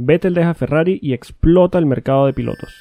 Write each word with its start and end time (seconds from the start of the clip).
Vettel 0.00 0.32
deja 0.32 0.54
Ferrari 0.54 1.00
y 1.02 1.12
explota 1.12 1.76
el 1.76 1.84
mercado 1.84 2.26
de 2.26 2.32
pilotos. 2.32 2.72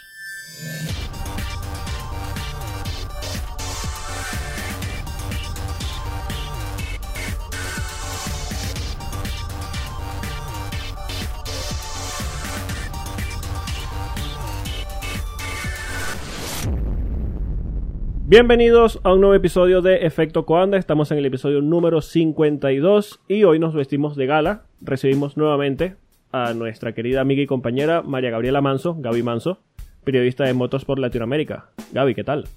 Bienvenidos 18.27 18.99
a 19.03 19.13
un 19.13 19.21
nuevo 19.21 19.33
episodio 19.33 19.81
de 19.81 20.05
Efecto 20.05 20.45
Coanda. 20.45 20.77
Estamos 20.77 21.09
en 21.09 21.17
el 21.17 21.25
episodio 21.25 21.63
número 21.63 22.01
52 22.01 23.21
y 23.27 23.43
hoy 23.43 23.57
nos 23.57 23.73
vestimos 23.73 24.15
de 24.15 24.27
gala. 24.27 24.65
Recibimos 24.81 25.35
nuevamente 25.35 25.95
a 26.31 26.53
nuestra 26.53 26.93
querida 26.93 27.21
amiga 27.21 27.41
y 27.41 27.47
compañera 27.47 28.01
María 28.01 28.29
Gabriela 28.29 28.61
Manso, 28.61 28.95
Gaby 28.97 29.23
Manso, 29.23 29.59
periodista 30.03 30.43
de 30.43 30.53
Motos 30.53 30.85
por 30.85 30.99
Latinoamérica. 30.99 31.65
Gaby, 31.91 32.15
¿qué 32.15 32.23
tal? 32.23 32.47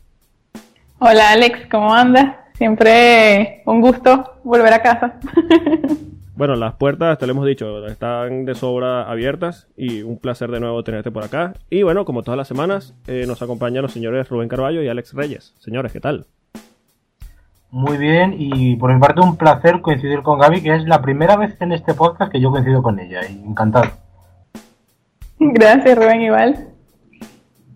Hola 0.99 1.31
Alex, 1.33 1.67
¿cómo 1.71 1.95
andas? 1.95 2.37
Siempre 2.55 3.63
un 3.67 3.81
gusto 3.81 4.39
volver 4.45 4.73
a 4.73 4.83
casa. 4.83 5.19
Bueno, 6.41 6.57
las 6.57 6.73
puertas, 6.77 7.19
te 7.19 7.27
lo 7.27 7.33
hemos 7.33 7.45
dicho, 7.45 7.87
están 7.87 8.47
de 8.47 8.55
sobra 8.55 9.03
abiertas 9.03 9.69
y 9.77 10.01
un 10.01 10.17
placer 10.19 10.51
de 10.51 10.59
nuevo 10.59 10.83
tenerte 10.83 11.11
por 11.11 11.23
acá. 11.23 11.53
Y 11.69 11.83
bueno, 11.83 12.07
como 12.07 12.23
todas 12.23 12.39
las 12.39 12.49
semanas, 12.49 12.95
eh, 13.09 13.25
nos 13.27 13.43
acompañan 13.43 13.83
los 13.83 13.93
señores 13.93 14.27
Rubén 14.31 14.49
Carballo 14.49 14.83
y 14.83 14.89
Alex 14.89 15.13
Reyes. 15.13 15.55
Señores, 15.59 15.93
¿qué 15.93 16.01
tal? 16.01 16.25
Muy 17.73 17.99
bien, 17.99 18.35
y 18.37 18.75
por 18.77 18.93
mi 18.93 18.99
parte 18.99 19.21
un 19.21 19.37
placer 19.37 19.81
coincidir 19.81 20.23
con 20.23 20.41
Gaby, 20.41 20.61
que 20.61 20.75
es 20.75 20.85
la 20.85 21.01
primera 21.01 21.37
vez 21.37 21.61
en 21.61 21.71
este 21.71 21.95
podcast 21.95 22.33
que 22.33 22.41
yo 22.41 22.51
coincido 22.51 22.83
con 22.83 22.99
ella, 22.99 23.21
y 23.29 23.45
encantado. 23.47 23.91
Gracias 25.39 25.97
Rubén, 25.97 26.23
igual. 26.23 26.67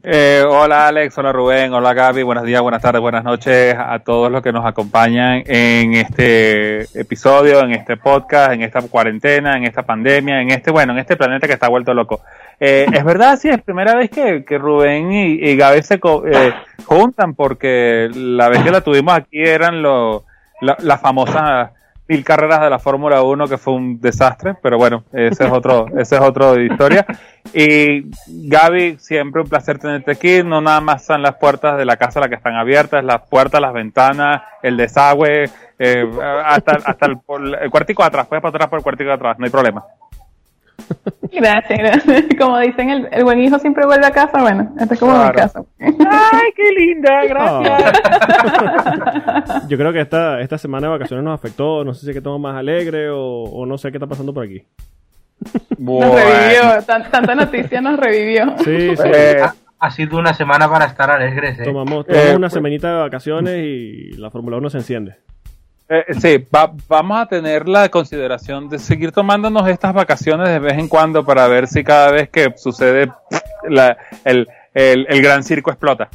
Eh, 0.02 0.44
hola 0.46 0.88
Alex, 0.88 1.16
hola 1.16 1.32
Rubén, 1.32 1.72
hola 1.72 1.94
Gaby, 1.94 2.24
buenos 2.24 2.44
días, 2.44 2.60
buenas 2.60 2.82
tardes, 2.82 3.00
buenas 3.00 3.24
noches 3.24 3.74
a 3.78 4.00
todos 4.00 4.30
los 4.30 4.42
que 4.42 4.52
nos 4.52 4.66
acompañan 4.66 5.42
en 5.46 5.94
este 5.94 6.82
episodio, 7.00 7.60
en 7.60 7.70
este 7.70 7.96
podcast, 7.96 8.52
en 8.52 8.62
esta 8.62 8.82
cuarentena, 8.82 9.56
en 9.56 9.64
esta 9.64 9.82
pandemia, 9.82 10.42
en 10.42 10.50
este, 10.50 10.70
bueno, 10.72 10.92
en 10.92 10.98
este 10.98 11.16
planeta 11.16 11.46
que 11.46 11.54
está 11.54 11.68
vuelto 11.68 11.94
loco. 11.94 12.20
Eh, 12.60 12.86
es 12.92 13.04
verdad, 13.04 13.38
sí, 13.38 13.48
es 13.48 13.62
primera 13.62 13.94
vez 13.94 14.10
que, 14.10 14.44
que 14.44 14.58
Rubén 14.58 15.12
y, 15.12 15.56
Gaby 15.56 15.82
se 15.82 15.94
eh, 15.94 16.54
juntan 16.84 17.34
porque 17.34 18.08
la 18.14 18.48
vez 18.48 18.62
que 18.62 18.70
la 18.70 18.80
tuvimos 18.80 19.14
aquí 19.14 19.40
eran 19.40 19.82
los 19.82 20.22
la, 20.60 20.98
famosas 20.98 21.70
mil 22.06 22.22
carreras 22.22 22.60
de 22.60 22.70
la 22.70 22.78
Fórmula 22.78 23.22
1 23.22 23.48
que 23.48 23.58
fue 23.58 23.74
un 23.74 24.00
desastre, 24.00 24.54
pero 24.62 24.76
bueno, 24.76 25.04
ese 25.12 25.44
es 25.44 25.52
otro, 25.52 25.86
ese 25.98 26.16
es 26.16 26.20
otro 26.20 26.54
de 26.54 26.66
historia. 26.66 27.06
Y 27.52 28.10
Gaby, 28.26 28.98
siempre 28.98 29.42
un 29.42 29.48
placer 29.48 29.78
tenerte 29.78 30.12
aquí, 30.12 30.42
no 30.42 30.60
nada 30.60 30.80
más 30.80 31.02
están 31.02 31.22
las 31.22 31.36
puertas 31.36 31.76
de 31.76 31.84
la 31.84 31.96
casa 31.96 32.20
las 32.20 32.28
que 32.28 32.36
están 32.36 32.54
abiertas, 32.54 33.04
las 33.04 33.22
puertas, 33.28 33.60
las 33.60 33.72
ventanas, 33.72 34.42
el 34.62 34.76
desagüe, 34.76 35.50
eh, 35.78 36.10
hasta, 36.44 36.78
hasta 36.84 37.06
el, 37.06 37.18
el, 37.60 37.70
cuartico 37.70 38.04
atrás, 38.04 38.26
puedes 38.26 38.42
pasar 38.42 38.56
atrás 38.56 38.70
por 38.70 38.78
el 38.78 38.82
cuartico 38.82 39.10
atrás, 39.10 39.38
no 39.38 39.44
hay 39.44 39.50
problema. 39.50 39.84
Gracias, 41.32 41.78
gracias. 41.78 42.24
Como 42.38 42.58
dicen, 42.58 43.08
el, 43.10 43.24
buen 43.24 43.40
hijo 43.40 43.58
siempre 43.58 43.84
vuelve 43.86 44.06
a 44.06 44.10
casa. 44.10 44.40
Bueno, 44.40 44.72
este 44.78 44.94
es 44.94 45.00
como 45.00 45.12
mi 45.24 45.32
casa. 45.32 45.62
¡Ay, 45.80 46.52
qué 46.54 46.70
linda! 46.72 47.24
Gracias. 47.28 48.02
Yo 49.68 49.76
creo 49.76 49.92
que 49.92 50.00
esta, 50.00 50.40
esta 50.40 50.58
semana 50.58 50.86
de 50.86 50.92
vacaciones 50.92 51.24
nos 51.24 51.34
afectó. 51.34 51.84
No 51.84 51.92
sé 51.94 52.02
si 52.02 52.10
es 52.10 52.14
que 52.14 52.18
estamos 52.18 52.40
más 52.40 52.56
alegre 52.56 53.08
o, 53.10 53.64
no 53.66 53.76
sé 53.78 53.90
qué 53.90 53.96
está 53.96 54.06
pasando 54.06 54.32
por 54.32 54.44
aquí. 54.44 54.62
Nos 55.78 56.14
revivió. 56.14 56.82
tanta 56.86 57.34
noticia 57.34 57.80
nos 57.80 57.98
revivió. 57.98 58.56
Sí, 58.58 58.96
sí. 58.96 59.02
Eh, 59.04 59.42
ha, 59.78 59.90
sido 59.90 60.18
una 60.18 60.32
semana 60.34 60.70
para 60.70 60.84
estar 60.86 61.10
alegres. 61.10 61.58
¿eh? 61.58 61.64
Tomamos, 61.64 62.06
tomamos 62.06 62.30
eh, 62.30 62.36
una 62.36 62.48
semanita 62.48 62.88
de 62.88 63.00
vacaciones 63.02 63.64
y 63.64 64.12
la 64.16 64.30
Fórmula 64.30 64.56
1 64.58 64.70
se 64.70 64.78
enciende. 64.78 65.16
Eh, 65.94 66.14
sí, 66.18 66.44
vamos 66.88 67.18
a 67.18 67.26
tener 67.26 67.68
la 67.68 67.88
consideración 67.88 68.68
de 68.68 68.80
seguir 68.80 69.12
tomándonos 69.12 69.68
estas 69.68 69.94
vacaciones 69.94 70.48
de 70.48 70.58
vez 70.58 70.76
en 70.76 70.88
cuando 70.88 71.24
para 71.24 71.46
ver 71.46 71.68
si 71.68 71.84
cada 71.84 72.10
vez 72.10 72.28
que 72.30 72.52
sucede 72.56 73.12
el, 74.24 74.48
gran 75.22 75.44
circo 75.44 75.70
explota. 75.70 76.08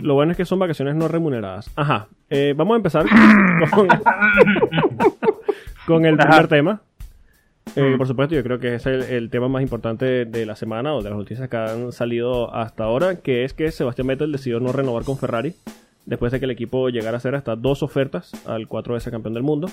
Lo 0.00 0.14
bueno 0.14 0.32
es 0.32 0.36
que 0.36 0.44
son 0.44 0.58
vacaciones 0.58 0.96
no 0.96 1.06
remuneradas. 1.06 1.70
Ajá, 1.76 2.08
eh, 2.28 2.54
vamos 2.56 2.74
a 2.74 2.76
empezar 2.78 3.06
con, 5.86 6.04
el 6.04 6.16
primer 6.16 6.48
tema. 6.48 6.80
Eh, 7.76 7.94
por 7.96 8.08
supuesto, 8.08 8.34
yo 8.34 8.42
creo 8.42 8.58
que 8.58 8.74
es 8.74 8.86
el, 8.86 9.30
tema 9.30 9.46
más 9.46 9.62
importante 9.62 10.24
de 10.24 10.44
la 10.44 10.56
semana 10.56 10.92
o 10.92 11.02
de 11.02 11.10
las 11.10 11.18
noticias 11.18 11.48
que 11.48 11.56
han 11.56 11.92
salido 11.92 12.52
hasta 12.52 12.82
ahora, 12.82 13.20
que 13.20 13.44
es 13.44 13.54
que 13.54 13.70
Sebastián 13.70 14.08
Vettel 14.08 14.32
decidió 14.32 14.58
no 14.58 14.72
renovar 14.72 15.04
con 15.04 15.18
Ferrari 15.18 15.54
después 16.06 16.32
de 16.32 16.38
que 16.38 16.44
el 16.46 16.50
equipo 16.50 16.88
llegara 16.88 17.16
a 17.16 17.18
hacer 17.18 17.34
hasta 17.34 17.56
dos 17.56 17.82
ofertas 17.82 18.32
al 18.46 18.68
4 18.68 18.94
veces 18.94 19.10
campeón 19.10 19.34
del 19.34 19.42
mundo. 19.42 19.68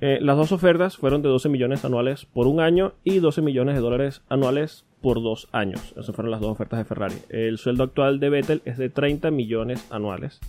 Eh, 0.00 0.18
las 0.20 0.36
dos 0.36 0.52
ofertas 0.52 0.96
fueron 0.96 1.22
de 1.22 1.28
12 1.28 1.48
millones 1.48 1.84
anuales 1.84 2.26
por 2.26 2.46
un 2.46 2.60
año 2.60 2.92
y 3.04 3.20
12 3.20 3.42
millones 3.42 3.74
de 3.74 3.80
dólares 3.80 4.22
anuales 4.28 4.84
por 5.00 5.22
dos 5.22 5.48
años. 5.52 5.94
Esas 5.96 6.14
fueron 6.14 6.30
las 6.30 6.40
dos 6.40 6.50
ofertas 6.50 6.78
de 6.78 6.84
Ferrari. 6.84 7.14
El 7.28 7.58
sueldo 7.58 7.84
actual 7.84 8.20
de 8.20 8.30
Vettel 8.30 8.62
es 8.64 8.76
de 8.76 8.88
30 8.90 9.30
millones 9.30 9.86
anuales. 9.90 10.40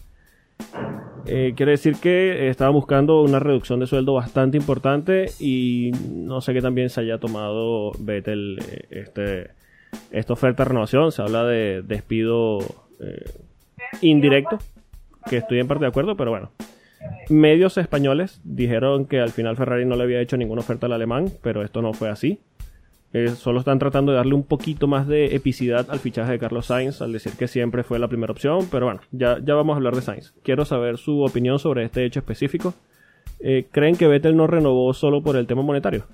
Eh, 1.26 1.54
quiere 1.56 1.74
decir 1.74 1.98
que 1.98 2.50
estaba 2.50 2.72
buscando 2.72 3.22
una 3.22 3.40
reducción 3.40 3.80
de 3.80 3.88
sueldo 3.88 4.14
bastante 4.14 4.58
importante 4.58 5.26
y 5.40 5.92
no 6.10 6.40
sé 6.40 6.54
qué 6.54 6.62
también 6.62 6.90
se 6.90 7.02
haya 7.02 7.20
tomado 7.20 7.92
Vettel 8.00 8.60
eh, 8.60 8.88
este, 8.90 9.52
esta 10.12 10.34
oferta 10.34 10.64
de 10.64 10.70
renovación. 10.70 11.12
Se 11.12 11.22
habla 11.22 11.44
de 11.46 11.82
despido 11.82 12.60
indirecto 14.02 14.58
que 15.30 15.38
estoy 15.38 15.60
en 15.60 15.68
parte 15.68 15.86
de 15.86 15.90
acuerdo, 15.90 16.16
pero 16.16 16.32
bueno. 16.32 16.52
Medios 17.30 17.78
españoles 17.78 18.42
dijeron 18.44 19.06
que 19.06 19.20
al 19.20 19.32
final 19.32 19.56
Ferrari 19.56 19.86
no 19.86 19.96
le 19.96 20.04
había 20.04 20.22
hecho 20.22 20.38
ninguna 20.38 20.62
oferta 20.62 20.88
al 20.88 20.94
alemán, 20.94 21.32
pero 21.42 21.64
esto 21.64 21.82
no 21.82 21.94
fue 21.94 22.10
así. 22.10 22.40
Eh, 23.14 23.30
solo 23.30 23.60
están 23.60 23.80
tratando 23.80 24.12
de 24.12 24.18
darle 24.18 24.34
un 24.34 24.44
poquito 24.44 24.88
más 24.88 25.08
de 25.08 25.36
epicidad 25.36 25.88
al 25.90 26.00
fichaje 26.00 26.34
de 26.34 26.40
Carlos 26.40 26.66
Sainz 26.66 27.02
al 27.02 27.14
decir 27.14 27.32
que 27.34 27.48
siempre 27.48 27.84
fue 27.84 27.98
la 27.98 28.10
primera 28.10 28.34
opción, 28.34 28.68
pero 28.70 28.88
bueno, 28.88 29.00
ya, 29.12 29.38
ya 29.42 29.54
vamos 29.54 29.76
a 29.76 29.78
hablar 29.78 29.96
de 29.96 30.02
Sainz. 30.02 30.34
Quiero 30.44 30.66
saber 30.66 30.98
su 30.98 31.22
opinión 31.22 31.58
sobre 31.58 31.86
este 31.86 32.04
hecho 32.04 32.20
específico. 32.20 32.74
Eh, 33.40 33.68
¿Creen 33.72 33.96
que 33.96 34.08
Vettel 34.08 34.36
no 34.36 34.48
renovó 34.48 34.94
solo 34.94 35.22
por 35.22 35.38
el 35.38 35.48
tema 35.48 35.62
monetario? 35.62 36.06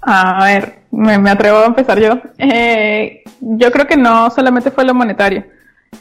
A 0.00 0.44
ver, 0.44 0.78
me, 0.90 1.30
atrevo 1.30 1.58
a 1.58 1.66
empezar 1.66 2.00
yo. 2.00 2.18
Eh, 2.38 3.22
yo 3.40 3.70
creo 3.70 3.86
que 3.86 3.96
no 3.96 4.30
solamente 4.30 4.70
fue 4.70 4.84
lo 4.84 4.94
monetario. 4.94 5.44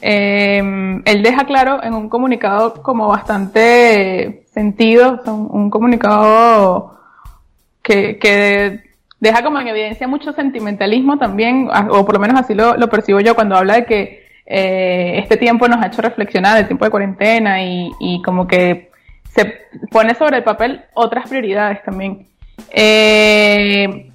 Eh, 0.02 1.02
él 1.06 1.24
deja 1.24 1.46
claro 1.46 1.84
en 1.84 1.94
un 1.94 2.09
comunicado 2.09 2.81
como 2.84 3.08
bastante 3.08 4.44
sentido, 4.53 5.22
un, 5.25 5.70
comunicado 5.70 7.00
que, 7.81 8.84
deja 9.20 9.44
como 9.44 9.59
en 9.59 9.68
evidencia 9.68 10.08
mucho 10.08 10.34
sentimentalismo 10.34 11.18
también, 11.18 11.70
o 11.90 12.06
por 12.06 12.16
lo 12.16 12.20
menos 12.20 12.40
así 12.40 12.53
lo, 12.53 12.90
percibo 12.90 13.20
yo 13.20 13.36
cuando 13.36 13.56
habla 13.56 13.75
de 13.75 13.86
que 13.86 14.28
eh, 14.46 15.20
este 15.20 15.38
tiempo 15.38 15.68
nos 15.68 15.84
ha 15.84 15.88
hecho 15.88 16.02
reflexionar, 16.02 16.58
el 16.58 16.68
tiempo 16.68 16.86
de 16.86 16.92
cuarentena 16.92 17.64
y, 17.64 18.22
como 18.24 18.48
que 18.48 18.92
se 19.30 19.54
pone 19.92 20.16
sobre 20.16 20.38
el 20.38 20.44
papel 20.44 20.81
otras 20.94 21.30
prioridades 21.30 21.84
también. 21.84 22.28
Eh, 22.72 24.12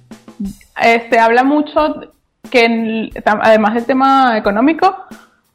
se 1.09 1.19
habla 1.19 1.43
mucho 1.43 2.11
que 2.49 3.09
además 3.23 3.73
del 3.73 3.85
tema 3.85 4.37
económico, 4.37 5.05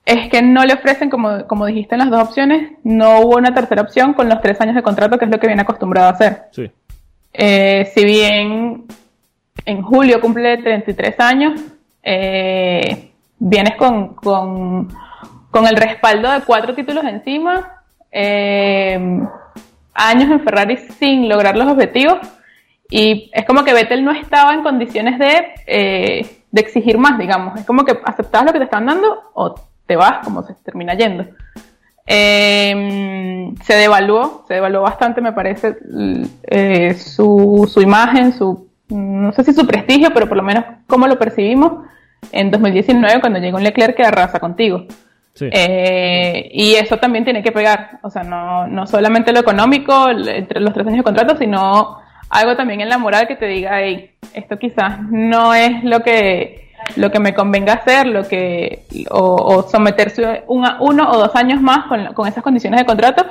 es 0.09 0.31
que 0.31 0.41
no 0.41 0.65
le 0.65 0.73
ofrecen, 0.73 1.11
como, 1.11 1.47
como 1.47 1.67
dijiste 1.67 1.95
en 1.95 1.99
las 1.99 2.09
dos 2.11 2.23
opciones, 2.23 2.73
no 2.83 3.21
hubo 3.21 3.37
una 3.37 3.53
tercera 3.53 3.83
opción 3.83 4.15
con 4.15 4.27
los 4.27 4.41
tres 4.41 4.59
años 4.59 4.75
de 4.75 4.83
contrato, 4.83 5.19
que 5.19 5.27
es 5.27 5.31
lo 5.31 5.39
que 5.39 5.47
viene 5.47 5.61
acostumbrado 5.61 6.09
a 6.09 6.13
hacer. 6.13 6.45
Sí. 6.51 6.71
Eh, 7.31 7.91
si 7.95 8.05
bien 8.07 8.87
en 9.67 9.83
julio 9.83 10.19
cumple 10.23 10.57
33 10.57 11.21
años, 11.21 11.61
eh, 12.03 13.11
vienes 13.39 13.77
con, 13.77 14.15
con, 14.15 14.89
con, 15.51 15.67
el 15.67 15.77
respaldo 15.77 16.33
de 16.33 16.41
cuatro 16.41 16.75
títulos 16.75 17.05
encima, 17.05 17.83
eh, 18.11 18.99
años 19.93 20.31
en 20.31 20.41
Ferrari 20.41 20.79
sin 20.99 21.29
lograr 21.29 21.55
los 21.55 21.71
objetivos, 21.71 22.17
y 22.89 23.31
es 23.35 23.45
como 23.45 23.63
que 23.63 23.75
Vettel 23.75 24.03
no 24.03 24.13
estaba 24.13 24.55
en 24.55 24.63
condiciones 24.63 25.19
de, 25.19 26.25
de 26.51 26.61
exigir 26.63 26.97
más, 26.97 27.19
digamos. 27.19 27.61
Es 27.61 27.67
como 27.67 27.85
que 27.85 27.93
aceptabas 28.07 28.47
lo 28.47 28.53
que 28.55 28.61
te 28.61 28.65
están 28.65 28.87
dando 28.87 29.31
o 29.35 29.69
te 29.89 29.97
vas, 29.97 30.19
como 30.23 30.45
se 30.45 30.55
termina 30.63 30.95
yendo. 30.95 31.25
Em, 32.07 33.57
se 33.57 33.75
devaluó, 33.75 34.45
se 34.47 34.55
devaluó 34.55 34.83
bastante, 34.83 35.21
me 35.21 35.33
parece, 35.33 35.77
eh, 36.45 36.95
su, 36.95 37.69
su, 37.73 37.81
imagen, 37.81 38.33
su, 38.33 38.69
no 38.91 39.33
sé 39.33 39.45
si 39.45 39.53
su 39.53 39.67
prestigio, 39.67 40.11
pero 40.15 40.29
por 40.29 40.37
lo 40.37 40.43
menos 40.43 40.65
cómo 40.87 41.07
lo 41.07 41.19
percibimos 41.19 41.87
en 42.31 42.51
2019 42.51 43.21
cuando 43.21 43.41
llegó 43.41 43.57
un 43.57 43.65
Leclerc 43.65 43.97
que 43.97 44.05
arrasa 44.05 44.39
contigo. 44.39 44.85
Eh, 45.41 46.51
y 46.53 46.75
eso 46.75 46.97
también 46.97 47.25
tiene 47.25 47.43
que 47.43 47.53
pegar, 47.53 48.01
o 48.03 48.11
sea, 48.11 48.25
no, 48.25 48.67
no 48.67 48.87
solamente 48.87 49.33
lo 49.33 49.41
económico, 49.41 50.11
entre 50.11 50.61
los 50.61 50.75
tres 50.75 50.87
años 50.87 50.99
de 50.99 51.05
contrato, 51.05 51.37
sino 51.37 51.99
algo 52.29 52.57
también 52.57 52.81
en 52.81 52.89
la 52.89 52.99
moral 52.99 53.29
que 53.29 53.37
te 53.37 53.47
diga, 53.47 53.81
hey, 53.81 54.11
esto 54.35 54.59
quizás 54.59 55.01
no 55.11 55.55
es 55.55 55.85
lo 55.85 56.01
que, 56.01 56.68
lo 56.97 57.11
que 57.11 57.21
me 57.21 57.35
convenga 57.35 57.75
hacer, 57.75 58.07
lo 58.07 58.27
que, 58.27 58.85
o, 59.11 59.67
someterse 59.71 60.45
uno 60.47 61.11
o 61.11 61.19
dos 61.19 61.35
años 61.37 61.61
más 61.61 61.87
con, 61.87 62.15
con 62.15 62.29
esas 62.29 62.43
condiciones 62.43 62.81
de 62.81 62.87
contrato 62.87 63.25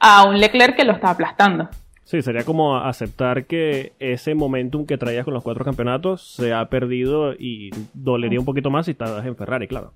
a 0.00 0.24
un 0.24 0.38
Leclerc 0.38 0.76
que 0.76 0.84
lo 0.84 0.92
está 0.92 1.10
aplastando. 1.10 1.68
Sí, 2.04 2.20
sería 2.20 2.44
como 2.44 2.76
aceptar 2.76 3.46
que 3.46 3.92
ese 3.98 4.34
momentum 4.34 4.86
que 4.86 4.98
traías 4.98 5.24
con 5.24 5.32
los 5.32 5.42
cuatro 5.42 5.64
campeonatos 5.64 6.34
se 6.36 6.52
ha 6.52 6.66
perdido 6.66 7.32
y 7.32 7.70
dolería 7.94 8.38
un 8.38 8.44
poquito 8.44 8.70
más 8.70 8.84
si 8.84 8.92
estás 8.92 9.24
en 9.24 9.34
Ferrari, 9.36 9.66
claro. 9.66 9.92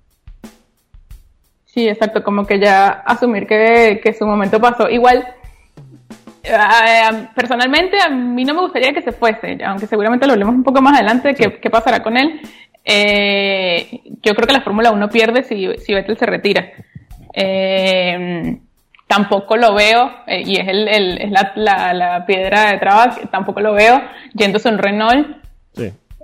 Sí, 1.65 1.87
exacto, 1.87 2.23
como 2.23 2.47
que 2.47 2.59
ya 2.59 2.87
asumir 2.87 3.45
que, 3.45 4.15
su 4.17 4.25
momento 4.25 4.59
pasó. 4.59 4.89
Igual, 4.89 5.23
eh, 6.43 7.27
personalmente 7.35 8.01
a 8.01 8.09
mí 8.09 8.43
no 8.43 8.55
me 8.55 8.61
gustaría 8.61 8.91
que 8.91 9.03
se 9.03 9.11
fuese, 9.11 9.59
aunque 9.63 9.85
seguramente 9.85 10.25
lo 10.25 10.33
hablemos 10.33 10.55
un 10.55 10.63
poco 10.63 10.81
más 10.81 10.95
adelante, 10.95 11.35
qué, 11.35 11.69
pasará 11.69 12.01
con 12.01 12.17
él. 12.17 12.41
Eh, 12.83 14.01
yo 14.21 14.33
creo 14.33 14.47
que 14.47 14.53
la 14.53 14.61
Fórmula 14.61 14.91
1 14.91 15.09
pierde 15.09 15.43
si, 15.43 15.67
si 15.77 15.93
Vettel 15.93 16.17
se 16.17 16.25
retira. 16.25 16.71
Eh, 17.33 18.59
tampoco 19.09 19.57
lo 19.57 19.73
veo, 19.73 20.11
eh, 20.27 20.43
y 20.45 20.57
es, 20.57 20.67
el, 20.67 20.87
el, 20.87 21.17
es 21.19 21.31
la, 21.31 21.93
la, 21.93 22.25
piedra 22.27 22.71
de 22.71 22.77
trabajo, 22.77 23.19
tampoco 23.31 23.59
lo 23.59 23.73
veo 23.73 23.99
yéndose 24.35 24.69
un 24.69 24.77
Renault 24.77 25.35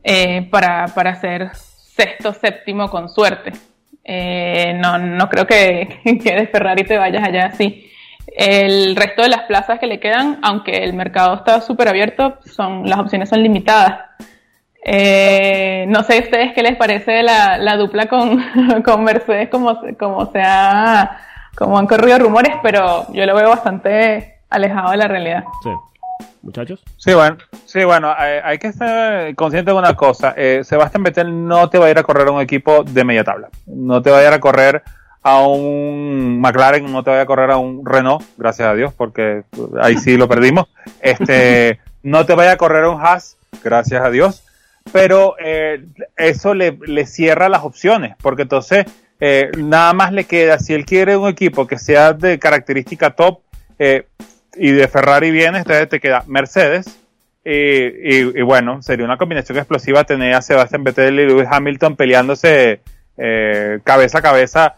eh, 0.04 0.48
para, 0.52 0.86
para 0.94 1.16
ser 1.16 1.50
sexto, 1.56 2.32
séptimo 2.32 2.88
con 2.88 3.10
suerte. 3.10 3.54
Eh, 4.04 4.74
no, 4.76 5.00
no 5.00 5.28
creo 5.30 5.48
que, 5.48 6.00
que 6.24 6.36
de 6.36 6.46
Ferrari 6.46 6.84
te 6.84 6.96
vayas 6.96 7.28
allá 7.28 7.48
así. 7.48 7.90
El 8.38 8.96
resto 8.96 9.24
de 9.24 9.30
las 9.30 9.42
plazas 9.44 9.80
que 9.80 9.88
le 9.88 10.00
quedan, 10.00 10.38
aunque 10.44 10.84
el 10.84 10.94
mercado 10.94 11.34
está 11.38 11.62
súper 11.62 11.88
abierto, 11.88 12.38
son, 12.46 12.88
las 12.88 13.00
opciones 13.00 13.30
son 13.30 13.42
limitadas. 13.42 14.00
No 14.86 16.04
sé 16.04 16.18
a 16.18 16.22
ustedes 16.22 16.54
qué 16.54 16.64
les 16.64 16.76
parece 16.76 17.24
la, 17.24 17.58
la 17.58 17.78
dupla 17.78 18.08
con, 18.08 18.44
con 18.84 19.04
Mercedes, 19.04 19.50
como, 19.50 19.80
como 19.98 20.32
se 20.32 20.42
ha 20.42 21.20
como 21.56 21.80
han 21.80 21.88
corrido 21.88 22.20
rumores, 22.20 22.54
pero 22.62 23.12
yo 23.14 23.26
lo 23.26 23.36
veo 23.36 23.50
bastante 23.50 24.40
alejado 24.50 24.92
de 24.92 24.98
la 24.98 25.08
realidad. 25.08 25.44
Sí. 25.64 25.70
Muchachos. 26.42 26.84
Sí, 26.98 27.14
bueno, 27.14 27.38
sí, 27.66 27.84
bueno, 27.84 28.14
eh, 28.20 28.40
hay, 28.44 28.60
que 28.60 28.68
estar 28.68 29.34
consciente 29.34 29.72
de 29.72 29.78
una 29.78 29.96
cosa. 29.96 30.34
Eh, 30.38 30.62
Sebastián 30.64 31.02
Vettel 31.02 31.48
no 31.48 31.70
te 31.70 31.80
va 31.80 31.88
a 31.88 31.90
ir 31.90 31.98
a 31.98 32.04
correr 32.04 32.28
a 32.28 32.32
un 32.32 32.42
equipo 32.42 32.84
de 32.84 33.04
media 33.04 33.24
tabla. 33.24 33.50
No 33.66 34.02
te 34.02 34.12
va 34.12 34.20
a 34.20 34.28
ir 34.28 34.32
a 34.32 34.40
correr 34.40 34.84
a 35.24 35.40
un 35.40 36.40
McLaren, 36.40 36.92
no 36.92 37.04
te 37.04 37.10
va 37.10 37.22
a 37.22 37.26
correr 37.26 37.50
a 37.50 37.58
un 37.58 37.84
Renault, 37.84 38.24
gracias 38.38 38.68
a 38.68 38.76
Dios, 38.76 38.94
porque 38.94 39.44
ahí 39.82 39.98
sí 39.98 40.18
lo 40.18 40.28
perdimos. 40.28 40.68
Este, 41.02 41.80
no 42.04 42.28
te 42.28 42.36
vaya 42.36 42.52
a 42.52 42.58
correr 42.58 42.84
a 42.84 42.90
un 42.92 43.02
Haas, 43.02 43.38
gracias 43.64 44.04
a 44.04 44.12
Dios. 44.12 44.45
Pero 44.92 45.36
eh, 45.40 45.84
eso 46.16 46.54
le, 46.54 46.78
le 46.86 47.06
cierra 47.06 47.50
las 47.50 47.64
opciones, 47.64 48.16
porque 48.22 48.44
entonces 48.44 48.86
eh, 49.20 49.50
nada 49.58 49.94
más 49.94 50.12
le 50.12 50.26
queda, 50.26 50.60
si 50.60 50.74
él 50.74 50.86
quiere 50.86 51.16
un 51.16 51.30
equipo 51.30 51.68
que 51.68 51.78
sea 51.80 52.14
de 52.14 52.38
característica 52.38 53.12
top 53.12 53.40
eh, 53.80 54.08
y 54.56 54.72
de 54.72 54.88
Ferrari 54.88 55.32
viene, 55.32 55.60
entonces 55.60 55.90
te 55.90 56.00
queda 56.00 56.24
Mercedes. 56.28 57.00
Y, 57.48 58.42
bueno, 58.42 58.82
sería 58.82 59.06
una 59.06 59.18
combinación 59.18 59.60
explosiva 59.60 60.04
tener 60.04 60.34
a 60.34 60.42
Sebastian 60.42 60.84
Vettel 60.84 61.20
y 61.20 61.28
Lewis 61.28 61.48
Hamilton 61.50 61.96
peleándose 61.96 62.80
eh, 63.18 63.80
cabeza 63.84 64.18
a 64.18 64.22
cabeza 64.24 64.76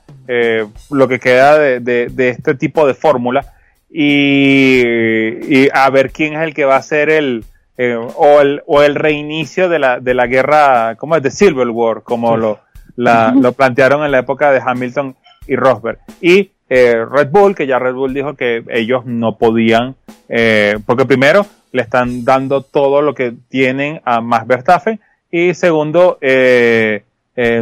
lo 0.89 1.07
que 1.07 1.17
queda 1.17 1.57
de, 1.57 2.11
este 2.17 2.55
tipo 2.55 2.85
de 2.85 2.93
fórmula 2.93 3.53
y, 3.89 5.69
a 5.71 5.89
ver 5.91 6.11
quién 6.11 6.33
es 6.33 6.41
el 6.41 6.53
que 6.53 6.65
va 6.65 6.75
a 6.75 6.81
ser 6.81 7.09
el, 7.09 7.45
o 7.77 8.41
el, 8.41 8.63
o 8.65 8.81
el 8.81 8.95
reinicio 8.95 9.69
de 9.69 9.79
la, 9.79 9.99
de 9.99 10.13
la 10.13 10.27
guerra, 10.27 10.95
¿cómo 10.95 11.15
es? 11.15 11.23
De 11.23 11.31
Civil 11.31 11.69
War, 11.69 12.01
como 12.03 12.35
lo, 12.35 12.59
lo 12.95 13.51
plantearon 13.53 14.03
en 14.03 14.11
la 14.11 14.19
época 14.19 14.51
de 14.51 14.61
Hamilton 14.65 15.15
y 15.47 15.55
Rosberg. 15.55 15.99
Y 16.21 16.51
eh, 16.69 17.05
Red 17.09 17.29
Bull, 17.29 17.55
que 17.55 17.67
ya 17.67 17.79
Red 17.79 17.93
Bull 17.93 18.13
dijo 18.13 18.35
que 18.35 18.63
ellos 18.69 19.05
no 19.05 19.37
podían, 19.37 19.95
eh, 20.27 20.77
porque 20.85 21.05
primero 21.05 21.45
le 21.71 21.81
están 21.81 22.25
dando 22.25 22.61
todo 22.61 23.01
lo 23.01 23.13
que 23.13 23.33
tienen 23.49 24.01
a 24.03 24.21
Max 24.21 24.47
Verstappen 24.47 24.99
y 25.31 25.53
segundo, 25.53 26.17
eh, 26.21 27.03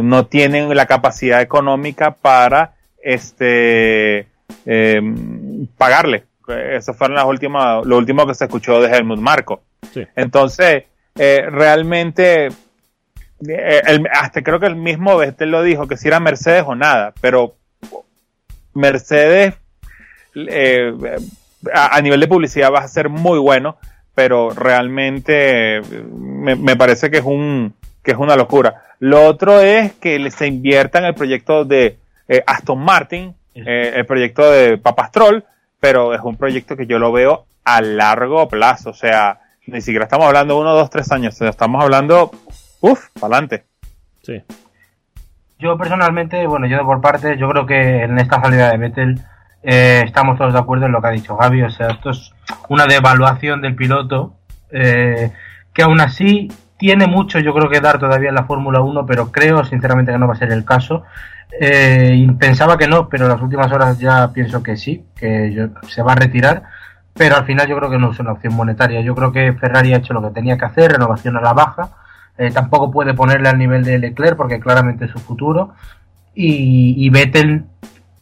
no 0.02 0.26
tienen 0.26 0.74
la 0.74 0.86
capacidad 0.86 1.42
económica 1.42 2.12
para 2.12 2.72
este 3.02 4.26
pagarle. 5.76 6.24
Eso 6.48 6.94
fue 6.94 7.10
las 7.10 7.26
últimas, 7.26 7.84
lo 7.84 7.98
último 7.98 8.26
que 8.26 8.34
se 8.34 8.44
escuchó 8.44 8.80
de 8.80 8.88
Helmut 8.88 9.20
Marco. 9.20 9.60
Entonces, 10.14 10.84
realmente 11.14 12.50
eh, 13.46 13.82
hasta 14.12 14.42
creo 14.42 14.58
que 14.58 14.66
el 14.66 14.76
mismo 14.76 15.16
Vettel 15.16 15.50
lo 15.50 15.62
dijo, 15.62 15.86
que 15.86 15.96
si 15.96 16.08
era 16.08 16.20
Mercedes 16.20 16.64
o 16.66 16.74
nada, 16.74 17.12
pero 17.20 17.54
Mercedes 18.72 19.54
eh, 20.34 20.92
a, 21.72 22.00
nivel 22.00 22.20
de 22.20 22.28
publicidad 22.28 22.72
va 22.72 22.80
a 22.80 22.88
ser 22.88 23.10
muy 23.10 23.38
bueno, 23.38 23.76
pero 24.14 24.50
realmente 24.50 25.82
me, 25.82 26.76
parece 26.76 27.10
que 27.10 27.18
es 27.18 27.24
un 27.24 27.74
que 28.02 28.12
es 28.12 28.18
una 28.18 28.36
locura. 28.36 28.82
Lo 29.00 29.26
otro 29.26 29.60
es 29.60 29.92
que 29.94 30.30
se 30.30 30.46
invierta 30.46 31.00
en 31.00 31.06
el 31.06 31.14
proyecto 31.14 31.64
de 31.64 31.98
eh, 32.28 32.42
Aston 32.46 32.78
Martin, 32.78 33.34
el 33.54 34.04
proyecto 34.04 34.50
de 34.50 34.76
Papastrol, 34.76 35.44
pero 35.80 36.14
es 36.14 36.20
un 36.22 36.36
proyecto 36.36 36.76
que 36.76 36.86
yo 36.86 36.98
lo 36.98 37.10
veo 37.10 37.46
a 37.64 37.80
largo 37.80 38.48
plazo, 38.48 38.90
o 38.90 38.94
sea, 38.94 39.40
ni 39.66 39.80
siquiera 39.80 40.04
estamos 40.04 40.26
hablando 40.26 40.54
de 40.54 40.60
uno, 40.60 40.74
dos, 40.74 40.90
tres 40.90 41.10
años, 41.12 41.40
estamos 41.40 41.82
hablando 41.82 42.30
Uf, 42.80 43.08
para 43.14 43.36
adelante. 43.36 43.64
Sí. 44.22 44.42
Yo 45.58 45.78
personalmente, 45.78 46.46
bueno, 46.46 46.66
yo 46.66 46.84
por 46.84 47.00
parte, 47.00 47.36
yo 47.38 47.48
creo 47.48 47.66
que 47.66 48.02
en 48.02 48.18
esta 48.18 48.40
salida 48.40 48.70
de 48.70 48.78
Vettel 48.78 49.20
eh, 49.62 50.02
estamos 50.04 50.38
todos 50.38 50.52
de 50.52 50.58
acuerdo 50.58 50.86
en 50.86 50.92
lo 50.92 51.00
que 51.00 51.08
ha 51.08 51.12
dicho 51.12 51.36
Gaby. 51.36 51.62
O 51.62 51.70
sea, 51.70 51.88
esto 51.88 52.10
es 52.10 52.32
una 52.68 52.86
devaluación 52.86 53.62
del 53.62 53.74
piloto 53.74 54.34
eh, 54.70 55.32
que 55.72 55.82
aún 55.82 56.00
así 56.00 56.50
tiene 56.78 57.06
mucho, 57.06 57.38
yo 57.38 57.54
creo 57.54 57.70
que 57.70 57.80
dar 57.80 57.98
todavía 57.98 58.28
en 58.28 58.34
la 58.34 58.44
Fórmula 58.44 58.80
1, 58.80 59.06
pero 59.06 59.32
creo 59.32 59.64
sinceramente 59.64 60.12
que 60.12 60.18
no 60.18 60.28
va 60.28 60.34
a 60.34 60.38
ser 60.38 60.52
el 60.52 60.64
caso. 60.64 61.04
Eh, 61.58 62.26
pensaba 62.38 62.76
que 62.76 62.86
no, 62.86 63.08
pero 63.08 63.24
en 63.24 63.30
las 63.30 63.40
últimas 63.40 63.72
horas 63.72 63.98
ya 63.98 64.30
pienso 64.32 64.62
que 64.62 64.76
sí, 64.76 65.06
que 65.16 65.70
se 65.88 66.02
va 66.02 66.12
a 66.12 66.16
retirar. 66.16 66.64
Pero 67.16 67.36
al 67.36 67.46
final 67.46 67.66
yo 67.66 67.76
creo 67.76 67.90
que 67.90 67.98
no 67.98 68.12
es 68.12 68.18
una 68.20 68.32
opción 68.32 68.54
monetaria. 68.54 69.00
Yo 69.00 69.14
creo 69.14 69.32
que 69.32 69.52
Ferrari 69.54 69.94
ha 69.94 69.98
hecho 69.98 70.12
lo 70.12 70.22
que 70.22 70.30
tenía 70.30 70.58
que 70.58 70.64
hacer, 70.66 70.92
renovación 70.92 71.36
a 71.36 71.40
la 71.40 71.52
baja 71.52 71.90
eh, 72.38 72.50
tampoco 72.50 72.90
puede 72.90 73.14
ponerle 73.14 73.48
al 73.48 73.58
nivel 73.58 73.82
de 73.84 73.98
Leclerc 73.98 74.36
porque 74.36 74.60
claramente 74.60 75.06
es 75.06 75.10
su 75.10 75.18
futuro. 75.18 75.74
Y, 76.34 76.94
y, 76.98 77.08
Vettel 77.08 77.64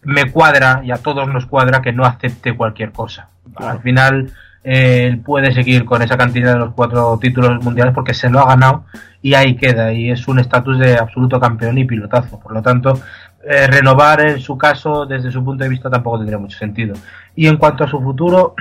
me 0.03 0.31
cuadra 0.31 0.83
y 0.85 0.93
a 0.93 0.99
todos 0.99 1.27
nos 1.29 1.47
cuadra 1.47 1.83
que 1.83 1.93
no 1.93 2.05
acepte 2.05 2.57
cualquier 2.57 2.93
cosa. 2.93 3.29
Al 3.57 3.81
final 3.81 4.31
eh, 4.63 5.07
él 5.07 5.19
puede 5.19 5.53
seguir 5.53 5.85
con 5.85 6.01
esa 6.01 6.17
cantidad 6.17 6.53
de 6.53 6.61
los 6.61 6.75
cuatro 6.75 7.19
títulos 7.21 7.63
mundiales 7.65 7.93
porque 7.93 8.15
se 8.15 8.31
lo 8.31 8.39
ha 8.39 8.47
ganado 8.47 8.85
y 9.21 9.35
ahí 9.35 9.57
queda. 9.57 9.93
Y 9.93 10.11
es 10.11 10.29
un 10.29 10.39
estatus 10.39 10.79
de 10.79 10.97
absoluto 10.97 11.41
campeón 11.41 11.77
y 11.79 11.85
pilotazo. 11.85 12.39
Por 12.39 12.53
lo 12.53 12.63
tanto, 12.63 13.01
eh, 13.47 13.67
renovar 13.67 14.21
en 14.21 14.41
su 14.41 14.57
caso 14.57 15.07
desde 15.07 15.31
su 15.31 15.45
punto 15.45 15.65
de 15.65 15.71
vista 15.71 15.91
tampoco 15.91 16.19
tendría 16.19 16.39
mucho 16.39 16.59
sentido. 16.59 16.95
Y 17.35 17.47
en 17.47 17.57
cuanto 17.57 17.85
a 17.85 17.89
su 17.89 18.01
futuro, 18.01 18.55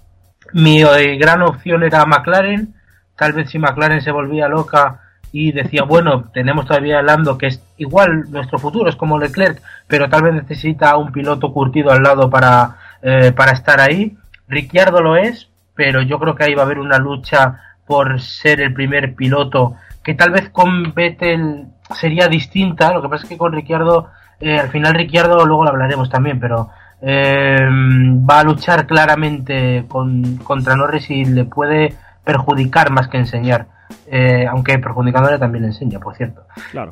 mi 0.52 0.82
gran 1.18 1.42
opción 1.42 1.82
era 1.82 2.04
McLaren 2.04 2.74
Tal 3.20 3.34
vez 3.34 3.50
si 3.50 3.58
McLaren 3.58 4.00
se 4.00 4.12
volvía 4.12 4.48
loca 4.48 5.02
y 5.30 5.52
decía, 5.52 5.82
bueno, 5.82 6.30
tenemos 6.32 6.64
todavía 6.64 7.02
Lando 7.02 7.36
que 7.36 7.48
es 7.48 7.62
igual 7.76 8.30
nuestro 8.30 8.58
futuro, 8.58 8.88
es 8.88 8.96
como 8.96 9.18
Leclerc, 9.18 9.60
pero 9.86 10.08
tal 10.08 10.22
vez 10.22 10.32
necesita 10.32 10.96
un 10.96 11.12
piloto 11.12 11.52
curtido 11.52 11.90
al 11.90 12.02
lado 12.02 12.30
para, 12.30 12.78
eh, 13.02 13.32
para 13.36 13.52
estar 13.52 13.78
ahí. 13.78 14.16
Ricciardo 14.48 15.02
lo 15.02 15.16
es, 15.18 15.50
pero 15.74 16.00
yo 16.00 16.18
creo 16.18 16.34
que 16.34 16.44
ahí 16.44 16.54
va 16.54 16.62
a 16.62 16.64
haber 16.64 16.78
una 16.78 16.96
lucha 16.96 17.60
por 17.86 18.22
ser 18.22 18.62
el 18.62 18.72
primer 18.72 19.14
piloto, 19.14 19.74
que 20.02 20.14
tal 20.14 20.30
vez 20.30 20.48
con 20.48 20.94
Vettel 20.94 21.66
sería 21.94 22.26
distinta, 22.26 22.94
lo 22.94 23.02
que 23.02 23.10
pasa 23.10 23.24
es 23.24 23.28
que 23.28 23.36
con 23.36 23.52
Ricciardo, 23.52 24.08
eh, 24.40 24.58
al 24.58 24.70
final 24.70 24.94
Ricciardo 24.94 25.44
luego 25.44 25.64
lo 25.64 25.70
hablaremos 25.70 26.08
también, 26.10 26.40
pero 26.40 26.70
eh, 27.02 27.58
va 27.68 28.40
a 28.40 28.44
luchar 28.44 28.86
claramente 28.86 29.84
con, 29.88 30.36
contra 30.38 30.76
Norris 30.76 31.10
y 31.10 31.24
le 31.24 31.44
puede 31.44 31.94
perjudicar 32.24 32.90
más 32.90 33.08
que 33.08 33.16
enseñar, 33.16 33.66
eh, 34.06 34.46
aunque 34.50 34.78
perjudicándole 34.78 35.38
también 35.38 35.64
enseña, 35.64 35.98
por 35.98 36.14
cierto. 36.16 36.42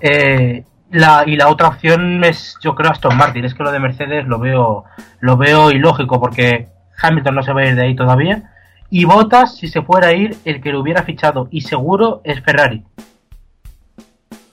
Eh, 0.01 0.65
la, 0.91 1.25
y 1.27 1.37
la 1.37 1.49
otra 1.49 1.69
opción 1.69 2.25
es, 2.25 2.57
yo 2.63 2.75
creo, 2.75 2.91
Aston 2.91 3.17
Martin. 3.17 3.45
Es 3.45 3.55
que 3.55 3.63
lo 3.63 3.71
de 3.71 3.81
Mercedes 3.81 4.27
lo 4.27 4.39
veo, 4.39 4.85
lo 5.21 5.37
veo 5.37 5.71
ilógico 5.71 6.19
porque 6.19 6.69
Hamilton 7.03 7.35
no 7.35 7.43
se 7.43 7.53
va 7.53 7.61
a 7.61 7.67
ir 7.67 7.75
de 7.75 7.83
ahí 7.83 7.95
todavía. 7.95 8.51
Y 8.91 9.05
Bottas, 9.05 9.57
si 9.57 9.69
se 9.69 9.83
fuera 9.83 10.09
a 10.09 10.13
ir, 10.15 10.37
el 10.47 10.63
que 10.63 10.73
lo 10.73 10.81
hubiera 10.81 11.03
fichado 11.03 11.49
y 11.51 11.61
seguro 11.61 12.23
es 12.25 12.41
Ferrari. 12.41 12.83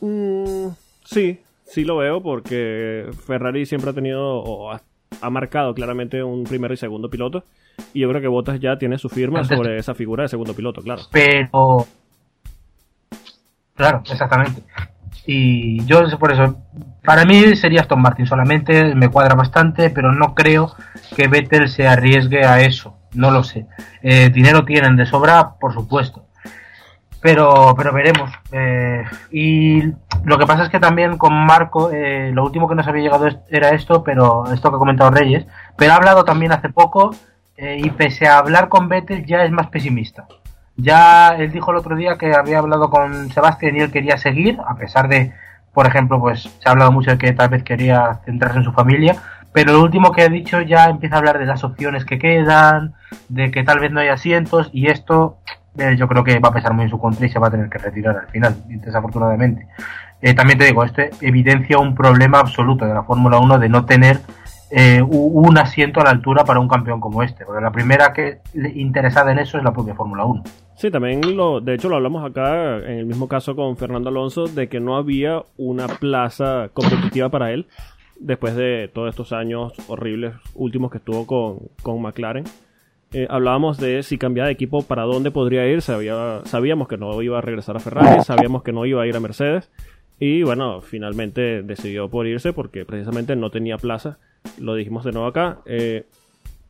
Mm, 0.02 0.68
sí, 1.06 1.42
sí 1.66 1.84
lo 1.84 1.98
veo 1.98 2.22
porque 2.22 3.10
Ferrari 3.26 3.66
siempre 3.66 3.92
ha 3.92 3.94
tenido 3.94 4.22
o 4.24 4.72
ha 4.72 5.30
marcado 5.30 5.74
claramente 5.74 6.24
un 6.24 6.44
primero 6.44 6.74
y 6.74 6.78
segundo 6.78 7.10
piloto. 7.10 7.44
Y 7.94 8.02
yo 8.02 8.10
creo 8.10 8.22
que 8.22 8.28
Bottas 8.28 8.60
ya 8.60 8.78
tiene 8.78 8.98
su 8.98 9.10
firma 9.10 9.44
sobre 9.44 9.78
esa 9.78 9.94
figura 9.94 10.24
de 10.24 10.30
segundo 10.30 10.54
piloto, 10.54 10.82
claro. 10.82 11.02
Pero 11.12 11.86
Claro, 13.76 14.02
exactamente. 14.10 14.64
Y 15.26 15.84
yo 15.86 16.04
por 16.18 16.32
eso, 16.32 16.58
para 17.04 17.26
mí 17.26 17.56
sería 17.56 17.82
Aston 17.82 18.02
Martin 18.02 18.26
solamente, 18.26 18.96
me 18.96 19.10
cuadra 19.10 19.36
bastante, 19.36 19.90
pero 19.90 20.12
no 20.12 20.34
creo 20.34 20.74
que 21.16 21.28
Vettel 21.28 21.68
se 21.68 21.88
arriesgue 21.88 22.46
a 22.46 22.62
eso, 22.62 22.98
no 23.14 23.32
lo 23.32 23.44
sé. 23.44 23.68
Eh, 24.02 24.30
dinero 24.30 24.66
tienen 24.66 24.96
de 24.96 25.06
sobra, 25.06 25.56
por 25.60 25.74
supuesto, 25.74 26.25
pero, 27.26 27.74
pero 27.76 27.92
veremos. 27.92 28.30
Eh, 28.52 29.04
y 29.32 29.82
lo 30.26 30.38
que 30.38 30.46
pasa 30.46 30.62
es 30.62 30.70
que 30.70 30.80
también 30.80 31.18
con 31.18 31.34
Marco, 31.34 31.90
eh, 31.92 32.30
lo 32.32 32.44
último 32.44 32.70
que 32.70 32.76
nos 32.76 32.88
había 32.88 33.02
llegado 33.02 33.28
era 33.50 33.70
esto, 33.70 34.04
pero 34.04 34.46
esto 34.54 34.70
que 34.70 34.76
ha 34.76 34.78
comentado 34.78 35.10
Reyes, 35.10 35.48
pero 35.76 35.94
ha 35.94 35.96
hablado 35.96 36.24
también 36.24 36.52
hace 36.52 36.70
poco 36.70 37.16
y 37.58 37.90
pese 37.92 38.28
a 38.28 38.38
hablar 38.38 38.70
con 38.70 38.90
Vettel 38.90 39.26
ya 39.26 39.44
es 39.44 39.52
más 39.52 39.68
pesimista. 39.70 40.28
Ya 40.78 41.30
él 41.30 41.52
dijo 41.52 41.72
el 41.72 41.78
otro 41.78 41.96
día 41.96 42.20
que 42.20 42.36
había 42.36 42.60
hablado 42.60 42.92
con 42.92 43.32
Sebastián 43.32 43.76
y 43.76 43.80
él 43.80 43.92
quería 43.92 44.18
seguir, 44.18 44.60
a 44.68 44.76
pesar 44.76 45.08
de, 45.08 45.34
por 45.74 45.88
ejemplo, 45.88 46.20
pues 46.20 46.44
se 46.44 46.70
ha 46.70 46.74
hablado 46.74 46.92
mucho 46.92 47.10
de 47.10 47.18
que 47.18 47.34
tal 47.34 47.50
vez 47.50 47.64
quería 47.64 48.20
centrarse 48.24 48.60
en 48.60 48.66
su 48.66 48.72
familia, 48.72 49.16
pero 49.52 49.74
lo 49.74 49.82
último 49.82 50.12
que 50.12 50.22
ha 50.22 50.30
dicho 50.30 50.62
ya 50.62 50.86
empieza 50.92 51.16
a 51.16 51.20
hablar 51.20 51.40
de 51.40 51.48
las 51.48 51.64
opciones 51.64 52.06
que 52.06 52.20
quedan, 52.20 52.94
de 53.30 53.50
que 53.50 53.64
tal 53.64 53.80
vez 53.80 53.92
no 53.92 54.02
hay 54.02 54.10
asientos 54.10 54.70
y 54.74 54.92
esto 54.92 55.40
eh, 55.78 55.96
yo 55.98 56.08
creo 56.08 56.24
que 56.24 56.40
va 56.40 56.50
a 56.50 56.54
pesar 56.54 56.74
muy 56.74 56.86
en 56.86 56.90
su 56.90 57.00
contra 57.00 57.26
y 57.26 57.30
se 57.30 57.40
va 57.40 57.48
a 57.48 57.52
tener 57.52 57.70
que 57.70 57.78
retirar 57.78 58.18
al 58.18 58.28
final, 58.28 58.56
desafortunadamente. 58.68 59.68
Eh, 60.22 60.34
también 60.34 60.58
te 60.58 60.66
digo, 60.66 60.84
esto 60.84 61.02
evidencia 61.22 61.78
un 61.78 61.96
problema 61.96 62.40
absoluto 62.40 62.86
de 62.86 62.94
la 62.94 63.04
Fórmula 63.04 63.38
1 63.40 63.60
de 63.60 63.70
no 63.70 63.86
tener 63.86 64.20
eh, 64.72 65.02
un 65.02 65.58
asiento 65.58 66.02
a 66.02 66.06
la 66.06 66.10
altura 66.10 66.44
para 66.44 66.60
un 66.60 66.68
campeón 66.68 67.00
como 67.00 67.22
este, 67.22 67.46
porque 67.46 67.62
la 67.62 67.72
primera 67.72 68.14
que 68.14 68.40
interesada 68.76 69.32
en 69.32 69.40
eso 69.40 69.58
es 69.58 69.64
la 69.64 69.74
propia 69.74 69.94
Fórmula 69.94 70.26
1. 70.26 70.44
Sí, 70.76 70.90
también 70.92 71.38
lo, 71.38 71.62
de 71.62 71.76
hecho 71.76 71.88
lo 71.88 71.96
hablamos 71.96 72.30
acá 72.30 72.78
en 72.78 72.98
el 73.00 73.06
mismo 73.06 73.28
caso 73.28 73.56
con 73.56 73.78
Fernando 73.78 74.10
Alonso 74.10 74.48
de 74.48 74.68
que 74.68 74.80
no 74.80 74.98
había 74.98 75.44
una 75.58 75.88
plaza 75.88 76.70
competitiva 76.74 77.30
para 77.30 77.52
él 77.52 77.68
después 78.20 78.56
de 78.56 78.90
todos 78.94 79.10
estos 79.10 79.34
años 79.34 79.74
horribles 79.88 80.34
últimos 80.54 80.92
que 80.92 80.98
estuvo 80.98 81.28
con, 81.28 81.70
con 81.82 82.02
McLaren. 82.02 82.46
Eh, 83.14 83.28
hablábamos 83.30 83.78
de 83.78 84.04
si 84.04 84.18
cambiaba 84.18 84.48
de 84.48 84.54
equipo 84.54 84.82
para 84.82 85.04
dónde 85.04 85.32
podría 85.32 85.68
ir, 85.68 85.82
Sabía, 85.82 86.42
sabíamos 86.46 86.88
que 86.88 86.98
no 86.98 87.22
iba 87.22 87.38
a 87.38 87.42
regresar 87.42 87.78
a 87.78 87.80
Ferrari, 87.80 88.24
sabíamos 88.24 88.64
que 88.64 88.74
no 88.74 88.86
iba 88.86 89.02
a 89.02 89.08
ir 89.08 89.16
a 89.16 89.20
Mercedes 89.20 89.72
y 90.20 90.44
bueno, 90.44 90.82
finalmente 90.82 91.62
decidió 91.62 92.10
por 92.10 92.28
irse 92.28 92.54
porque 92.54 92.86
precisamente 92.86 93.36
no 93.36 93.52
tenía 93.52 93.78
plaza, 93.78 94.18
lo 94.60 94.76
dijimos 94.76 95.06
de 95.06 95.12
nuevo 95.12 95.28
acá. 95.28 95.60
Eh, 95.66 96.06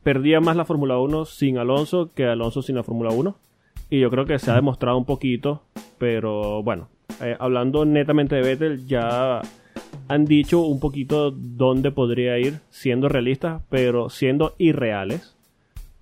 perdía 0.02 0.40
más 0.40 0.56
la 0.56 0.64
Fórmula 0.64 0.98
1 0.98 1.24
sin 1.24 1.58
Alonso 1.58 2.10
que 2.14 2.26
Alonso 2.26 2.62
sin 2.62 2.76
la 2.76 2.82
Fórmula 2.84 3.10
1 3.10 3.36
y 3.90 4.00
yo 4.00 4.10
creo 4.10 4.24
que 4.24 4.38
se 4.38 4.50
ha 4.50 4.54
demostrado 4.54 4.98
un 4.98 5.04
poquito, 5.04 5.62
pero 5.98 6.62
bueno, 6.62 6.88
eh, 7.22 7.36
hablando 7.38 7.84
netamente 7.84 8.36
de 8.36 8.42
Vettel, 8.42 8.86
ya 8.86 9.40
han 10.08 10.24
dicho 10.24 10.60
un 10.60 10.80
poquito 10.80 11.30
dónde 11.30 11.90
podría 11.90 12.38
ir, 12.38 12.60
siendo 12.70 13.08
realistas, 13.08 13.62
pero 13.68 14.10
siendo 14.10 14.54
irreales. 14.58 15.35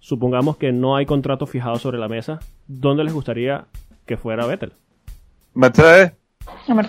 Supongamos 0.05 0.59
que 0.59 0.71
no 0.71 0.97
hay 0.97 1.07
contrato 1.07 1.47
fijado 1.47 1.77
sobre 1.77 1.97
la 1.97 2.09
mesa. 2.09 2.39
¿Dónde 2.67 3.05
les 3.05 3.15
gustaría 3.15 3.65
que 4.05 4.19
fuera 4.19 4.45
Vettel? 4.45 4.75
Mercedes. 5.55 6.13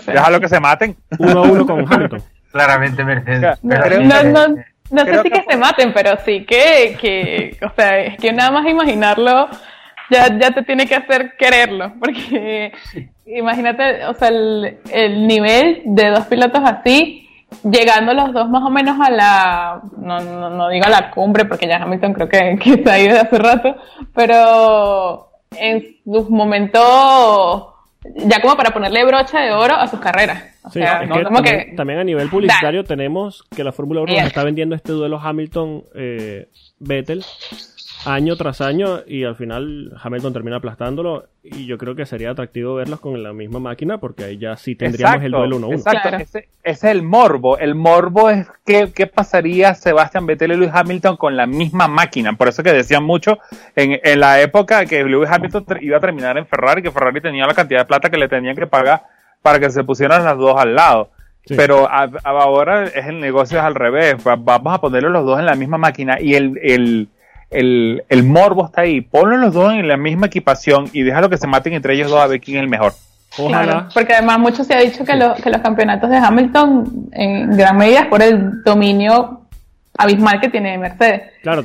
Déjalo 0.05 0.41
que 0.41 0.49
se 0.49 0.59
maten. 0.59 0.97
Uno 1.17 1.39
a 1.39 1.41
uno 1.43 1.65
con 1.65 1.85
Hamilton. 1.93 2.21
Claramente 2.51 3.05
Mercedes. 3.05 3.63
No, 3.63 5.05
sé 5.05 5.21
si 5.23 5.29
que 5.29 5.45
se 5.49 5.55
maten, 5.55 5.93
pero 5.93 6.17
sí 6.25 6.43
que, 6.43 6.97
que, 6.99 7.57
o 7.65 7.73
sea, 7.73 7.99
es 7.99 8.17
que 8.17 8.33
nada 8.33 8.51
más 8.51 8.67
imaginarlo 8.67 9.47
ya, 10.09 10.37
ya 10.37 10.51
te 10.51 10.63
tiene 10.63 10.85
que 10.85 10.95
hacer 10.95 11.37
quererlo, 11.37 11.93
porque 11.97 12.73
imagínate, 13.25 14.07
o 14.07 14.13
sea, 14.13 14.27
el, 14.27 14.77
el, 14.91 15.25
nivel 15.25 15.83
de 15.85 16.09
dos 16.09 16.25
pilotos 16.25 16.61
así, 16.65 17.24
llegando 17.63 18.13
los 18.13 18.33
dos 18.33 18.49
más 18.49 18.63
o 18.63 18.69
menos 18.69 18.99
a 18.99 19.09
la, 19.09 19.81
no, 19.97 20.19
no, 20.19 20.49
no 20.49 20.69
digo 20.69 20.85
a 20.85 20.89
la 20.89 21.11
cumbre, 21.11 21.45
porque 21.45 21.67
ya 21.67 21.77
Hamilton 21.77 22.13
creo 22.13 22.29
que, 22.29 22.57
que 22.61 22.73
está 22.73 22.93
ahí 22.93 23.07
desde 23.07 23.19
hace 23.19 23.37
rato, 23.37 23.75
pero 24.13 25.29
en 25.57 25.97
sus 26.03 26.29
momentos, 26.29 27.67
ya 28.15 28.41
como 28.41 28.55
para 28.55 28.71
ponerle 28.71 29.05
brocha 29.05 29.41
de 29.41 29.51
oro 29.51 29.75
a 29.75 29.87
sus 29.87 29.99
carreras. 29.99 30.43
O 30.63 30.71
sea, 30.71 31.05
no, 31.05 31.21
también, 31.21 31.43
que, 31.43 31.73
también, 31.75 31.99
a 31.99 32.03
nivel 32.03 32.29
publicitario 32.29 32.83
tenemos 32.83 33.43
que 33.55 33.63
la 33.63 33.71
Fórmula 33.71 34.01
1 34.01 34.13
está 34.13 34.43
vendiendo 34.43 34.75
este 34.75 34.93
duelo 34.93 35.19
Hamilton-Vettel. 35.19 37.19
Eh, 37.19 37.25
año 38.05 38.35
tras 38.35 38.61
año 38.61 39.01
y 39.05 39.23
al 39.23 39.35
final 39.35 39.91
Hamilton 40.01 40.33
termina 40.33 40.57
aplastándolo 40.57 41.25
y 41.43 41.65
yo 41.65 41.77
creo 41.77 41.95
que 41.95 42.05
sería 42.05 42.31
atractivo 42.31 42.75
verlos 42.75 42.99
con 42.99 43.21
la 43.21 43.33
misma 43.33 43.59
máquina 43.59 43.97
porque 43.97 44.23
ahí 44.23 44.37
ya 44.37 44.55
sí 44.57 44.75
tendríamos 44.75 45.23
el 45.23 45.31
duelo 45.31 45.59
1-1. 45.59 45.73
Exacto, 45.73 46.15
ese, 46.17 46.49
es 46.63 46.83
el 46.83 47.03
morbo. 47.03 47.57
El 47.57 47.75
morbo 47.75 48.29
es 48.29 48.47
qué, 48.65 48.91
qué 48.93 49.07
pasaría 49.07 49.75
Sebastián 49.75 50.25
Vettel 50.25 50.53
y 50.53 50.57
Lewis 50.57 50.71
Hamilton 50.73 51.17
con 51.17 51.35
la 51.35 51.45
misma 51.45 51.87
máquina. 51.87 52.33
Por 52.33 52.47
eso 52.47 52.63
que 52.63 52.73
decían 52.73 53.03
mucho 53.03 53.39
en, 53.75 53.99
en 54.03 54.19
la 54.19 54.41
época 54.41 54.85
que 54.85 55.03
Lewis 55.03 55.29
Hamilton 55.29 55.65
iba 55.81 55.97
a 55.97 56.01
terminar 56.01 56.37
en 56.37 56.47
Ferrari, 56.47 56.81
que 56.81 56.91
Ferrari 56.91 57.21
tenía 57.21 57.45
la 57.45 57.53
cantidad 57.53 57.81
de 57.81 57.85
plata 57.85 58.09
que 58.09 58.17
le 58.17 58.27
tenían 58.27 58.55
que 58.55 58.67
pagar 58.67 59.03
para 59.41 59.59
que 59.59 59.69
se 59.69 59.83
pusieran 59.83 60.23
las 60.23 60.37
dos 60.37 60.55
al 60.57 60.75
lado. 60.75 61.11
Pero 61.47 61.87
ahora 62.23 62.85
es 62.85 63.05
el 63.05 63.19
negocio 63.19 63.59
es 63.59 63.63
al 63.63 63.75
revés. 63.75 64.15
Vamos 64.23 64.73
a 64.73 64.81
ponerlos 64.81 65.11
los 65.11 65.25
dos 65.25 65.39
en 65.39 65.45
la 65.45 65.55
misma 65.55 65.77
máquina 65.77 66.17
y 66.19 66.33
el, 66.33 66.59
el 66.63 67.09
el, 67.49 68.03
el 68.09 68.23
morbo 68.23 68.65
está 68.65 68.81
ahí. 68.81 69.01
Ponlos 69.01 69.39
los 69.39 69.53
dos 69.53 69.73
en 69.73 69.87
la 69.87 69.97
misma 69.97 70.27
equipación 70.27 70.89
y 70.93 71.03
déjalo 71.03 71.29
que 71.29 71.37
se 71.37 71.47
maten 71.47 71.73
entre 71.73 71.93
ellos 71.93 72.09
dos 72.09 72.19
a 72.19 72.27
ver 72.27 72.39
quién 72.39 72.57
es 72.57 72.63
el 72.63 72.69
mejor. 72.69 72.93
Ojalá. 73.37 73.89
porque 73.93 74.13
además 74.13 74.39
mucho 74.39 74.63
se 74.63 74.73
ha 74.73 74.79
dicho 74.79 75.03
que, 75.03 75.11
que 75.43 75.49
los 75.49 75.61
campeonatos 75.61 76.09
de 76.09 76.15
Hamilton 76.15 77.09
en 77.11 77.57
gran 77.57 77.77
medida 77.77 78.01
es 78.01 78.05
por 78.07 78.21
el 78.21 78.63
dominio 78.63 79.41
abismal 79.97 80.39
que 80.41 80.49
tiene 80.49 80.77
Mercedes. 80.77 81.33
Claro, 81.41 81.61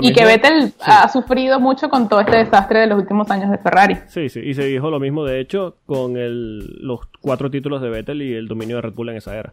y, 0.00 0.12
que 0.12 0.24
Vettel 0.24 0.72
ha 0.80 1.08
sufrido 1.08 1.60
mucho 1.60 1.88
con 1.88 2.08
todo 2.08 2.20
este 2.20 2.36
desastre 2.36 2.80
de 2.80 2.86
los 2.86 2.98
últimos 2.98 3.30
años 3.30 3.50
de 3.50 3.58
Ferrari. 3.58 3.98
Sí, 4.08 4.28
sí, 4.28 4.40
y 4.40 4.54
se 4.54 4.64
dijo 4.64 4.90
lo 4.90 4.98
mismo 4.98 5.24
de 5.24 5.40
hecho 5.40 5.76
con 5.86 6.16
el, 6.16 6.78
los 6.80 7.00
cuatro 7.20 7.50
títulos 7.50 7.80
de 7.80 7.90
Vettel 7.90 8.22
y 8.22 8.34
el 8.34 8.48
dominio 8.48 8.76
de 8.76 8.82
Red 8.82 8.94
Bull 8.94 9.10
en 9.10 9.16
esa 9.16 9.36
era. 9.36 9.52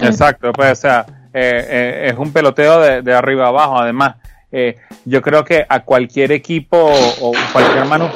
Exacto, 0.00 0.52
pues 0.52 0.72
o 0.72 0.74
sea, 0.74 1.06
eh, 1.32 1.66
eh, 1.68 2.10
es 2.10 2.18
un 2.18 2.32
peloteo 2.32 2.80
de, 2.80 3.02
de 3.02 3.14
arriba 3.14 3.48
abajo 3.48 3.78
además. 3.78 4.16
Eh, 4.56 4.76
yo 5.04 5.20
creo 5.20 5.44
que 5.44 5.66
a 5.68 5.80
cualquier 5.80 6.30
equipo 6.30 6.76
o, 6.78 7.32
cualquier, 7.52 7.86
manu 7.86 8.08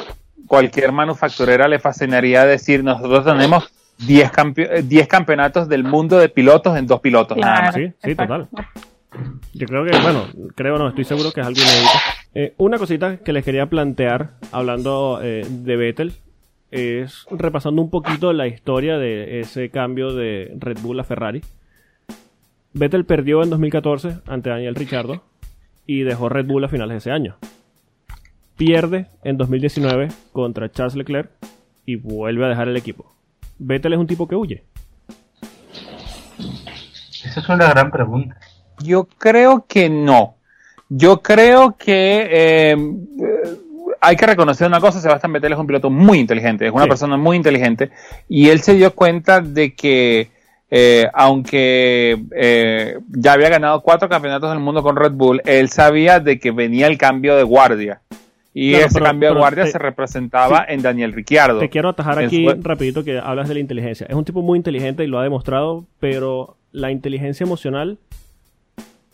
cualquier 0.47 0.93
manufacturera 0.93 1.67
le 1.67 1.79
fascinaría 1.79 2.45
decir, 2.45 2.81
nosotros 2.81 3.25
tenemos 3.25 3.69
10 3.97 4.31
campeonatos 5.09 5.67
del 5.67 5.83
mundo 5.83 6.17
de 6.17 6.29
pilotos 6.29 6.77
en 6.77 6.87
dos 6.87 7.01
pilotos 7.01 7.37
nada 7.37 7.61
más. 7.63 7.75
Sí, 7.75 7.91
sí, 8.01 8.15
total. 8.15 8.47
Yo 9.53 9.67
creo 9.67 9.83
que, 9.83 9.99
bueno, 9.99 10.27
creo 10.55 10.77
no, 10.77 10.87
estoy 10.87 11.03
seguro 11.03 11.33
que 11.33 11.41
es 11.41 11.47
algo 11.47 11.59
inédito. 11.59 11.97
Eh, 12.33 12.53
una 12.57 12.77
cosita 12.77 13.17
que 13.17 13.33
les 13.33 13.43
quería 13.43 13.65
plantear, 13.65 14.35
hablando 14.53 15.19
eh, 15.21 15.45
de 15.45 15.75
Vettel, 15.75 16.13
es 16.71 17.25
repasando 17.31 17.81
un 17.81 17.89
poquito 17.89 18.31
la 18.31 18.47
historia 18.47 18.97
de 18.97 19.41
ese 19.41 19.69
cambio 19.71 20.13
de 20.13 20.55
Red 20.57 20.77
Bull 20.79 21.01
a 21.01 21.03
Ferrari. 21.03 21.41
Vettel 22.71 23.03
perdió 23.03 23.43
en 23.43 23.49
2014 23.49 24.19
ante 24.25 24.51
Daniel 24.51 24.75
Ricciardo 24.75 25.23
y 25.89 26.03
dejó 26.03 26.29
Red 26.29 26.45
Bull 26.45 26.63
a 26.63 26.69
finales 26.69 26.93
de 26.93 26.97
ese 26.99 27.11
año. 27.11 27.35
Pierde 28.57 29.07
en 29.23 29.37
2019 29.37 30.09
contra 30.31 30.71
Charles 30.71 30.93
Leclerc 30.93 31.31
y 31.83 31.95
vuelve 31.95 32.45
a 32.45 32.49
dejar 32.49 32.67
el 32.67 32.77
equipo. 32.77 33.11
Vettel 33.57 33.93
es 33.93 33.99
un 33.99 34.05
tipo 34.05 34.27
que 34.27 34.35
huye. 34.35 34.63
Esa 37.25 37.39
es 37.39 37.49
una 37.49 37.69
gran 37.69 37.89
pregunta. 37.89 38.37
Yo 38.83 39.05
creo 39.05 39.65
que 39.67 39.89
no. 39.89 40.35
Yo 40.89 41.23
creo 41.23 41.75
que 41.75 42.27
eh, 42.29 42.77
hay 43.99 44.15
que 44.15 44.27
reconocer 44.27 44.67
una 44.67 44.79
cosa, 44.79 45.01
Sebastián 45.01 45.33
Vettel 45.33 45.53
es 45.53 45.59
un 45.59 45.65
piloto 45.65 45.89
muy 45.89 46.19
inteligente, 46.19 46.67
es 46.67 46.71
una 46.71 46.85
persona 46.85 47.17
muy 47.17 47.35
inteligente 47.35 47.89
y 48.27 48.49
él 48.49 48.61
se 48.61 48.75
dio 48.75 48.93
cuenta 48.93 49.41
de 49.41 49.73
que 49.73 50.29
eh, 50.71 51.09
aunque 51.13 52.21
eh, 52.35 52.99
ya 53.09 53.33
había 53.33 53.49
ganado 53.49 53.81
cuatro 53.81 54.07
campeonatos 54.07 54.51
del 54.51 54.59
mundo 54.59 54.83
con 54.83 54.95
Red 54.95 55.13
Bull, 55.13 55.41
él 55.45 55.69
sabía 55.69 56.19
de 56.19 56.39
que 56.39 56.51
venía 56.51 56.87
el 56.87 56.97
cambio 56.97 57.35
de 57.35 57.43
guardia. 57.43 58.01
Y 58.53 58.73
ese 58.73 58.99
cambio 58.99 59.29
de 59.29 59.39
guardia 59.39 59.67
se 59.67 59.77
representaba 59.77 60.65
en 60.67 60.81
Daniel 60.81 61.13
Ricciardo. 61.13 61.59
Te 61.59 61.69
quiero 61.69 61.89
atajar 61.89 62.19
aquí 62.19 62.47
rapidito 62.61 63.03
que 63.03 63.19
hablas 63.19 63.47
de 63.47 63.53
la 63.53 63.59
inteligencia. 63.59 64.05
Es 64.09 64.15
un 64.15 64.25
tipo 64.25 64.41
muy 64.41 64.57
inteligente 64.57 65.03
y 65.03 65.07
lo 65.07 65.19
ha 65.19 65.23
demostrado, 65.23 65.85
pero 65.99 66.55
la 66.71 66.91
inteligencia 66.91 67.43
emocional... 67.43 67.97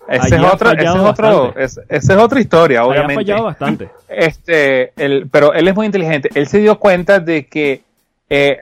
Ese 0.08 0.36
es, 0.36 0.42
otro, 0.44 0.72
ese 0.72 0.84
es, 0.84 0.96
otro, 0.96 1.56
esa 1.58 1.82
es 1.90 2.10
otra 2.12 2.40
historia, 2.40 2.86
obviamente. 2.86 3.14
Ha 3.14 3.26
fallado 3.26 3.44
bastante. 3.46 3.90
Este, 4.08 4.94
el, 5.04 5.28
pero 5.32 5.52
él 5.54 5.68
es 5.68 5.74
muy 5.74 5.88
inteligente. 5.88 6.30
Él 6.36 6.46
se 6.46 6.60
dio 6.60 6.78
cuenta 6.78 7.20
de 7.20 7.48
que 7.48 7.82
eh, 8.30 8.60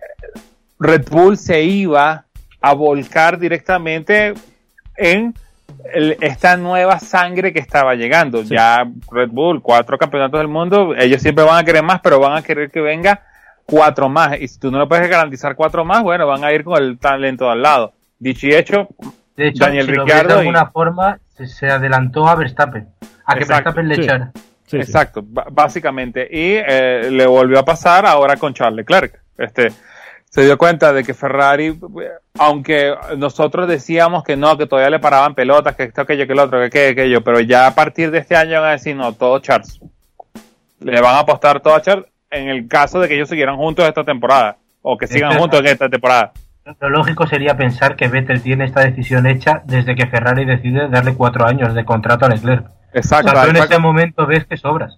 Red 0.79 1.09
Bull 1.09 1.37
se 1.37 1.61
iba 1.63 2.23
a 2.63 2.73
volcar 2.73 3.37
directamente 3.37 4.33
en 4.95 5.33
esta 6.21 6.55
nueva 6.55 6.97
sangre 6.97 7.51
que 7.51 7.59
estaba 7.59 7.93
llegando. 7.93 8.41
Ya 8.41 8.89
Red 9.11 9.31
Bull, 9.31 9.61
cuatro 9.61 9.97
campeonatos 9.97 10.39
del 10.39 10.47
mundo, 10.47 10.95
ellos 10.95 11.21
siempre 11.21 11.43
van 11.43 11.57
a 11.57 11.65
querer 11.65 11.83
más, 11.83 11.99
pero 12.01 12.21
van 12.21 12.37
a 12.37 12.41
querer 12.41 12.71
que 12.71 12.79
venga 12.79 13.21
cuatro 13.65 14.07
más. 14.07 14.39
Y 14.39 14.47
si 14.47 14.59
tú 14.61 14.71
no 14.71 14.79
le 14.79 14.87
puedes 14.87 15.09
garantizar 15.09 15.57
cuatro 15.57 15.83
más, 15.83 16.03
bueno, 16.03 16.25
van 16.25 16.45
a 16.45 16.53
ir 16.53 16.63
con 16.63 16.81
el 16.81 16.97
talento 16.97 17.51
al 17.51 17.61
lado. 17.61 17.91
Dicho 18.17 18.47
y 18.47 18.53
hecho, 18.53 18.87
de 19.35 19.49
hecho 19.49 19.65
Daniel 19.65 19.85
si 19.85 19.91
Ricciardo. 19.91 20.35
de 20.35 20.39
alguna 20.39 20.67
forma 20.67 21.19
se, 21.35 21.67
adelantó 21.67 22.29
a 22.29 22.35
Verstappen. 22.35 22.87
A 23.25 23.35
que 23.35 23.43
Verstappen 23.43 23.89
le 23.89 23.95
echara. 23.95 24.31
Exacto, 24.71 25.21
básicamente. 25.21 26.29
Y 26.31 26.55
eh, 26.65 27.09
le 27.11 27.27
volvió 27.27 27.59
a 27.59 27.65
pasar 27.65 28.05
ahora 28.05 28.37
con 28.37 28.53
Charles 28.53 28.77
Leclerc. 28.77 29.19
Este, 29.37 29.73
se 30.33 30.43
dio 30.43 30.57
cuenta 30.57 30.93
de 30.93 31.03
que 31.03 31.13
Ferrari, 31.13 31.77
aunque 32.39 32.95
nosotros 33.17 33.67
decíamos 33.67 34.23
que 34.23 34.35
no, 34.35 34.57
que 34.57 34.65
todavía 34.65 34.89
le 34.89 34.97
paraban 34.97 35.35
pelotas, 35.35 35.75
que 35.75 35.83
esto, 35.83 36.01
aquello, 36.01 36.25
que 36.25 36.33
el 36.33 36.39
otro, 36.39 36.57
que 36.57 36.65
aquello, 36.65 36.91
aquello, 36.91 37.23
pero 37.23 37.39
ya 37.39 37.67
a 37.67 37.75
partir 37.75 38.09
de 38.09 38.17
este 38.17 38.35
año 38.35 38.59
van 38.59 38.69
a 38.69 38.71
decir, 38.71 38.95
no, 38.95 39.13
todo 39.13 39.37
Charles. 39.37 39.79
Le 40.79 40.99
van 41.01 41.13
a 41.17 41.19
apostar 41.19 41.59
todo 41.59 41.75
a 41.75 41.83
Charles 41.83 42.07
en 42.31 42.49
el 42.49 42.67
caso 42.67 42.99
de 42.99 43.07
que 43.07 43.13
ellos 43.13 43.29
siguieran 43.29 43.57
juntos 43.57 43.87
esta 43.87 44.03
temporada, 44.03 44.57
o 44.81 44.97
que 44.97 45.05
sigan 45.05 45.37
juntos 45.37 45.59
en 45.59 45.67
esta 45.67 45.87
temporada. 45.87 46.31
Lo 46.79 46.89
lógico 46.89 47.27
sería 47.27 47.55
pensar 47.55 47.95
que 47.95 48.07
Vettel 48.07 48.41
tiene 48.41 48.65
esta 48.65 48.81
decisión 48.81 49.27
hecha 49.27 49.61
desde 49.65 49.93
que 49.93 50.07
Ferrari 50.07 50.45
decide 50.45 50.89
darle 50.89 51.13
cuatro 51.13 51.45
años 51.45 51.75
de 51.75 51.85
contrato 51.85 52.25
a 52.25 52.29
Leclerc. 52.29 52.65
Exacto. 52.91 53.31
en 53.47 53.57
ese 53.57 53.77
momento 53.77 54.25
ves 54.25 54.45
que 54.47 54.57
sobras. 54.57 54.97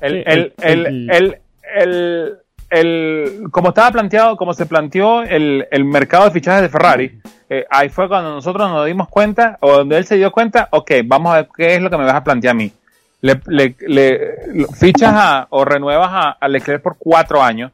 El, 0.00 0.24
el, 0.26 0.54
el, 0.62 1.40
el, 1.74 2.38
el, 2.70 3.48
como 3.50 3.68
estaba 3.68 3.90
planteado, 3.90 4.36
como 4.36 4.54
se 4.54 4.66
planteó 4.66 5.22
el, 5.22 5.66
el 5.70 5.84
mercado 5.84 6.24
de 6.24 6.30
fichajes 6.30 6.62
de 6.62 6.68
Ferrari, 6.68 7.20
eh, 7.48 7.64
ahí 7.70 7.88
fue 7.88 8.08
cuando 8.08 8.34
nosotros 8.34 8.68
nos 8.70 8.86
dimos 8.86 9.08
cuenta, 9.08 9.56
o 9.60 9.72
donde 9.72 9.96
él 9.98 10.04
se 10.04 10.16
dio 10.16 10.32
cuenta, 10.32 10.68
ok, 10.72 10.92
vamos 11.04 11.32
a 11.32 11.36
ver 11.36 11.48
qué 11.56 11.74
es 11.76 11.82
lo 11.82 11.90
que 11.90 11.96
me 11.96 12.04
vas 12.04 12.14
a 12.14 12.24
plantear 12.24 12.52
a 12.52 12.54
mí. 12.54 12.72
Le, 13.20 13.40
le, 13.46 14.36
fichas 14.78 15.12
a, 15.14 15.46
o 15.50 15.64
renuevas 15.64 16.10
a, 16.12 16.30
a, 16.30 16.48
Leclerc 16.48 16.82
por 16.82 16.96
cuatro 16.98 17.42
años 17.42 17.72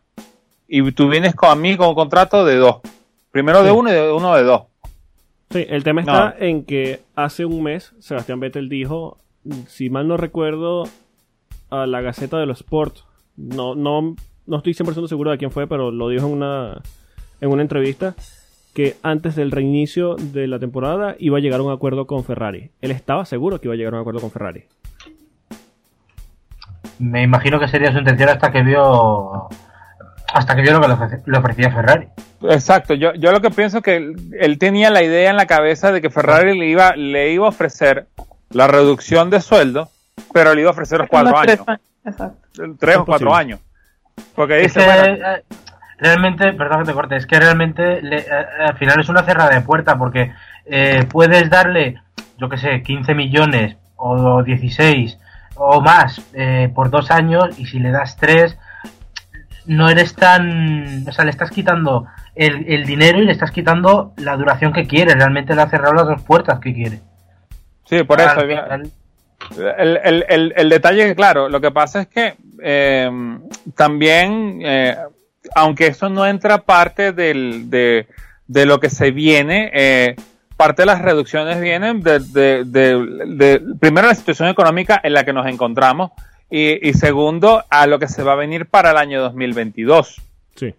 y 0.68 0.92
tú 0.92 1.08
vienes 1.08 1.34
con 1.34 1.50
a 1.50 1.54
mí 1.54 1.76
con 1.76 1.88
un 1.88 1.94
contrato 1.94 2.44
de 2.44 2.56
dos. 2.56 2.76
Primero 3.30 3.62
de 3.62 3.70
uno 3.70 3.90
y 3.90 3.92
de 3.92 4.12
uno 4.12 4.34
de 4.34 4.42
dos. 4.44 4.62
Sí, 5.50 5.66
el 5.68 5.84
tema 5.84 6.00
está 6.00 6.34
en 6.38 6.64
que 6.64 7.02
hace 7.14 7.44
un 7.44 7.62
mes 7.62 7.92
Sebastián 7.99 8.40
Vettel 8.40 8.68
dijo, 8.68 9.18
si 9.66 9.90
mal 9.90 10.08
no 10.08 10.16
recuerdo, 10.16 10.84
a 11.70 11.87
la 11.87 12.00
Gaceta 12.00 12.38
de 12.38 12.46
los 12.46 12.61
Sports, 12.61 13.04
no, 13.37 13.75
no, 13.75 14.14
no 14.46 14.58
estoy 14.58 14.75
100% 14.75 15.08
seguro 15.08 15.30
de 15.30 15.38
quién 15.38 15.50
fue, 15.50 15.66
pero 15.66 15.90
lo 15.90 16.08
dijo 16.08 16.26
en 16.26 16.32
una, 16.32 16.80
en 17.40 17.50
una 17.50 17.62
entrevista, 17.62 18.14
que 18.75 18.96
antes 19.02 19.37
del 19.37 19.50
reinicio 19.50 20.16
de 20.16 20.46
la 20.46 20.58
temporada 20.58 21.14
iba 21.18 21.38
a 21.38 21.40
llegar 21.40 21.61
a 21.61 21.62
un 21.62 21.72
acuerdo 21.72 22.06
con 22.06 22.25
Ferrari. 22.25 22.70
Él 22.80 22.90
estaba 22.90 23.25
seguro 23.25 23.61
que 23.61 23.66
iba 23.66 23.75
a 23.75 23.76
llegar 23.76 23.94
a 23.94 23.96
un 23.96 24.00
acuerdo 24.00 24.20
con 24.20 24.30
Ferrari. 24.30 24.64
Me 26.99 27.22
imagino 27.22 27.58
que 27.58 27.68
sería 27.68 27.92
su 27.92 27.99
intención 27.99 28.28
hasta 28.28 28.50
que 28.50 28.62
vio 28.62 29.49
hasta 30.32 30.56
que 30.56 30.62
vio 30.62 30.72
lo 30.72 30.80
que 30.80 31.18
le 31.26 31.38
ofrecía 31.38 31.70
Ferrari. 31.70 32.08
Exacto, 32.42 32.94
yo, 32.94 33.12
yo 33.14 33.32
lo 33.32 33.40
que 33.40 33.50
pienso 33.50 33.78
es 33.78 33.84
que 33.84 33.96
él, 33.96 34.58
tenía 34.58 34.90
la 34.90 35.02
idea 35.02 35.30
en 35.30 35.37
la 35.37 35.46
cabeza 35.46 35.92
de 35.92 36.00
que 36.00 36.11
Ferrari 36.11 36.58
le 36.58 36.66
iba, 36.68 36.96
le 36.96 37.32
iba 37.32 37.46
a 37.46 37.50
ofrecer 37.50 38.06
la 38.50 38.66
reducción 38.66 39.30
de 39.30 39.40
sueldo, 39.40 39.90
pero 40.32 40.54
le 40.54 40.62
iba 40.62 40.70
a 40.70 40.72
ofrecer 40.72 41.00
los 41.00 41.08
cuatro 41.08 41.37
años. 41.37 41.61
Tres 42.78 42.96
o 42.96 43.04
cuatro 43.04 43.34
años. 43.34 43.61
Porque 44.34 44.56
dice, 44.56 44.80
eh, 44.82 45.42
realmente, 45.98 46.52
perdón 46.52 46.80
que 46.80 46.86
te 46.86 46.92
corte, 46.94 47.16
es 47.16 47.26
que 47.26 47.38
realmente 47.38 48.00
eh, 48.02 48.26
al 48.66 48.76
final 48.76 49.00
es 49.00 49.08
una 49.08 49.22
cerrada 49.22 49.50
de 49.50 49.60
puerta 49.60 49.98
porque 49.98 50.32
eh, 50.66 51.04
puedes 51.10 51.50
darle, 51.50 52.00
yo 52.38 52.48
que 52.48 52.58
sé, 52.58 52.82
15 52.82 53.14
millones 53.14 53.76
o 53.96 54.42
16 54.42 55.18
o 55.54 55.80
más 55.80 56.20
por 56.74 56.90
dos 56.90 57.10
años 57.10 57.58
y 57.58 57.66
si 57.66 57.78
le 57.78 57.90
das 57.90 58.16
tres 58.16 58.58
no 59.66 59.88
eres 59.88 60.14
tan. 60.14 61.06
O 61.08 61.12
sea, 61.12 61.24
le 61.24 61.30
estás 61.30 61.50
quitando 61.50 62.06
el, 62.34 62.84
dinero 62.84 63.22
y 63.22 63.26
le 63.26 63.32
estás 63.32 63.50
quitando 63.50 64.12
la 64.16 64.36
duración 64.36 64.72
que 64.72 64.86
quiere. 64.86 65.14
Realmente 65.14 65.54
le 65.54 65.62
ha 65.62 65.68
cerrado 65.68 65.94
las 65.94 66.06
dos 66.06 66.22
puertas 66.22 66.58
que 66.58 66.74
quiere. 66.74 67.00
Sí, 67.85 68.02
por 68.04 68.20
eso. 68.20 68.40
El, 69.56 70.24
el, 70.28 70.52
el, 70.56 70.68
detalle 70.68 71.08
es 71.08 71.14
claro, 71.14 71.48
lo 71.48 71.60
que 71.60 71.70
pasa 71.70 72.02
es 72.02 72.08
que 72.08 72.34
eh, 72.62 73.10
también, 73.74 74.60
eh, 74.62 74.96
aunque 75.54 75.88
eso 75.88 76.08
no 76.08 76.26
entra 76.26 76.58
parte 76.58 77.12
del, 77.12 77.68
de, 77.70 78.06
de 78.46 78.66
lo 78.66 78.80
que 78.80 78.90
se 78.90 79.10
viene, 79.10 79.70
eh, 79.74 80.16
parte 80.56 80.82
de 80.82 80.86
las 80.86 81.02
reducciones 81.02 81.60
vienen 81.60 82.02
de, 82.02 82.20
de, 82.20 82.64
de, 82.64 83.60
primero 83.80 84.08
la 84.08 84.14
situación 84.14 84.48
económica 84.48 85.00
en 85.02 85.14
la 85.14 85.24
que 85.24 85.32
nos 85.32 85.46
encontramos 85.46 86.12
y, 86.54 86.92
segundo, 86.92 87.64
a 87.70 87.86
lo 87.86 87.98
que 87.98 88.08
se 88.08 88.22
va 88.22 88.32
a 88.32 88.36
venir 88.36 88.66
para 88.66 88.90
el 88.90 88.98
año 88.98 89.22
2022. 89.22 90.20
Sí. 90.54 90.74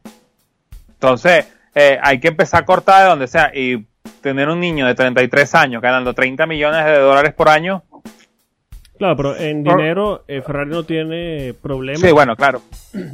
Entonces, 0.87 1.47
hay 1.73 2.19
que 2.19 2.27
empezar 2.27 2.61
a 2.61 2.65
cortar 2.67 3.01
de 3.01 3.09
donde 3.09 3.27
sea. 3.27 3.51
Y 3.55 3.83
tener 4.21 4.49
un 4.49 4.59
niño 4.59 4.87
de 4.87 4.95
33 4.95 5.55
años 5.55 5.81
ganando 5.81 6.13
30 6.13 6.45
millones 6.45 6.85
de 6.85 6.97
dólares 6.97 7.33
por 7.33 7.49
año. 7.49 7.83
Claro, 8.97 9.17
pero 9.17 9.37
en 9.37 9.63
dinero 9.63 10.23
eh, 10.27 10.41
Ferrari 10.41 10.69
no 10.69 10.83
tiene 10.83 11.53
problema. 11.59 11.99
Sí, 11.99 12.11
bueno, 12.11 12.35
claro. 12.35 12.61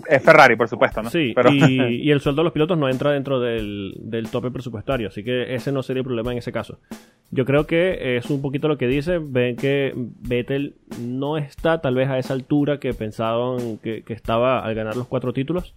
Es 0.07 0.21
Ferrari, 0.21 0.55
por 0.55 0.67
supuesto, 0.67 1.01
¿no? 1.01 1.09
Sí, 1.09 1.31
pero... 1.33 1.51
y, 1.53 2.11
el 2.11 2.19
sueldo 2.19 2.41
de 2.41 2.45
los 2.45 2.53
pilotos 2.53 2.77
no 2.77 2.89
entra 2.89 3.11
dentro 3.11 3.39
del, 3.39 3.93
del 3.97 4.29
tope 4.29 4.51
presupuestario, 4.51 5.07
así 5.07 5.23
que 5.23 5.55
ese 5.55 5.71
no 5.71 5.81
sería 5.81 6.01
el 6.01 6.05
problema 6.05 6.31
en 6.31 6.39
ese 6.39 6.51
caso. 6.51 6.79
Yo 7.31 7.45
creo 7.45 7.67
que 7.67 8.17
es 8.17 8.29
un 8.29 8.41
poquito 8.41 8.67
lo 8.67 8.77
que 8.77 8.87
dice. 8.87 9.19
Ven 9.19 9.55
que 9.55 9.93
Vettel 9.95 10.75
no 10.99 11.37
está 11.37 11.79
tal 11.79 11.95
vez 11.95 12.09
a 12.09 12.17
esa 12.17 12.33
altura 12.33 12.79
que 12.79 12.93
pensaban 12.93 13.77
que, 13.77 14.03
estaba 14.07 14.63
al 14.65 14.73
ganar 14.73 14.97
los 14.97 15.07
cuatro 15.07 15.31
títulos. 15.31 15.75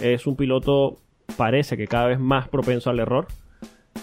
Es 0.00 0.26
un 0.26 0.36
piloto, 0.36 0.98
parece 1.36 1.76
que 1.76 1.86
cada 1.86 2.06
vez 2.06 2.18
más 2.18 2.48
propenso 2.48 2.90
al 2.90 3.00
error. 3.00 3.26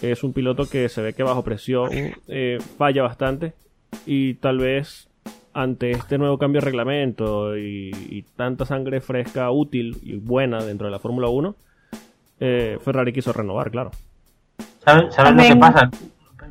Es 0.01 0.23
un 0.23 0.33
piloto 0.33 0.67
que 0.67 0.89
se 0.89 1.01
ve 1.01 1.13
que 1.13 1.23
bajo 1.23 1.43
presión 1.43 1.89
eh, 2.27 2.57
falla 2.77 3.03
bastante. 3.03 3.53
Y 4.05 4.35
tal 4.35 4.57
vez 4.57 5.06
ante 5.57 5.89
este 5.89 6.19
nuevo 6.19 6.37
cambio 6.37 6.61
de 6.61 6.65
reglamento 6.65 7.57
y, 7.57 8.23
tanta 8.35 8.63
sangre 8.65 9.01
fresca, 9.01 9.49
útil 9.49 9.97
y 10.03 10.15
buena 10.15 10.63
dentro 10.63 10.85
de 10.85 10.91
la 10.91 10.99
Fórmula 10.99 11.29
1, 11.29 11.55
eh, 12.39 12.77
Ferrari 12.85 13.11
quiso 13.11 13.33
renovar, 13.33 13.71
claro. 13.71 13.89
¿Sabes, 14.85 15.17
lo 15.17 15.43
que 15.43 15.55
pasa? 15.55 15.89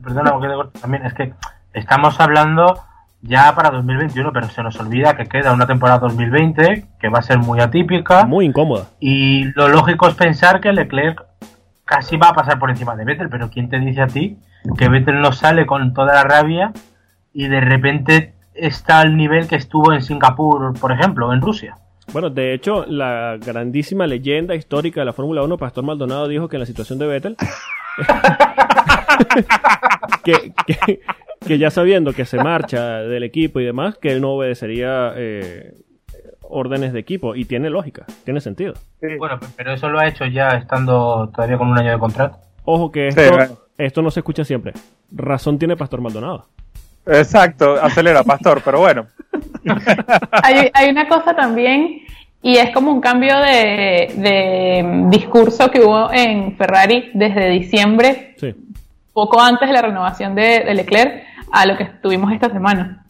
perdona 0.03 0.33
porque 0.33 0.49
también, 0.81 1.07
es 1.07 1.15
que 1.15 1.33
estamos 1.73 2.21
hablando 2.21 2.81
ya 3.23 3.55
para 3.55 3.71
2021, 3.71 4.33
pero 4.33 4.49
se 4.49 4.63
nos 4.65 4.79
olvida 4.81 5.17
que 5.17 5.27
queda 5.27 5.53
una 5.53 5.69
temporada 5.69 6.01
2020 6.01 6.87
que 6.99 7.09
va 7.09 7.21
a 7.21 7.23
ser 7.23 7.39
muy 7.39 7.61
atípica. 7.61 8.25
Muy 8.27 8.47
incómoda. 8.47 8.87
Y 8.99 9.45
lo 9.53 9.69
lógico 9.69 10.09
es 10.09 10.15
pensar 10.15 10.61
que 10.61 10.73
Leclerc 10.73 11.25
casi 11.85 12.17
va 12.17 12.31
a 12.31 12.35
pasar 12.35 12.59
por 12.59 12.71
encima 12.71 12.97
de 12.97 13.05
Vettel, 13.05 13.29
pero 13.29 13.51
¿quién 13.51 13.69
te 13.69 13.79
dice 13.79 14.03
a 14.03 14.09
ti 14.09 14.37
que 14.77 14.89
Vettel 14.89 15.21
no 15.21 15.31
sale 15.31 15.65
con 15.65 15.95
toda 15.95 16.13
la 16.15 16.25
rabia 16.25 16.73
y 17.33 17.47
de 17.47 17.61
repente 17.61 18.36
está 18.57 19.01
al 19.01 19.17
nivel 19.17 19.49
que 19.49 19.57
estuvo 19.57 19.93
en 19.93 20.03
Singapur, 20.03 20.79
por 20.79 20.93
ejemplo, 20.93 21.29
o 21.29 21.33
en 21.33 21.41
Rusia? 21.41 21.77
Bueno, 22.13 22.31
de 22.31 22.55
hecho, 22.55 22.87
la 22.87 23.37
grandísima 23.45 24.07
leyenda 24.07 24.55
histórica 24.55 25.01
de 25.01 25.07
la 25.07 25.13
Fórmula 25.13 25.43
1, 25.43 25.59
Pastor 25.59 25.85
Maldonado, 25.85 26.29
dijo 26.29 26.49
que 26.49 26.57
en 26.57 26.61
la 26.61 26.67
situación 26.67 26.99
de 26.99 27.07
Vettel 27.07 27.37
que, 30.25 31.59
ya 31.59 31.71
sabiendo 31.71 32.13
que 32.13 32.25
se 32.25 32.43
marcha 32.43 33.01
del 33.01 33.23
equipo 33.23 33.61
y 33.61 33.65
demás, 33.65 33.99
que 33.99 34.13
él 34.13 34.21
no 34.21 34.33
obedecería 34.33 35.13
eh, 35.17 35.75
órdenes 36.43 36.93
de 36.93 37.01
equipo. 37.01 37.35
Y 37.35 37.45
tiene 37.45 37.71
lógica, 37.71 38.05
tiene 38.25 38.41
sentido. 38.41 38.75
Bueno, 39.19 39.39
pero 39.57 39.73
eso 39.73 39.89
lo 39.89 39.99
ha 39.99 40.07
hecho 40.07 40.27
ya 40.27 40.51
estando 40.51 41.31
todavía 41.35 41.59
con 41.59 41.69
un 41.69 41.79
año 41.79 41.93
de 41.93 41.99
contrato. 41.99 42.39
Ojo 42.65 42.91
que 42.91 43.09
esto, 43.09 43.23
esto 43.79 44.03
no 44.03 44.11
se 44.11 44.21
escucha 44.21 44.45
siempre. 44.45 44.73
Razón 45.11 45.59
tiene 45.59 45.77
Pastor 45.77 46.01
Maldonado. 46.01 46.47
Exacto, 47.07 47.77
acelera, 47.81 48.25
Pastor, 48.25 48.61
pero 48.65 48.81
bueno. 48.81 49.07
hay, 50.43 50.71
hay 50.73 50.91
una 50.91 51.09
cosa 51.09 51.35
también 51.35 52.03
y 52.47 52.59
es 52.59 52.71
como 52.71 52.93
un 52.93 53.01
cambio 53.01 53.37
de, 53.41 55.09
discurso 55.09 55.69
que 55.69 55.81
hubo 55.81 56.13
en 56.13 56.57
Ferrari 56.57 57.11
desde 57.13 57.49
diciembre, 57.49 58.37
poco 59.13 59.41
antes 59.41 59.67
de 59.69 59.75
la 59.75 59.83
renovación 59.83 60.37
de, 60.37 60.73
Leclerc, 60.73 61.25
a 61.51 61.67
lo 61.67 61.77
que 61.77 61.87
tuvimos 62.01 62.33
esta 62.33 62.49
semana. 62.49 63.05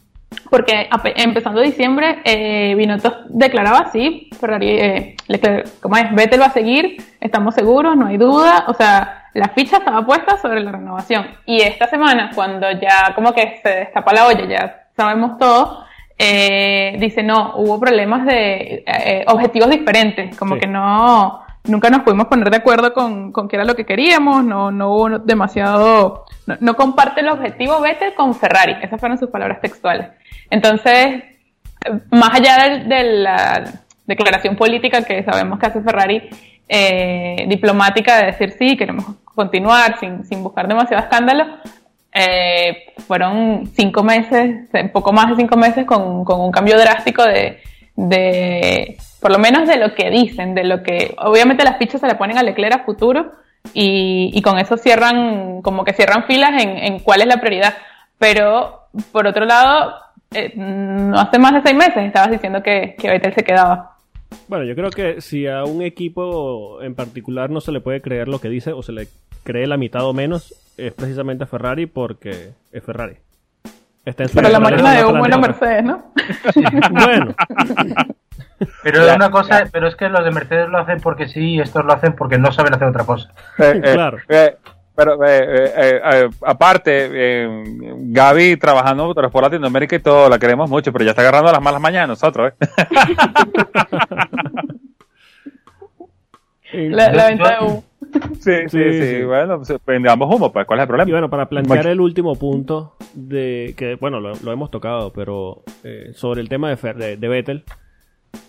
Porque 0.49 0.89
empezando 1.17 1.61
diciembre, 1.61 2.21
eh, 2.25 2.75
Binotto 2.77 3.15
declaraba 3.29 3.81
así, 3.81 4.31
Ferrari, 4.41 4.69
eh, 4.71 5.17
Leclerc, 5.29 5.81
¿cómo 5.81 5.99
es? 5.99 6.15
Vettel 6.15 6.41
va 6.41 6.47
a 6.47 6.53
seguir, 6.53 6.97
estamos 7.21 7.55
seguros, 7.55 7.95
no 7.95 8.07
hay 8.07 8.17
duda, 8.17 8.65
o 8.69 8.73
sea, 8.73 9.26
la 9.37 9.49
ficha 9.49 9.79
estaba 9.79 10.05
puesta 10.05 10.38
sobre 10.38 10.61
la 10.61 10.72
renovación. 10.72 11.27
Y 11.44 11.61
esta 11.61 11.87
semana, 11.87 12.31
cuando 12.35 12.70
ya 12.72 13.14
como 13.14 13.33
que 13.33 13.61
se 13.62 13.68
destapa 13.68 14.12
la 14.12 14.27
olla, 14.27 14.46
ya 14.46 14.88
sabemos 14.96 15.38
todo, 15.38 15.85
eh, 16.18 16.96
dice, 16.99 17.22
no, 17.22 17.57
hubo 17.57 17.79
problemas 17.79 18.25
de 18.25 18.83
eh, 18.87 19.25
objetivos 19.29 19.68
diferentes, 19.68 20.37
como 20.37 20.59
que 20.59 20.66
no, 20.66 21.42
nunca 21.64 21.90
nos 21.90 22.01
pudimos 22.03 22.27
poner 22.29 22.49
de 22.49 22.57
acuerdo 22.57 22.94
con, 22.94 23.31
con 23.33 23.46
qué 23.46 23.57
era 23.57 23.66
lo 23.66 23.77
que 23.77 23.85
queríamos, 23.85 24.42
no, 24.42 24.70
no 24.70 24.92
hubo 24.92 25.18
demasiado, 25.18 26.25
no, 26.61 26.75
comparte 26.75 27.20
el 27.20 27.29
objetivo 27.29 27.81
Vettel 27.83 28.14
con 28.14 28.35
Ferrari, 28.35 28.77
esas 28.81 28.99
fueron 28.99 29.18
sus 29.18 29.29
palabras 29.29 29.61
textuales. 29.61 30.09
Entonces, 30.49 31.22
más 32.11 32.35
allá 32.35 32.79
de, 32.79 33.05
la, 33.05 33.64
declaración 34.07 34.57
política 34.57 35.03
que 35.03 35.22
sabemos 35.25 35.59
que 35.59 35.66
hace 35.66 35.83
Ferrari, 35.83 36.31
eh, 36.68 37.44
diplomática 37.49 38.16
de 38.18 38.27
decir 38.27 38.55
sí, 38.59 38.77
queremos 38.77 39.05
continuar 39.37 40.01
sin, 40.01 40.25
sin 40.25 40.42
buscar 40.42 40.66
demasiado 40.66 41.05
escándalo, 41.05 41.44
eh, 42.12 42.92
fueron 43.07 43.66
cinco 43.75 44.03
meses, 44.03 44.68
poco 44.92 45.12
más 45.12 45.29
de 45.29 45.37
cinco 45.37 45.57
meses 45.57 45.85
con, 45.85 46.25
con 46.25 46.40
un 46.40 46.51
cambio 46.51 46.77
drástico 46.79 47.22
de, 47.22 47.61
de, 47.94 48.96
por 49.20 49.31
lo 49.31 49.38
menos 49.38 49.68
de 49.68 49.77
lo 49.77 49.94
que 49.94 50.11
dicen, 50.11 50.55
de 50.55 50.64
lo 50.64 50.83
que, 50.83 51.14
obviamente 51.18 51.62
las 51.62 51.77
fichas 51.77 52.01
se 52.01 52.09
le 52.09 52.14
ponen 52.16 52.38
a 52.38 52.42
Leclerc 52.42 52.75
a 52.75 52.85
futuro 52.85 53.33
y, 53.75 54.31
y 54.33 54.42
con 54.42 54.59
eso 54.59 54.77
cierran, 54.77 55.62
como 55.62 55.85
que 55.85 55.92
cierran 55.92 56.25
filas 56.25 56.62
en, 56.62 56.79
en 56.79 56.99
cuál 57.01 57.20
es 57.20 57.27
la 57.27 57.37
prioridad. 57.37 57.75
Pero, 58.18 58.88
por 59.12 59.27
otro 59.27 59.44
lado, 59.44 59.94
eh, 60.33 60.53
no 60.57 61.18
hace 61.18 61.38
más 61.38 61.53
de 61.53 61.62
seis 61.62 61.77
meses 61.77 61.99
estabas 61.99 62.31
diciendo 62.31 62.62
que, 62.62 62.96
que 62.99 63.11
Vettel 63.11 63.35
se 63.35 63.44
quedaba. 63.44 63.96
Bueno, 64.49 64.64
yo 64.64 64.75
creo 64.75 64.90
que 64.90 65.20
si 65.20 65.46
a 65.46 65.64
un 65.64 65.83
equipo 65.83 66.81
en 66.83 66.94
particular 66.94 67.51
no 67.51 67.61
se 67.61 67.72
le 67.72 67.81
puede 67.81 68.01
creer 68.01 68.29
lo 68.29 68.38
que 68.38 68.49
dice 68.49 68.72
o 68.72 68.83
se 68.83 68.92
le 68.92 69.09
cree 69.42 69.66
la 69.66 69.77
mitad 69.77 70.05
o 70.05 70.12
menos, 70.12 70.55
es 70.77 70.92
precisamente 70.92 71.44
a 71.44 71.46
Ferrari 71.46 71.87
porque 71.87 72.51
es 72.72 72.85
Ferrari. 72.85 73.16
Está 74.05 74.22
en 74.22 74.29
su 74.29 74.37
Pero 74.37 74.49
la 74.51 74.61
máquina 74.61 74.92
de 74.92 75.05
un 75.05 75.18
bueno 75.18 75.38
Mercedes, 75.38 75.85
¿no? 75.85 76.12
bueno. 76.92 77.35
Pero 78.83 79.07
es 79.07 79.16
una 79.16 79.31
cosa, 79.31 79.64
pero 79.72 79.88
es 79.88 79.96
que 79.96 80.09
los 80.09 80.25
de 80.25 80.31
Mercedes 80.31 80.68
lo 80.68 80.79
hacen 80.79 81.01
porque 81.01 81.27
sí 81.27 81.55
y 81.55 81.61
estos 81.61 81.85
lo 81.85 81.92
hacen 81.92 82.14
porque 82.14 82.38
no 82.38 82.53
saben 82.53 82.75
hacer 82.75 82.88
otra 82.88 83.05
cosa. 83.05 83.33
Eh, 83.59 83.81
eh, 83.83 83.92
claro. 83.94 84.18
Eh, 84.29 84.57
pero 84.97 85.19
aparte, 86.43 87.49
Gaby 87.99 88.57
trabajando 88.57 89.15
por 89.15 89.43
Latinoamérica 89.43 89.97
y 89.97 90.01
todo, 90.01 90.29
la 90.29 90.39
queremos 90.39 90.71
mucho, 90.71 90.93
pero 90.93 91.05
ya 91.05 91.11
está 91.11 91.23
agarrando 91.23 91.53
las 91.53 91.63
malas 91.63 91.81
mañanas 91.81 92.09
nosotros. 92.09 92.55
la, 96.73 97.13
la 97.13 97.27
venta 97.29 97.51
de 97.51 97.65
humo. 97.65 97.85
Sí, 98.41 98.53
sí, 98.69 98.79
sí, 98.93 99.23
Bueno, 99.25 99.59
pues, 99.59 99.79
vendamos 99.87 100.35
humo, 100.35 100.53
pues, 100.53 100.67
¿cuál 100.67 100.79
es 100.79 100.85
el 100.85 100.89
problema? 100.89 101.09
Y 101.09 101.13
bueno, 101.13 101.29
para 101.29 101.49
plantear 101.49 101.89
el 101.89 102.01
último 102.01 102.35
punto 102.37 102.95
de 103.15 103.75
que, 103.77 103.97
bueno, 103.97 104.21
lo, 104.21 104.53
hemos 104.53 104.71
tocado, 104.71 105.13
pero 105.13 105.63
sobre 106.15 106.41
el 106.41 106.49
tema 106.49 106.75
de, 106.75 106.95
de, 106.95 107.17
de 107.17 107.29
Vettel, 107.29 107.65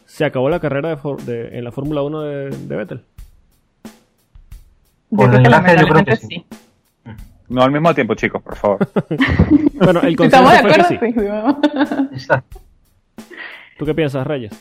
se 0.06 0.26
acabó 0.26 0.50
la 0.50 0.60
carrera 0.60 0.98
de, 1.26 1.58
en 1.58 1.64
la 1.64 1.72
Fórmula 1.72 2.02
1 2.02 2.22
de, 2.22 2.50
de 2.50 2.76
Vettel. 2.76 3.04
Yo 5.10 5.88
creo 5.88 6.06
que 6.06 6.16
sí. 6.16 6.46
No 7.50 7.64
al 7.64 7.72
mismo 7.72 7.94
tiempo, 7.96 8.14
chicos, 8.16 8.42
por 8.42 8.58
favor. 8.58 8.90
bueno, 9.74 10.02
el 10.02 10.16
consenso 10.18 10.62
fue 10.62 10.74
que 10.74 10.84
sí. 10.84 11.00
¿Tú 13.78 13.86
qué 13.86 13.94
piensas, 13.94 14.28
Reyes? 14.28 14.54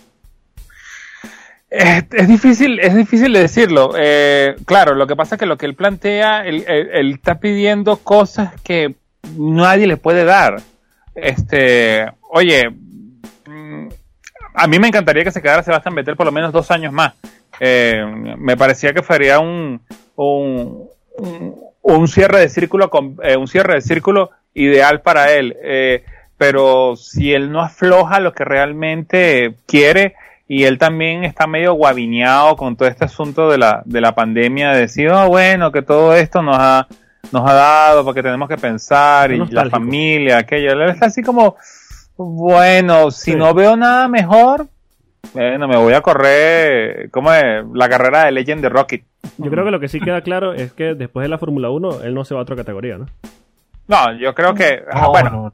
Es, 1.69 2.29
difícil, 2.29 2.79
es 2.79 2.95
difícil 2.95 3.33
de 3.33 3.41
decirlo. 3.41 3.93
Eh, 3.97 4.55
claro, 4.65 4.95
lo 4.95 5.07
que 5.07 5.17
pasa 5.17 5.35
es 5.35 5.41
que 5.41 5.47
lo 5.47 5.59
que 5.59 5.67
él 5.67 5.75
plantea, 5.75 6.47
él, 6.47 6.65
está 7.11 7.41
pidiendo 7.41 7.97
cosas 7.97 8.53
que 8.63 8.95
nadie 9.37 9.87
le 9.87 9.97
puede 9.97 10.25
dar. 10.25 10.63
Este, 11.15 12.07
oye, 12.31 12.73
a 14.55 14.67
mí 14.69 14.79
me 14.79 14.89
encantaría 14.89 15.25
que 15.25 15.33
se 15.33 15.43
quedara 15.43 15.63
Sebastián 15.63 15.95
Vettel 15.95 16.17
por 16.17 16.27
lo 16.27 16.33
menos 16.33 16.53
dos 16.53 16.71
años 16.71 16.93
más. 16.93 17.15
Eh, 17.59 18.05
me 18.39 18.57
parecía 18.57 18.95
que 18.95 19.03
sería 19.03 19.41
un, 19.41 19.81
un, 20.17 20.89
un, 21.83 22.09
cierre 22.09 22.41
de 22.41 22.49
círculo 22.49 22.91
eh, 23.23 23.37
un 23.37 23.47
cierre 23.47 23.75
de 23.75 23.81
círculo 23.81 24.31
ideal 24.55 25.03
para 25.03 25.33
él. 25.33 25.57
Eh, 25.63 26.05
pero 26.39 26.97
si 26.97 27.33
él 27.33 27.51
no 27.51 27.63
afloja 27.63 28.21
lo 28.21 28.33
que 28.33 28.45
realmente 28.45 29.55
quiere 29.67 30.15
y 30.49 30.65
él 30.65 30.79
también 30.79 31.25
está 31.25 31.47
medio 31.47 31.75
guavineado 31.75 32.57
con 32.57 32.77
todo 32.77 32.89
este 32.89 33.05
asunto 33.05 33.51
de 33.51 33.59
la, 33.59 33.83
de 33.85 34.01
la 34.01 34.15
pandemia, 34.15 34.71
de 34.71 34.81
decir, 34.83 35.11
oh, 35.11 35.29
bueno, 35.29 35.73
que 35.73 35.83
todo 35.83 36.15
esto 36.15 36.43
nos 36.43 36.57
ha, 36.59 36.87
nos 37.33 37.49
ha 37.49 37.55
dado 37.55 38.05
porque 38.05 38.23
tenemos 38.23 38.49
que 38.49 38.57
pensar 38.57 39.33
y 39.33 39.39
la 39.49 39.69
familia, 39.69 40.39
aquello. 40.39 40.73
Él 40.73 40.91
está 40.91 41.07
así 41.07 41.23
como, 41.23 41.57
bueno, 42.17 43.11
si 43.11 43.35
no 43.35 43.55
veo 43.55 43.77
nada 43.77 44.07
mejor, 44.09 44.69
bueno, 45.33 45.69
me 45.69 45.77
voy 45.77 45.93
a 45.93 46.01
correr, 46.01 47.11
¿cómo 47.11 47.33
es? 47.33 47.65
La 47.75 47.89
carrera 47.89 48.25
de 48.25 48.33
Legend 48.33 48.63
de 48.63 48.69
Rocket. 48.69 49.05
Yo 49.39 49.51
creo 49.51 49.65
que 49.65 49.71
lo 49.71 49.81
que 49.81 49.89
sí 49.89 50.01
queda 50.01 50.21
claro 50.23 50.53
es 50.53 50.73
que 50.73 50.95
después 50.95 51.25
de 51.25 51.29
la 51.29 51.39
Fórmula 51.39 51.71
1, 51.71 52.03
él 52.03 52.15
no 52.15 52.25
se 52.25 52.35
va 52.35 52.41
a 52.41 52.43
otra 52.43 52.57
categoría, 52.57 52.99
¿no? 52.99 53.07
No, 53.89 54.19
yo 54.19 54.35
creo 54.35 54.55
que, 54.55 54.83
ah, 54.91 55.09
bueno. 55.09 55.53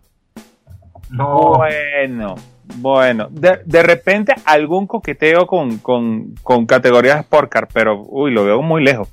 No. 1.10 1.58
Bueno, 1.58 2.34
bueno. 2.76 3.28
De, 3.30 3.60
de 3.64 3.82
repente 3.82 4.34
algún 4.46 4.86
coqueteo 4.86 5.46
con, 5.46 5.78
con, 5.78 6.34
con 6.42 6.66
categorías 6.66 7.20
Sport 7.20 7.50
Car, 7.50 7.68
pero, 7.72 8.02
uy, 8.08 8.32
lo 8.32 8.44
veo 8.44 8.62
muy 8.62 8.82
lejos. 8.82 9.08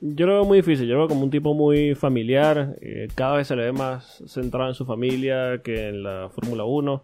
Yo 0.00 0.26
lo 0.26 0.34
veo 0.34 0.44
muy 0.44 0.58
difícil, 0.58 0.86
yo 0.86 0.94
lo 0.94 1.00
veo 1.00 1.08
como 1.08 1.24
un 1.24 1.30
tipo 1.30 1.54
muy 1.54 1.96
familiar, 1.96 2.76
eh, 2.80 3.08
cada 3.16 3.36
vez 3.36 3.48
se 3.48 3.56
le 3.56 3.64
ve 3.64 3.72
más 3.72 4.22
centrado 4.28 4.68
en 4.68 4.74
su 4.74 4.86
familia 4.86 5.60
que 5.64 5.88
en 5.88 6.04
la 6.04 6.28
Fórmula 6.28 6.64
1. 6.64 7.02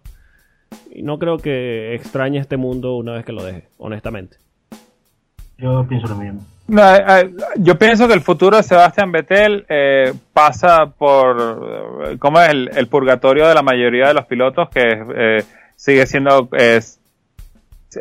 Y 0.90 1.02
no 1.02 1.18
creo 1.18 1.38
que 1.38 1.94
extrañe 1.94 2.38
este 2.38 2.56
mundo 2.56 2.96
una 2.96 3.12
vez 3.12 3.24
que 3.24 3.32
lo 3.32 3.44
deje, 3.44 3.68
honestamente. 3.78 4.37
Yo 5.58 5.87
pienso 5.88 6.08
lo 6.08 6.16
mismo. 6.16 6.40
Eh, 6.68 7.04
eh, 7.08 7.30
yo 7.58 7.78
pienso 7.78 8.08
que 8.08 8.14
el 8.14 8.20
futuro 8.20 8.56
de 8.56 8.62
Sebastián 8.62 9.12
Vettel 9.12 9.66
pasa 10.32 10.87
por, 10.87 12.18
¿cómo 12.18 12.40
es? 12.40 12.48
El, 12.48 12.87
purgatorio 12.88 13.46
de 13.46 13.54
la 13.54 13.62
mayoría 13.62 14.08
de 14.08 14.14
los 14.14 14.26
pilotos 14.26 14.68
que 14.70 15.44
sigue 15.76 16.06
siendo 16.06 16.48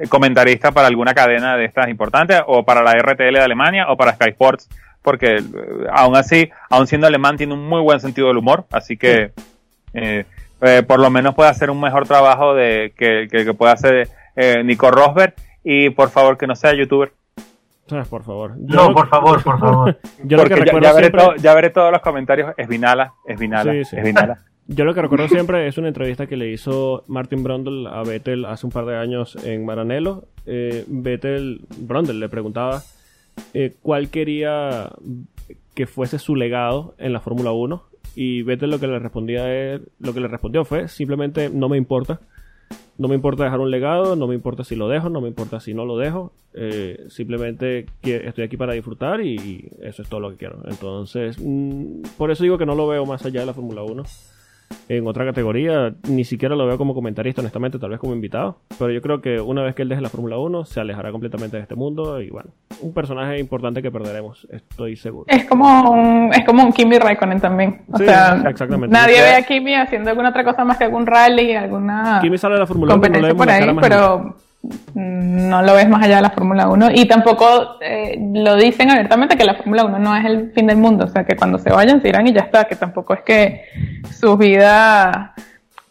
comentarista 0.09 0.71
para 0.71 0.87
alguna 0.87 1.13
cadena 1.13 1.57
de 1.57 1.65
estas 1.65 1.89
importantes 1.89 2.41
o 2.47 2.63
para 2.63 2.81
la 2.81 2.93
RTL 2.93 3.33
de 3.33 3.41
Alemania 3.41 3.87
o 3.89 3.97
para 3.97 4.13
Sky 4.13 4.29
Sports 4.29 4.69
porque 5.03 5.35
eh, 5.35 5.43
aún 5.91 6.15
así, 6.15 6.49
aún 6.69 6.87
siendo 6.87 7.05
alemán, 7.05 7.37
tiene 7.37 7.53
un 7.53 7.67
muy 7.67 7.81
buen 7.81 7.99
sentido 7.99 8.29
del 8.29 8.37
humor, 8.37 8.65
así 8.71 8.97
que 8.97 9.31
eh, 9.93 10.25
eh, 10.63 10.83
por 10.83 10.99
lo 10.99 11.09
menos 11.09 11.35
puede 11.35 11.49
hacer 11.49 11.69
un 11.69 11.79
mejor 11.79 12.07
trabajo 12.07 12.53
de 12.53 12.93
que, 12.97 13.27
que, 13.29 13.53
pueda 13.53 13.73
hacer 13.73 14.09
Nico 14.63 14.89
Rosberg 14.89 15.35
y 15.63 15.89
por 15.91 16.09
favor 16.09 16.37
que 16.37 16.47
no 16.47 16.55
sea 16.55 16.73
youtuber. 16.73 17.13
Ah, 17.91 18.05
por 18.09 18.23
favor. 18.23 18.55
no, 18.57 18.93
por 18.93 19.07
favor, 19.09 19.43
por 19.43 19.59
favor. 19.59 19.97
Yo 20.23 20.37
Porque 20.37 20.55
ya, 20.81 21.35
ya, 21.37 21.53
veré 21.53 21.69
todos 21.69 21.91
los 21.91 22.01
comentarios. 22.01 22.53
Es 22.57 22.67
Vinala, 22.67 23.13
es 23.25 23.39
Vinala, 23.39 23.73
es 23.73 23.91
Vinala. 23.91 24.39
Yo 24.67 24.85
lo 24.85 24.93
que 24.93 25.01
recuerdo 25.01 25.27
siempre 25.27 25.67
es 25.67 25.77
una 25.77 25.89
entrevista 25.89 26.25
que 26.25 26.37
le 26.37 26.49
hizo 26.49 27.03
Martin 27.07 27.43
Brundle 27.43 27.89
a 27.89 28.01
Vettel 28.03 28.45
hace 28.45 28.65
un 28.65 28.71
par 28.71 28.85
de 28.85 28.95
años 28.95 29.35
en 29.43 29.65
Maranello. 29.65 30.23
Eh, 30.45 30.85
Vettel, 30.87 31.61
Brundle 31.77 32.13
le 32.13 32.29
preguntaba 32.29 32.81
eh, 33.53 33.73
cuál 33.81 34.09
quería 34.09 34.89
que 35.75 35.85
fuese 35.85 36.17
su 36.17 36.37
legado 36.37 36.95
en 36.97 37.11
la 37.11 37.19
Fórmula 37.19 37.51
1 37.51 37.83
y 38.15 38.43
Vettel 38.43 38.69
lo 38.69 38.79
que 38.79 38.87
le 38.87 38.99
respondía 38.99 39.79
lo 39.99 40.13
que 40.13 40.19
le 40.19 40.27
respondió 40.27 40.65
fue 40.65 40.87
simplemente 40.87 41.49
no 41.49 41.69
me 41.69 41.77
importa. 41.77 42.19
No 42.97 43.07
me 43.07 43.15
importa 43.15 43.43
dejar 43.43 43.59
un 43.59 43.71
legado 43.71 44.15
no 44.15 44.27
me 44.27 44.35
importa 44.35 44.63
si 44.63 44.75
lo 44.75 44.87
dejo 44.87 45.09
no 45.09 45.19
me 45.19 45.27
importa 45.27 45.59
si 45.59 45.73
no 45.73 45.85
lo 45.85 45.97
dejo. 45.97 46.31
Eh, 46.53 47.05
simplemente 47.09 47.87
estoy 48.03 48.43
aquí 48.43 48.57
para 48.57 48.73
disfrutar 48.73 49.21
y, 49.21 49.71
eso 49.81 50.03
es 50.03 50.09
todo 50.09 50.19
lo 50.19 50.29
que 50.31 50.37
quiero. 50.37 50.59
Entonces 50.65 51.37
mm, 51.39 52.03
por 52.17 52.31
eso 52.31 52.43
digo 52.43 52.57
que 52.57 52.65
no 52.65 52.75
lo 52.75 52.87
veo 52.87 53.05
más 53.05 53.25
allá 53.25 53.41
de 53.41 53.47
la 53.47 53.53
Fórmula 53.53 53.83
1 53.83 54.03
en 54.89 55.07
otra 55.07 55.25
categoría. 55.25 55.93
Ni 56.07 56.23
siquiera 56.23 56.55
lo 56.55 56.65
veo 56.65 56.77
como 56.77 56.93
comentarista, 56.93 57.41
honestamente, 57.41 57.79
tal 57.79 57.91
vez 57.91 57.99
como 57.99 58.13
invitado. 58.13 58.57
Pero 58.77 58.91
yo 58.91 59.01
creo 59.01 59.21
que 59.21 59.39
una 59.39 59.63
vez 59.63 59.75
que 59.75 59.81
él 59.81 59.89
deje 59.89 60.01
la 60.01 60.09
Fórmula 60.09 60.37
1, 60.37 60.65
se 60.65 60.79
alejará 60.79 61.11
completamente 61.11 61.57
de 61.57 61.63
este 61.63 61.75
mundo. 61.75 62.21
Y 62.21 62.29
bueno, 62.29 62.51
un 62.81 62.93
personaje 62.93 63.39
importante 63.39 63.81
que 63.81 63.91
perderemos, 63.91 64.47
estoy 64.51 64.95
seguro. 64.95 65.25
Es 65.27 65.45
como 65.45 65.91
un, 65.91 66.33
es 66.33 66.45
como 66.45 66.63
un 66.63 66.73
Kimi 66.73 66.97
Raikkonen 66.97 67.39
también. 67.39 67.81
O 67.91 67.97
sea, 67.97 68.43
exactamente. 68.47 68.93
nadie 68.93 69.21
ve 69.21 69.35
a 69.35 69.43
Kimi 69.43 69.75
haciendo 69.75 70.09
alguna 70.09 70.29
otra 70.29 70.43
cosa 70.43 70.63
más 70.65 70.77
que 70.77 70.85
algún 70.85 71.05
rally, 71.05 71.53
alguna. 71.53 72.19
Kimi 72.21 72.37
sale 72.37 72.55
de 72.55 72.61
la 72.61 72.67
Fórmula 72.67 72.95
1, 72.95 73.09
no 73.09 73.35
por 73.35 73.49
ahí, 73.49 73.75
pero 73.81 74.35
no 74.93 75.61
lo 75.61 75.73
ves 75.73 75.89
más 75.89 76.03
allá 76.03 76.17
de 76.17 76.21
la 76.21 76.29
Fórmula 76.29 76.69
1 76.69 76.91
y 76.95 77.05
tampoco 77.05 77.77
eh, 77.81 78.17
lo 78.33 78.55
dicen 78.55 78.89
abiertamente 78.89 79.35
que 79.37 79.43
la 79.43 79.55
Fórmula 79.55 79.83
1 79.83 79.99
no 79.99 80.15
es 80.15 80.25
el 80.25 80.51
fin 80.53 80.67
del 80.67 80.77
mundo, 80.77 81.05
o 81.05 81.07
sea 81.07 81.25
que 81.25 81.35
cuando 81.35 81.57
se 81.59 81.69
vayan 81.69 82.01
se 82.01 82.09
irán 82.09 82.27
y 82.27 82.33
ya 82.33 82.41
está, 82.41 82.63
que 82.65 82.75
tampoco 82.75 83.13
es 83.13 83.21
que 83.21 83.65
sus 84.09 84.37
vidas, 84.37 85.31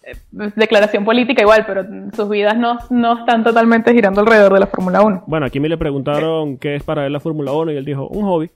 eh, 0.02 0.16
declaración 0.56 1.04
política 1.04 1.42
igual, 1.42 1.64
pero 1.66 1.84
sus 2.16 2.30
vidas 2.30 2.56
no, 2.56 2.78
no 2.88 3.18
están 3.18 3.44
totalmente 3.44 3.92
girando 3.92 4.22
alrededor 4.22 4.54
de 4.54 4.60
la 4.60 4.66
Fórmula 4.66 5.02
1. 5.02 5.24
Bueno, 5.26 5.44
aquí 5.44 5.60
me 5.60 5.68
le 5.68 5.76
preguntaron 5.76 6.56
qué 6.56 6.76
es 6.76 6.82
para 6.82 7.04
él 7.06 7.12
la 7.12 7.20
Fórmula 7.20 7.52
1 7.52 7.72
y 7.72 7.76
él 7.76 7.84
dijo, 7.84 8.08
un 8.08 8.24
hobby. 8.24 8.50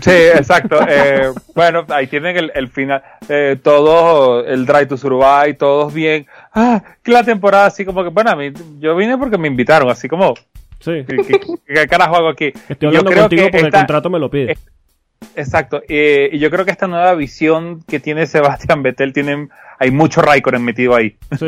Sí, 0.00 0.10
exacto. 0.10 0.78
Eh, 0.88 1.30
bueno, 1.54 1.84
ahí 1.88 2.06
tienen 2.06 2.36
el, 2.36 2.52
el 2.54 2.68
final, 2.68 3.02
eh, 3.28 3.56
todo 3.62 4.44
el 4.44 4.66
Drive 4.66 4.86
to 4.86 4.96
Survive, 4.96 5.54
todos 5.54 5.92
bien. 5.92 6.26
Ah, 6.52 6.82
que 7.02 7.10
la 7.12 7.24
temporada 7.24 7.66
así 7.66 7.84
como 7.84 8.02
que, 8.02 8.10
bueno, 8.10 8.30
a 8.30 8.36
mí, 8.36 8.52
yo 8.78 8.94
vine 8.96 9.18
porque 9.18 9.38
me 9.38 9.48
invitaron, 9.48 9.90
así 9.90 10.08
como, 10.08 10.34
sí. 10.80 11.04
¿qué, 11.66 11.86
carajo 11.88 12.16
hago 12.16 12.28
aquí? 12.28 12.52
Estoy 12.68 12.88
hablando 12.88 13.10
yo 13.10 13.14
creo 13.14 13.22
contigo 13.24 13.48
porque 13.50 13.66
el 13.66 13.72
contrato 13.72 14.10
me 14.10 14.18
lo 14.18 14.30
pide. 14.30 14.56
Exacto, 15.36 15.82
y 15.88 16.38
yo 16.38 16.50
creo 16.50 16.64
que 16.64 16.70
esta 16.70 16.86
nueva 16.86 17.14
visión 17.14 17.82
que 17.88 17.98
tiene 17.98 18.26
Sebastián 18.26 18.82
Vettel, 18.82 19.12
tienen, 19.12 19.50
hay 19.78 19.90
mucho 19.90 20.20
Raikkonen 20.20 20.64
metido 20.64 20.94
ahí. 20.94 21.16
Sí, 21.38 21.46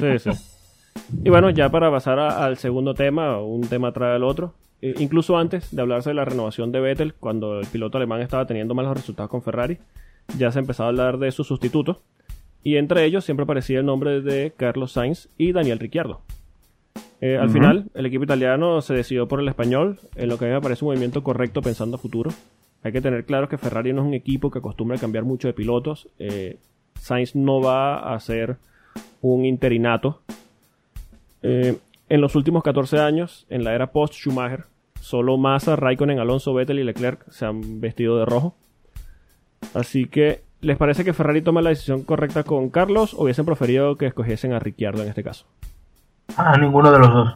sí, 0.00 0.18
sí. 0.18 0.30
Y 1.24 1.30
bueno, 1.30 1.50
ya 1.50 1.70
para 1.70 1.90
pasar 1.90 2.18
al 2.18 2.58
segundo 2.58 2.94
tema, 2.94 3.40
un 3.40 3.62
tema 3.68 3.92
trae 3.92 4.16
al 4.16 4.24
otro. 4.24 4.54
Eh, 4.80 4.94
incluso 4.98 5.36
antes 5.36 5.74
de 5.74 5.82
hablarse 5.82 6.10
de 6.10 6.14
la 6.14 6.24
renovación 6.24 6.72
de 6.72 6.80
Vettel, 6.80 7.14
cuando 7.14 7.60
el 7.60 7.66
piloto 7.66 7.98
alemán 7.98 8.20
estaba 8.20 8.46
teniendo 8.46 8.74
malos 8.74 8.96
resultados 8.96 9.30
con 9.30 9.42
Ferrari, 9.42 9.78
ya 10.36 10.52
se 10.52 10.58
empezaba 10.58 10.88
a 10.88 10.90
hablar 10.90 11.18
de 11.18 11.32
su 11.32 11.44
sustituto. 11.44 12.00
Y 12.62 12.76
entre 12.76 13.04
ellos 13.04 13.24
siempre 13.24 13.44
aparecía 13.44 13.80
el 13.80 13.86
nombre 13.86 14.20
de 14.20 14.52
Carlos 14.56 14.92
Sainz 14.92 15.28
y 15.38 15.52
Daniel 15.52 15.78
Ricciardo. 15.78 16.20
Eh, 17.20 17.36
al 17.36 17.50
final, 17.50 17.90
el 17.94 18.06
equipo 18.06 18.24
italiano 18.24 18.80
se 18.80 18.94
decidió 18.94 19.26
por 19.26 19.40
el 19.40 19.48
español, 19.48 19.98
en 20.14 20.28
lo 20.28 20.38
que 20.38 20.44
a 20.44 20.48
mí 20.48 20.54
me 20.54 20.60
parece 20.60 20.84
un 20.84 20.90
movimiento 20.90 21.22
correcto 21.22 21.62
pensando 21.62 21.96
a 21.96 21.98
futuro. 21.98 22.30
Hay 22.82 22.92
que 22.92 23.00
tener 23.00 23.24
claro 23.24 23.48
que 23.48 23.58
Ferrari 23.58 23.92
no 23.92 24.02
es 24.02 24.08
un 24.08 24.14
equipo 24.14 24.50
que 24.50 24.60
acostumbra 24.60 24.96
a 24.96 25.00
cambiar 25.00 25.24
mucho 25.24 25.48
de 25.48 25.54
pilotos. 25.54 26.08
Eh, 26.18 26.58
Sainz 27.00 27.34
no 27.34 27.60
va 27.60 28.14
a 28.14 28.20
ser 28.20 28.56
un 29.20 29.44
interinato. 29.44 30.20
Eh, 31.42 31.76
en 32.08 32.20
los 32.20 32.34
últimos 32.34 32.62
14 32.62 32.98
años, 33.00 33.46
en 33.50 33.64
la 33.64 33.74
era 33.74 33.88
post-Schumacher, 33.88 34.64
solo 35.00 35.36
Massa, 35.38 35.76
Raikkonen, 35.76 36.18
Alonso, 36.18 36.54
Vettel 36.54 36.78
y 36.78 36.84
Leclerc 36.84 37.28
se 37.30 37.46
han 37.46 37.80
vestido 37.80 38.18
de 38.18 38.24
rojo. 38.24 38.54
Así 39.74 40.06
que, 40.06 40.42
¿les 40.60 40.76
parece 40.76 41.04
que 41.04 41.12
Ferrari 41.12 41.42
tome 41.42 41.62
la 41.62 41.70
decisión 41.70 42.02
correcta 42.02 42.42
con 42.44 42.70
Carlos 42.70 43.14
o 43.14 43.24
hubiesen 43.24 43.44
preferido 43.46 43.96
que 43.96 44.06
escogiesen 44.06 44.52
a 44.52 44.58
Ricciardo 44.58 45.02
en 45.02 45.08
este 45.08 45.22
caso? 45.22 45.46
Ah, 46.36 46.56
ninguno 46.58 46.90
de 46.92 46.98
los 46.98 47.12
dos. 47.12 47.34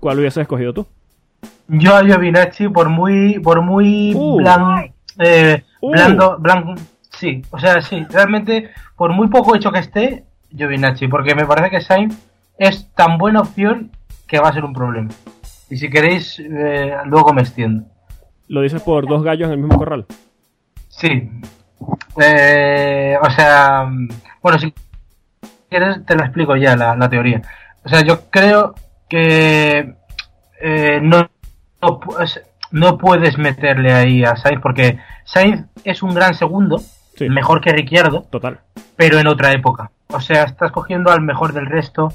¿Cuál 0.00 0.18
hubieses 0.18 0.42
escogido 0.42 0.72
tú? 0.72 0.86
Yo 1.68 1.94
a 1.96 2.04
Giovinacci 2.04 2.68
por 2.68 2.88
muy, 2.88 3.38
por 3.38 3.62
muy 3.62 4.12
Uh. 4.14 4.38
blan- 4.40 4.92
eh, 5.18 5.62
Uh. 5.80 5.92
blando, 5.92 6.38
blan- 6.38 6.78
sí, 7.10 7.42
o 7.50 7.58
sea, 7.58 7.80
sí, 7.80 8.04
realmente 8.10 8.70
por 8.96 9.12
muy 9.12 9.28
poco 9.28 9.54
hecho 9.54 9.70
que 9.72 9.78
esté, 9.78 10.24
Giovinacci, 10.54 11.08
porque 11.08 11.34
me 11.34 11.46
parece 11.46 11.70
que 11.70 11.80
Sainz 11.80 12.16
es 12.58 12.88
tan 12.94 13.18
buena 13.18 13.40
opción 13.40 13.90
que 14.26 14.38
va 14.38 14.48
a 14.48 14.52
ser 14.52 14.64
un 14.64 14.72
problema. 14.72 15.10
Y 15.70 15.76
si 15.76 15.88
queréis, 15.90 16.38
eh, 16.38 16.94
luego 17.06 17.32
me 17.32 17.42
extiendo. 17.42 17.84
¿Lo 18.48 18.60
dices 18.62 18.82
por 18.82 19.06
dos 19.08 19.22
gallos 19.22 19.46
en 19.48 19.52
el 19.54 19.58
mismo 19.58 19.78
corral? 19.78 20.06
Sí. 20.88 21.30
Eh, 22.22 23.16
o 23.20 23.30
sea, 23.30 23.88
bueno, 24.42 24.58
si 24.58 24.72
quieres 25.68 26.04
te 26.04 26.14
lo 26.14 26.22
explico 26.24 26.56
ya 26.56 26.76
la, 26.76 26.94
la 26.96 27.08
teoría. 27.08 27.42
O 27.84 27.88
sea, 27.88 28.02
yo 28.02 28.28
creo 28.30 28.74
que 29.08 29.94
eh, 30.60 31.00
no, 31.02 31.28
no, 31.80 32.00
no 32.70 32.98
puedes 32.98 33.38
meterle 33.38 33.92
ahí 33.92 34.24
a 34.24 34.36
Sainz 34.36 34.60
porque 34.62 34.98
Sainz 35.24 35.66
es 35.84 36.02
un 36.02 36.14
gran 36.14 36.34
segundo, 36.34 36.80
Sí. 37.16 37.28
mejor 37.28 37.60
que 37.60 37.72
Ricciardo, 37.72 38.22
Total. 38.30 38.60
pero 38.96 39.18
en 39.18 39.26
otra 39.26 39.52
época. 39.52 39.90
O 40.08 40.20
sea, 40.20 40.44
estás 40.44 40.72
cogiendo 40.72 41.10
al 41.12 41.20
mejor 41.20 41.52
del 41.52 41.66
resto, 41.66 42.12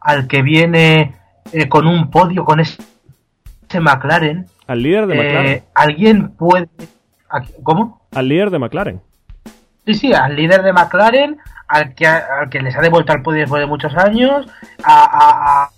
al 0.00 0.26
que 0.28 0.42
viene 0.42 1.14
eh, 1.52 1.68
con 1.68 1.86
un 1.86 2.10
podio, 2.10 2.44
con 2.44 2.60
ese, 2.60 2.82
ese 3.68 3.80
McLaren. 3.80 4.46
Al 4.66 4.82
líder 4.82 5.06
de 5.06 5.14
Eh, 5.14 5.18
McLaren. 5.24 5.62
Alguien 5.74 6.28
puede... 6.30 6.68
¿Cómo? 7.62 8.00
Al 8.14 8.28
líder 8.28 8.50
de 8.50 8.58
McLaren. 8.58 9.00
Sí, 9.86 9.94
sí, 9.94 10.12
al 10.12 10.36
líder 10.36 10.62
de 10.62 10.72
McLaren, 10.72 11.38
al 11.66 11.94
que, 11.94 12.06
al 12.06 12.48
que 12.50 12.60
les 12.60 12.76
ha 12.76 12.80
devuelto 12.80 13.12
al 13.12 13.22
podio 13.22 13.40
después 13.40 13.60
de 13.60 13.66
muchos 13.66 13.94
años, 13.96 14.46
a, 14.84 15.04
a, 15.04 15.70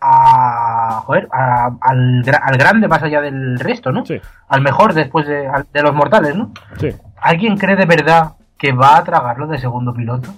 a, 0.00 0.96
a- 0.98 1.00
joder, 1.02 1.28
a- 1.32 1.70
al, 1.80 2.22
al 2.42 2.56
grande 2.58 2.88
más 2.88 3.02
allá 3.02 3.20
del 3.20 3.58
resto, 3.58 3.92
¿no? 3.92 4.04
Sí, 4.04 4.20
Al 4.48 4.60
mejor 4.62 4.92
después 4.94 5.26
de, 5.26 5.48
de 5.72 5.82
los 5.82 5.94
mortales, 5.94 6.34
¿no? 6.36 6.52
sí. 6.78 6.90
¿Alguien 7.20 7.56
cree 7.56 7.76
de 7.76 7.86
verdad 7.86 8.32
que 8.58 8.72
va 8.72 8.96
a 8.96 9.04
tragarlo 9.04 9.46
de 9.46 9.58
segundo 9.58 9.94
piloto? 9.94 10.28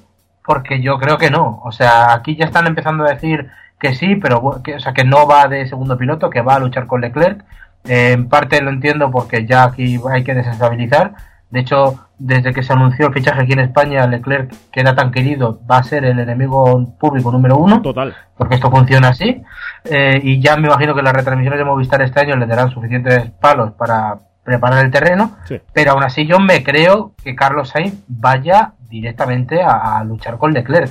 Porque 0.44 0.80
yo 0.80 0.98
creo 0.98 1.18
que 1.18 1.30
no. 1.30 1.60
O 1.64 1.72
sea, 1.72 2.12
aquí 2.12 2.36
ya 2.36 2.44
están 2.44 2.66
empezando 2.66 3.04
a 3.04 3.10
decir 3.10 3.48
que 3.78 3.94
sí, 3.94 4.16
pero 4.16 4.62
que, 4.62 4.74
o 4.74 4.80
sea, 4.80 4.92
que 4.92 5.04
no 5.04 5.26
va 5.26 5.48
de 5.48 5.66
segundo 5.66 5.96
piloto, 5.96 6.30
que 6.30 6.42
va 6.42 6.56
a 6.56 6.58
luchar 6.58 6.86
con 6.86 7.00
Leclerc. 7.00 7.44
Eh, 7.84 8.12
en 8.12 8.28
parte 8.28 8.62
lo 8.62 8.70
entiendo 8.70 9.10
porque 9.10 9.46
ya 9.46 9.64
aquí 9.64 10.00
hay 10.10 10.24
que 10.24 10.34
desestabilizar. 10.34 11.14
De 11.50 11.60
hecho, 11.60 12.08
desde 12.18 12.52
que 12.52 12.62
se 12.62 12.72
anunció 12.72 13.06
el 13.06 13.12
fichaje 13.12 13.42
aquí 13.42 13.52
en 13.52 13.60
España, 13.60 14.06
Leclerc, 14.06 14.52
que 14.72 14.80
era 14.80 14.94
tan 14.94 15.12
querido, 15.12 15.60
va 15.70 15.78
a 15.78 15.84
ser 15.84 16.04
el 16.04 16.18
enemigo 16.18 16.94
público 16.98 17.30
número 17.30 17.56
uno 17.56 17.80
Total. 17.80 18.14
porque 18.36 18.56
esto 18.56 18.70
funciona 18.70 19.08
así. 19.08 19.42
Eh, 19.84 20.20
y 20.22 20.40
ya 20.40 20.56
me 20.56 20.66
imagino 20.68 20.94
que 20.94 21.02
las 21.02 21.12
retransmisiones 21.12 21.58
de 21.58 21.64
Movistar 21.64 22.02
este 22.02 22.20
año 22.20 22.36
le 22.36 22.46
darán 22.46 22.70
suficientes 22.70 23.30
palos 23.40 23.72
para 23.72 24.18
preparar 24.44 24.84
el 24.84 24.90
terreno. 24.90 25.36
Sí. 25.48 25.60
Pero 25.72 25.92
aún 25.92 26.02
así 26.04 26.26
yo 26.26 26.38
me 26.38 26.62
creo 26.62 27.12
que 27.24 27.34
Carlos 27.34 27.70
Sainz 27.70 27.94
vaya 28.06 28.72
directamente 28.88 29.62
a, 29.62 29.98
a 29.98 30.04
luchar 30.04 30.38
con 30.38 30.52
Leclerc. 30.52 30.90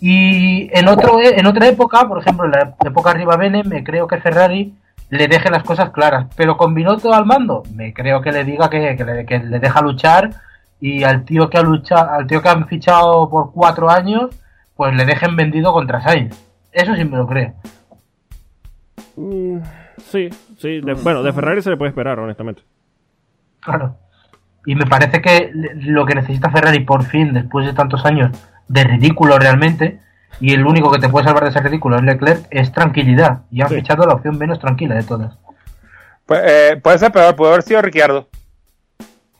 Y 0.00 0.70
en, 0.76 0.88
otro, 0.88 1.18
en 1.20 1.46
otra 1.46 1.68
época, 1.68 2.08
por 2.08 2.18
ejemplo, 2.18 2.46
en 2.46 2.52
la 2.52 2.74
época 2.84 3.14
Bene 3.36 3.62
me 3.64 3.84
creo 3.84 4.06
que 4.06 4.18
Ferrari 4.18 4.74
le 5.10 5.28
deje 5.28 5.50
las 5.50 5.62
cosas 5.62 5.90
claras. 5.90 6.26
Pero 6.36 6.56
con 6.56 6.74
Binotto 6.74 7.12
al 7.12 7.26
mando, 7.26 7.62
me 7.74 7.92
creo 7.92 8.20
que 8.22 8.32
le 8.32 8.44
diga 8.44 8.70
que, 8.70 8.96
que 8.96 9.04
le, 9.04 9.26
que 9.26 9.38
le 9.38 9.58
deja 9.58 9.80
luchar 9.82 10.30
y 10.80 11.04
al 11.04 11.24
tío 11.24 11.50
que 11.50 11.58
ha 11.58 11.62
luchado, 11.62 12.10
al 12.10 12.26
tío 12.26 12.40
que 12.40 12.48
han 12.48 12.66
fichado 12.66 13.28
por 13.28 13.52
cuatro 13.52 13.90
años, 13.90 14.30
pues 14.74 14.94
le 14.94 15.04
dejen 15.04 15.36
vendido 15.36 15.72
contra 15.74 16.00
Sainz. 16.00 16.34
Eso 16.72 16.94
sí 16.94 17.04
me 17.04 17.18
lo 17.18 17.26
creo. 17.26 17.52
Mm, 19.16 19.58
sí, 20.02 20.30
sí. 20.58 20.80
de- 20.80 20.94
bueno, 20.94 21.22
de 21.22 21.32
Ferrari 21.32 21.60
se 21.60 21.68
le 21.70 21.76
puede 21.76 21.90
esperar, 21.90 22.18
honestamente. 22.18 22.62
Claro. 23.60 23.96
Y 24.66 24.74
me 24.74 24.86
parece 24.86 25.20
que 25.22 25.50
lo 25.74 26.04
que 26.04 26.14
necesita 26.14 26.50
Ferrari 26.50 26.80
por 26.80 27.04
fin, 27.04 27.32
después 27.32 27.66
de 27.66 27.72
tantos 27.72 28.04
años 28.04 28.30
de 28.68 28.84
ridículo 28.84 29.38
realmente, 29.38 30.00
y 30.38 30.52
el 30.52 30.66
único 30.66 30.90
que 30.90 30.98
te 30.98 31.08
puede 31.08 31.24
salvar 31.26 31.44
de 31.44 31.50
ese 31.50 31.60
ridículo 31.60 31.96
es 31.96 32.02
Leclerc, 32.02 32.46
es 32.50 32.72
tranquilidad. 32.72 33.40
Y 33.50 33.62
han 33.62 33.68
Sí. 33.68 33.76
fichado 33.76 34.04
la 34.06 34.14
opción 34.14 34.38
menos 34.38 34.58
tranquila 34.58 34.94
de 34.94 35.02
todas. 35.02 35.36
Pues, 36.26 36.40
eh, 36.44 36.80
puede 36.82 36.98
ser 36.98 37.10
peor, 37.12 37.34
puede 37.36 37.52
haber 37.52 37.62
sido 37.62 37.82
Ricciardo. 37.82 38.28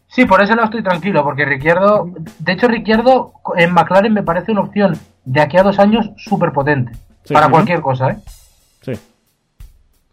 Sí, 0.08 0.24
por 0.24 0.42
eso 0.42 0.56
no 0.56 0.64
estoy 0.64 0.82
tranquilo, 0.82 1.22
porque 1.22 1.44
Ricciardo, 1.44 2.10
de 2.40 2.52
hecho 2.52 2.66
Ricciardo 2.66 3.32
en 3.56 3.72
McLaren 3.72 4.12
me 4.12 4.24
parece 4.24 4.50
una 4.50 4.62
opción 4.62 4.98
de 5.24 5.40
aquí 5.40 5.56
a 5.56 5.62
dos 5.62 5.78
años 5.78 6.10
súper 6.16 6.52
potente. 6.52 6.92
Sí. 7.22 7.34
para 7.34 7.50
cualquier 7.50 7.82
cosa, 7.82 8.10
¿eh? 8.12 8.16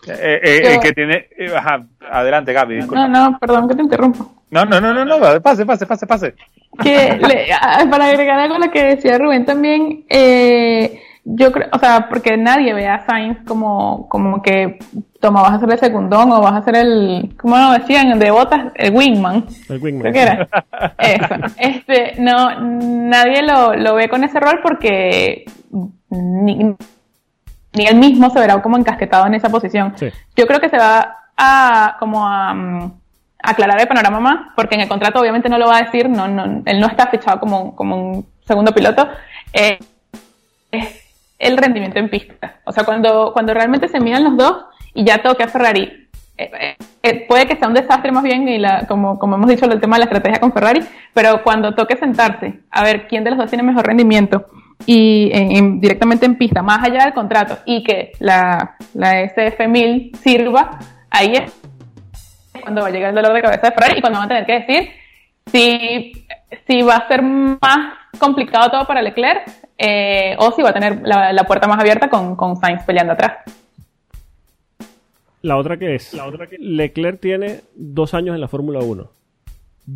Eh, 0.09 0.39
eh, 0.43 0.73
Yo- 0.75 0.79
que 0.81 0.91
tiene. 0.93 1.27
eh, 1.37 1.51
ajá, 1.55 1.85
adelante, 2.11 2.53
Gaby, 2.53 2.75
disculpa. 2.75 3.07
No, 3.07 3.29
no, 3.31 3.37
perdón 3.39 3.67
que 3.67 3.75
te 3.75 3.81
interrumpo. 3.81 4.31
No, 4.49 4.63
no, 4.65 4.79
no, 4.79 4.93
no, 4.93 5.03
no, 5.05 5.19
pase, 5.41 5.65
pase, 5.65 5.85
pase, 5.85 6.07
pase. 6.07 6.35
que 6.81 7.17
le- 7.17 7.47
para 7.89 8.05
agregar 8.05 8.39
algo 8.39 8.55
a 8.55 8.59
lo 8.59 8.71
que 8.71 8.83
decía 8.83 9.17
Rubén 9.17 9.45
también, 9.45 10.05
eh, 10.09 11.01
yo 11.25 11.51
creo, 11.51 11.67
o 11.73 11.79
sea, 11.79 12.07
porque 12.07 12.37
nadie 12.37 12.73
ve 12.73 12.87
a 12.87 13.05
Sainz 13.05 13.39
como, 13.45 14.07
como 14.07 14.41
que, 14.41 14.79
toma, 15.19 15.41
vas 15.41 15.55
a 15.55 15.59
ser 15.59 15.71
el 15.71 15.79
segundón 15.79 16.31
o 16.31 16.39
vas 16.41 16.53
a 16.53 16.63
ser 16.63 16.77
el, 16.77 17.35
¿cómo 17.41 17.57
lo 17.57 17.71
decían? 17.73 18.17
De 18.17 18.31
botas, 18.31 18.71
el 18.75 18.93
wingman. 18.93 19.45
El 19.67 19.79
wingman. 19.81 20.13
Creo 20.13 20.13
que 20.13 20.21
era. 20.21 20.47
Eso. 20.99 21.35
Este, 21.57 22.13
no, 22.19 22.57
nadie 22.61 23.41
lo, 23.43 23.75
lo 23.75 23.95
ve 23.95 24.07
con 24.07 24.23
ese 24.23 24.39
rol 24.39 24.59
porque 24.63 25.43
ni, 26.11 26.75
ni 27.77 27.85
él 27.85 27.95
mismo 27.95 28.29
se 28.29 28.39
verá 28.39 28.61
como 28.61 28.77
encasquetado 28.77 29.27
en 29.27 29.35
esa 29.35 29.49
posición. 29.49 29.93
Sí. 29.95 30.09
Yo 30.35 30.47
creo 30.47 30.59
que 30.59 30.69
se 30.69 30.77
va 30.77 31.29
a 31.37 31.95
como 31.99 32.27
a 32.27 32.53
mm, 32.53 32.91
aclarar 33.43 33.79
el 33.79 33.87
panorama 33.87 34.19
más, 34.19 34.39
porque 34.55 34.75
en 34.75 34.81
el 34.81 34.87
contrato 34.87 35.19
obviamente 35.19 35.49
no 35.49 35.57
lo 35.57 35.67
va 35.67 35.77
a 35.77 35.83
decir, 35.83 36.09
no, 36.09 36.27
no, 36.27 36.63
él 36.65 36.79
no 36.79 36.87
está 36.87 37.07
fichado 37.07 37.39
como, 37.39 37.75
como 37.75 37.95
un 37.95 38.25
segundo 38.45 38.73
piloto. 38.73 39.07
Eh, 39.53 39.79
es 40.71 41.07
el 41.39 41.57
rendimiento 41.57 41.99
en 41.99 42.09
pista. 42.09 42.55
O 42.65 42.71
sea, 42.71 42.83
cuando, 42.83 43.31
cuando 43.33 43.53
realmente 43.53 43.87
se 43.87 43.99
miran 43.99 44.23
los 44.23 44.37
dos 44.37 44.65
y 44.93 45.05
ya 45.05 45.21
toque 45.21 45.43
a 45.43 45.47
Ferrari, 45.47 46.07
eh, 46.37 46.51
eh, 46.59 46.77
eh, 47.03 47.25
puede 47.27 47.47
que 47.47 47.55
sea 47.55 47.67
un 47.67 47.73
desastre 47.73 48.11
más 48.11 48.23
bien, 48.23 48.47
y 48.47 48.57
la, 48.57 48.85
como, 48.87 49.17
como 49.17 49.35
hemos 49.35 49.49
dicho, 49.49 49.65
el 49.65 49.79
tema 49.79 49.95
de 49.95 50.01
la 50.01 50.05
estrategia 50.05 50.39
con 50.39 50.53
Ferrari, 50.53 50.81
pero 51.13 51.43
cuando 51.43 51.73
toque 51.73 51.97
sentarse 51.97 52.59
a 52.69 52.83
ver 52.83 53.07
quién 53.07 53.23
de 53.23 53.31
los 53.31 53.39
dos 53.39 53.49
tiene 53.49 53.63
mejor 53.63 53.85
rendimiento 53.85 54.47
y 54.85 55.29
en- 55.33 55.51
en- 55.51 55.79
directamente 55.81 56.25
en 56.25 56.37
pista, 56.37 56.61
más 56.61 56.83
allá 56.83 57.03
del 57.05 57.13
contrato, 57.13 57.57
y 57.65 57.83
que 57.83 58.11
la, 58.19 58.75
la 58.93 59.21
SF1000 59.23 60.15
sirva, 60.17 60.79
ahí 61.09 61.33
es 61.33 61.51
cuando 62.61 62.81
va 62.81 62.87
a 62.87 62.91
llegar 62.91 63.09
el 63.09 63.15
dolor 63.15 63.33
de 63.33 63.41
cabeza 63.41 63.67
de 63.67 63.71
Ferrari 63.73 63.97
y 63.97 64.01
cuando 64.01 64.19
van 64.19 64.25
a 64.25 64.29
tener 64.29 64.45
que 64.45 64.59
decir 64.73 64.89
si, 65.51 66.25
si 66.67 66.81
va 66.81 66.95
a 66.97 67.07
ser 67.07 67.21
más 67.21 67.93
complicado 68.19 68.69
todo 68.71 68.85
para 68.85 69.01
Leclerc 69.01 69.49
eh, 69.77 70.35
o 70.39 70.51
si 70.51 70.61
va 70.61 70.69
a 70.71 70.73
tener 70.73 71.01
la, 71.03 71.31
la 71.31 71.43
puerta 71.45 71.67
más 71.67 71.79
abierta 71.79 72.09
con, 72.09 72.35
con 72.35 72.55
Sainz 72.57 72.83
peleando 72.83 73.13
atrás. 73.13 73.37
La 75.41 75.55
otra 75.55 75.77
que 75.77 75.95
es, 75.95 76.13
Leclerc 76.59 77.19
tiene 77.21 77.61
dos 77.75 78.13
años 78.13 78.35
en 78.35 78.41
la 78.41 78.47
Fórmula 78.47 78.79
1. 78.79 79.09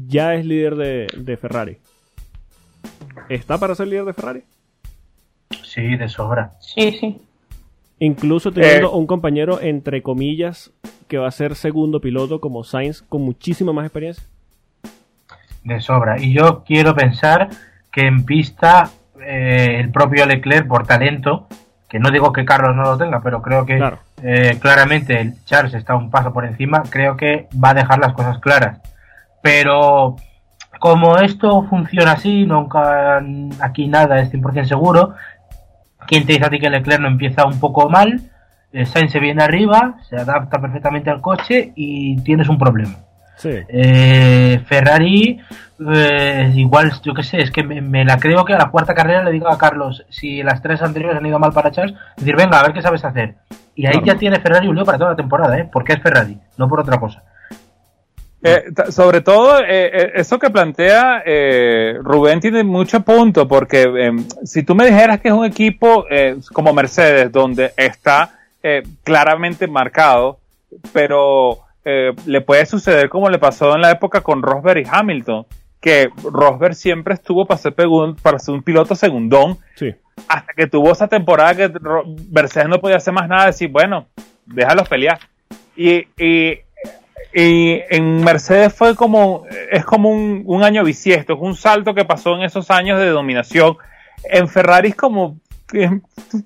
Ya 0.08 0.36
es 0.36 0.46
líder 0.46 0.76
de, 0.76 1.08
de 1.18 1.36
Ferrari. 1.38 1.78
¿Está 3.28 3.58
para 3.58 3.76
ser 3.76 3.88
líder 3.88 4.06
de 4.06 4.14
Ferrari? 4.14 4.44
Sí, 5.64 5.96
de 5.96 6.08
sobra. 6.10 6.52
Sí, 6.60 6.92
sí. 7.00 7.22
Incluso 8.00 8.52
teniendo 8.52 8.92
Eh. 8.92 8.96
un 8.98 9.06
compañero, 9.08 9.60
entre 9.62 10.02
comillas, 10.02 10.72
que 11.08 11.18
va 11.18 11.28
a 11.28 11.32
ser 11.32 11.56
segundo 11.56 12.00
piloto 12.02 12.40
como 12.42 12.64
Sainz 12.64 13.02
con 13.02 13.22
muchísima 13.22 13.74
más 13.74 13.86
experiencia. 13.86 14.24
De 15.64 15.80
sobra. 15.80 16.20
Y 16.20 16.34
yo 16.34 16.64
quiero 16.66 16.96
pensar 16.96 17.50
que 17.92 18.08
en 18.08 18.26
pista 18.26 18.90
eh, 19.24 19.78
el 19.80 19.92
propio 19.92 20.26
Leclerc 20.26 20.68
por 20.68 20.88
talento, 20.88 21.48
que 21.88 22.00
no 22.00 22.10
digo 22.10 22.32
que 22.34 22.46
Carlos 22.46 22.76
no 22.76 22.84
lo 22.84 22.98
tenga, 22.98 23.20
pero 23.22 23.42
creo 23.44 23.66
que 23.68 23.80
eh, 24.24 24.58
claramente 24.60 25.20
el 25.22 25.44
Charles 25.46 25.74
está 25.76 25.94
un 25.96 26.10
paso 26.10 26.34
por 26.34 26.46
encima, 26.46 26.82
creo 26.90 27.16
que 27.18 27.48
va 27.64 27.70
a 27.72 27.74
dejar 27.76 28.00
las 28.00 28.14
cosas 28.14 28.40
claras. 28.40 28.80
Pero 29.44 30.16
como 30.80 31.18
esto 31.18 31.64
funciona 31.70 32.14
así, 32.14 32.46
nunca 32.48 33.22
aquí 33.60 33.88
nada 33.88 34.20
es 34.22 34.32
100% 34.32 34.66
seguro, 34.66 35.14
quien 36.08 36.26
te 36.26 36.34
dice 36.34 36.46
a 36.46 36.50
ti 36.50 36.60
que 36.60 36.70
Leclerc 36.70 37.02
no 37.02 37.08
empieza 37.08 37.46
un 37.46 37.60
poco 37.60 37.90
mal, 37.90 38.22
eh, 38.74 38.86
Sainz 38.86 39.12
se 39.12 39.20
viene 39.20 39.44
arriba, 39.44 39.96
se 40.10 40.16
adapta 40.16 40.60
perfectamente 40.60 41.10
al 41.10 41.22
coche 41.22 41.74
y 41.76 42.22
tienes 42.22 42.50
un 42.50 42.58
problema. 42.58 42.96
Eh, 43.50 44.62
Ferrari, 44.66 45.40
eh, 45.94 46.52
igual, 46.56 46.92
yo 47.02 47.14
qué 47.14 47.24
sé, 47.24 47.42
es 47.42 47.52
que 47.52 47.64
me, 47.64 48.06
la 48.06 48.18
creo 48.18 48.46
que 48.46 48.54
a 48.54 48.58
la 48.58 48.70
cuarta 48.70 48.94
carrera 48.94 49.24
le 49.24 49.32
digo 49.32 49.50
a 49.50 49.58
Carlos, 49.58 50.06
si 50.10 50.44
las 50.44 50.62
tres 50.62 50.82
anteriores 50.82 51.18
han 51.18 51.26
ido 51.26 51.40
mal 51.40 51.52
para 51.52 51.72
Charles, 51.72 51.96
decir, 52.18 52.36
venga, 52.36 52.60
a 52.60 52.64
ver 52.64 52.74
qué 52.74 52.82
sabes 52.82 53.04
hacer. 53.04 53.36
Y 53.76 53.88
ahí 53.88 54.02
ya 54.04 54.16
tiene 54.16 54.40
Ferrari 54.40 54.68
un 54.68 54.76
lío 54.76 54.86
para 54.86 54.98
toda 54.98 55.12
la 55.12 55.16
temporada, 55.16 55.58
¿eh? 55.58 55.68
Porque 55.72 55.94
es 55.94 56.02
Ferrari, 56.02 56.38
no 56.58 56.68
por 56.68 56.82
otra 56.82 57.00
cosa. 57.00 57.24
Eh, 58.44 58.64
sobre 58.90 59.22
todo, 59.22 59.60
eso 59.64 60.40
que 60.40 60.50
plantea 60.50 61.24
Rubén 62.02 62.40
tiene 62.40 62.64
mucho 62.64 63.02
punto, 63.02 63.48
porque 63.48 63.84
em, 63.84 64.26
si 64.44 64.64
tú 64.64 64.74
me 64.74 64.86
dijeras 64.86 65.20
que 65.20 65.28
es 65.28 65.34
un 65.34 65.46
equipo 65.46 66.06
como 66.52 66.74
Mercedes, 66.74 67.32
donde 67.32 67.72
está 67.78 68.40
claramente 69.04 69.68
marcado, 69.68 70.40
pero 70.94 71.60
eh, 71.84 72.14
le 72.28 72.42
puede 72.42 72.66
suceder 72.66 73.10
como 73.10 73.30
le 73.30 73.40
pasó 73.40 73.74
en 73.76 73.82
la 73.82 73.92
época 73.92 74.22
con 74.22 74.42
Rosberg 74.42 74.80
y 74.80 74.88
Hamilton, 74.90 75.46
que 75.80 76.10
Rosberg 76.24 76.76
siempre 76.76 77.16
estuvo 77.16 77.46
para 77.46 77.58
ser, 77.58 77.74
para 78.22 78.38
ser 78.38 78.54
un 78.54 78.62
piloto 78.62 78.94
segundón, 78.94 79.58
hasta 80.28 80.54
que 80.54 80.68
tuvo 80.68 80.92
esa 80.92 81.08
temporada 81.08 81.56
que 81.56 81.72
Mercedes 82.30 82.70
no 82.70 82.80
podía 82.80 82.98
hacer 82.98 83.14
más 83.14 83.28
nada, 83.28 83.48
decir, 83.48 83.70
bueno, 83.70 84.06
déjalos 84.46 84.88
pelear. 84.88 85.20
Y, 85.76 86.08
y, 86.18 86.60
en 87.34 88.24
Mercedes 88.24 88.74
fue 88.74 88.96
como, 88.96 89.46
es 89.72 89.86
como 89.86 90.10
un, 90.10 90.44
un 90.46 90.64
año 90.64 90.84
bisiesto, 90.84 91.34
es 91.34 91.40
un 91.42 91.56
salto 91.56 91.94
que 91.94 92.06
pasó 92.06 92.36
en 92.36 92.44
esos 92.44 92.70
años 92.72 93.00
de 93.00 93.10
dominación. 93.10 93.78
En 94.24 94.48
Ferrari 94.48 94.90
es 94.90 94.96
como, 94.96 95.38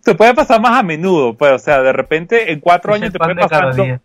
te 0.03 0.15
puede 0.15 0.33
pasar 0.33 0.61
más 0.61 0.79
a 0.79 0.83
menudo, 0.83 1.33
pues, 1.33 1.51
o 1.51 1.59
sea, 1.59 1.81
de 1.81 1.93
repente 1.93 2.51
en 2.51 2.59
cuatro 2.59 2.93
años 2.93 3.11
te 3.11 3.19
puede 3.19 3.35
pasar 3.35 3.99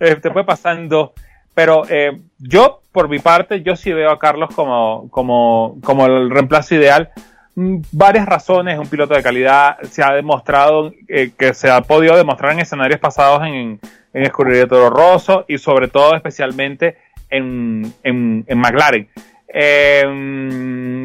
eh, 0.00 0.16
te 0.16 0.30
puede 0.30 0.46
pasando. 0.46 1.12
Pero 1.54 1.82
eh, 1.88 2.18
yo, 2.38 2.80
por 2.92 3.08
mi 3.08 3.18
parte, 3.18 3.62
yo 3.62 3.76
sí 3.76 3.92
veo 3.92 4.10
a 4.10 4.18
Carlos 4.18 4.50
como, 4.54 5.08
como, 5.10 5.76
como 5.84 6.06
el 6.06 6.30
reemplazo 6.30 6.74
ideal. 6.74 7.10
Mm, 7.54 7.80
varias 7.92 8.26
razones, 8.26 8.78
un 8.78 8.88
piloto 8.88 9.14
de 9.14 9.22
calidad, 9.22 9.78
se 9.82 10.02
ha 10.02 10.12
demostrado 10.12 10.92
eh, 11.08 11.32
que 11.36 11.52
se 11.52 11.70
ha 11.70 11.82
podido 11.82 12.16
demostrar 12.16 12.52
en 12.52 12.60
escenarios 12.60 13.00
pasados 13.00 13.42
en, 13.44 13.80
en 14.12 14.22
Escurriría 14.22 14.66
Toro 14.66 14.90
Rosso 14.90 15.44
y 15.48 15.58
sobre 15.58 15.88
todo 15.88 16.14
especialmente 16.14 16.96
en, 17.28 17.92
en, 18.02 18.44
en 18.46 18.58
McLaren. 18.58 19.08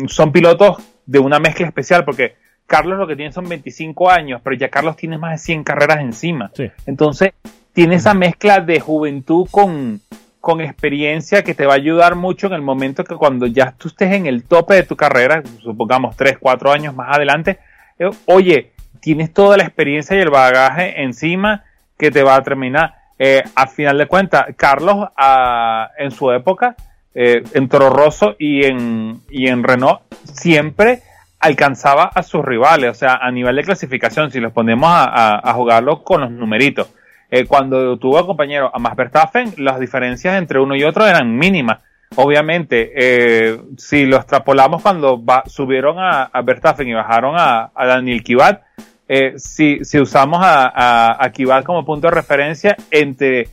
son 0.08 0.32
pilotos 0.32 0.78
de 1.06 1.20
una 1.20 1.40
mezcla 1.40 1.68
especial 1.68 2.04
porque 2.04 2.36
Carlos 2.68 2.98
lo 2.98 3.08
que 3.08 3.16
tiene 3.16 3.32
son 3.32 3.48
25 3.48 4.10
años, 4.10 4.42
pero 4.44 4.56
ya 4.56 4.70
Carlos 4.70 4.96
tiene 4.96 5.18
más 5.18 5.32
de 5.34 5.38
100 5.38 5.64
carreras 5.64 6.00
encima. 6.00 6.52
Entonces, 6.86 7.34
tiene 7.74 7.96
esa 7.96 8.14
mezcla 8.14 8.60
de 8.60 8.80
juventud 8.80 9.48
con, 9.52 10.02
con 10.40 10.62
experiencia 10.62 11.44
que 11.44 11.54
te 11.54 11.66
va 11.66 11.74
a 11.74 11.78
ayudar 11.78 12.16
mucho 12.16 12.48
en 12.48 12.54
el 12.54 12.62
momento 12.62 13.04
que 13.04 13.16
cuando 13.16 13.46
ya 13.46 13.74
tú 13.78 13.90
estés 13.90 14.14
en 14.14 14.26
el 14.26 14.44
tope 14.44 14.76
de 14.76 14.84
tu 14.84 14.96
carrera, 14.96 15.44
supongamos 15.62 16.16
3, 16.16 16.38
4 16.40 16.72
años 16.72 16.96
más 16.96 17.16
adelante, 17.16 17.60
eh, 18.00 18.10
oye, 18.26 18.72
tienes 19.00 19.32
toda 19.32 19.58
la 19.58 19.64
experiencia 19.64 20.18
y 20.18 20.22
el 20.22 20.32
bagaje 20.32 21.04
encima 21.04 21.66
que 21.98 22.12
te 22.12 22.24
va 22.24 22.36
a 22.36 22.44
terminar. 22.44 22.96
Eh, 23.18 23.44
al 23.56 23.70
final 23.70 23.98
de 23.98 24.08
cuentas, 24.08 24.48
Carlos 24.58 25.08
ah, 25.18 25.90
en 25.98 26.12
su 26.12 26.32
época, 26.32 26.76
eh, 27.14 27.44
en 27.54 27.70
Toro 27.70 27.90
Rosso 27.90 28.36
y 28.38 28.66
en, 28.66 29.22
y 29.30 29.48
en 29.48 29.64
Renault, 29.64 30.02
siempre 30.24 31.02
alcanzaba 31.40 32.12
a 32.14 32.24
sus 32.24 32.44
rivales, 32.44 32.92
o 32.92 32.94
sea, 32.94 33.16
a 33.22 33.32
nivel 33.32 33.56
de 33.56 33.64
clasificación, 33.64 34.32
si 34.32 34.40
los 34.40 34.52
ponemos 34.52 34.90
a, 34.92 35.50
a 35.50 35.54
jugarlo 35.54 36.04
con 36.04 36.22
los 36.22 36.32
numeritos. 36.32 36.90
Eh, 37.32 37.46
cuando 37.46 37.98
tuvo 37.98 38.26
compañero 38.26 38.72
a 38.74 38.80
Max 38.80 38.96
Verstappen, 38.96 39.54
las 39.58 39.80
diferencias 39.80 40.38
entre 40.38 40.60
uno 40.60 40.76
y 40.76 40.84
otro 40.84 41.06
eran 41.06 41.36
mínimas. 41.36 41.80
Obviamente, 42.16 42.92
eh, 42.96 43.60
si 43.78 44.06
lo 44.06 44.18
extrapolamos 44.18 44.82
cuando 44.82 45.22
subieron 45.48 45.98
a, 46.00 46.30
Verstappen 46.44 46.88
y 46.88 46.94
bajaron 46.94 47.36
a, 47.38 47.72
Daniel 47.76 48.24
Kivat, 48.24 48.62
eh, 49.08 49.34
si, 49.38 49.84
si, 49.84 50.00
usamos 50.00 50.40
a, 50.44 51.24
a, 51.24 51.32
Kivat 51.32 51.64
como 51.64 51.86
punto 51.86 52.08
de 52.08 52.14
referencia 52.16 52.76
entre 52.92 53.50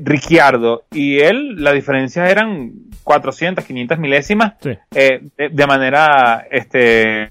Ricciardo 0.00 0.84
y 0.90 1.18
él, 1.18 1.62
las 1.62 1.74
diferencias 1.74 2.30
eran 2.30 2.72
400, 3.04 3.64
500 3.64 3.98
milésimas 3.98 4.54
de, 4.60 5.66
manera 5.66 6.46
este, 6.50 7.30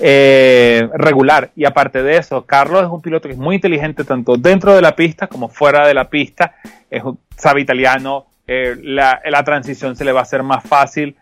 eh, 0.00 0.88
regular. 0.94 1.50
Y 1.56 1.64
aparte 1.64 2.02
de 2.02 2.16
eso, 2.16 2.44
Carlos 2.44 2.82
es 2.82 2.88
un 2.88 3.02
piloto 3.02 3.28
que 3.28 3.34
es 3.34 3.40
muy 3.40 3.56
inteligente 3.56 4.04
tanto 4.04 4.36
dentro 4.36 4.74
de 4.74 4.82
la 4.82 4.94
pista 4.94 5.26
como 5.26 5.48
fuera 5.48 5.86
de 5.86 5.94
la 5.94 6.08
pista. 6.08 6.54
Es 6.90 7.02
sabe 7.36 7.60
italiano, 7.60 8.26
eh, 8.46 8.76
la, 8.82 9.42
transición 9.44 9.96
se 9.96 10.04
le 10.04 10.12
va 10.12 10.20
a 10.20 10.22
hacer 10.22 10.42
más 10.42 10.64
fácil. 10.64 11.16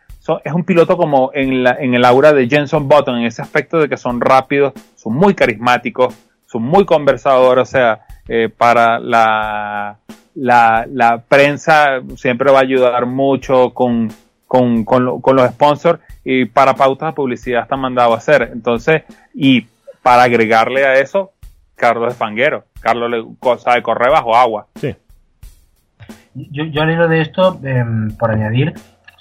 Es 0.44 0.52
un 0.52 0.64
piloto 0.64 0.96
como 0.96 1.30
en, 1.34 1.62
la, 1.62 1.76
en 1.78 1.94
el 1.94 2.04
aura 2.04 2.32
de 2.32 2.48
Jenson 2.48 2.88
Button, 2.88 3.18
en 3.18 3.26
ese 3.26 3.42
aspecto 3.42 3.78
de 3.78 3.88
que 3.88 3.96
son 3.96 4.20
rápidos, 4.20 4.72
son 4.94 5.14
muy 5.14 5.34
carismáticos, 5.34 6.14
son 6.46 6.62
muy 6.62 6.84
conversadores, 6.84 7.62
o 7.62 7.70
sea, 7.70 8.00
eh, 8.28 8.48
para 8.48 8.98
la, 8.98 9.98
la, 10.34 10.86
la, 10.90 11.18
prensa 11.18 12.00
siempre 12.16 12.50
va 12.50 12.58
a 12.58 12.62
ayudar 12.62 13.06
mucho 13.06 13.70
con, 13.72 14.10
con, 14.46 14.84
con, 14.84 15.20
con 15.20 15.36
los 15.36 15.48
sponsors 15.50 16.00
y 16.24 16.46
para 16.46 16.74
pautas 16.74 17.10
de 17.10 17.14
publicidad 17.14 17.62
están 17.62 17.80
mandado 17.80 18.14
a 18.14 18.16
hacer. 18.16 18.50
Entonces, 18.52 19.02
y 19.32 19.66
para 20.02 20.24
agregarle 20.24 20.84
a 20.84 20.94
eso, 20.94 21.32
Carlos 21.76 22.12
es 22.12 22.18
fanguero. 22.18 22.64
Carlos 22.80 23.10
le 23.10 23.58
sabe 23.58 23.82
correr 23.82 24.10
bajo 24.10 24.34
agua. 24.34 24.66
Sí. 24.74 24.94
Yo, 26.34 26.64
yo 26.64 26.82
al 26.82 26.90
hilo 26.90 27.08
de 27.08 27.20
esto, 27.22 27.58
em, 27.62 28.16
por 28.16 28.30
añadir, 28.30 28.74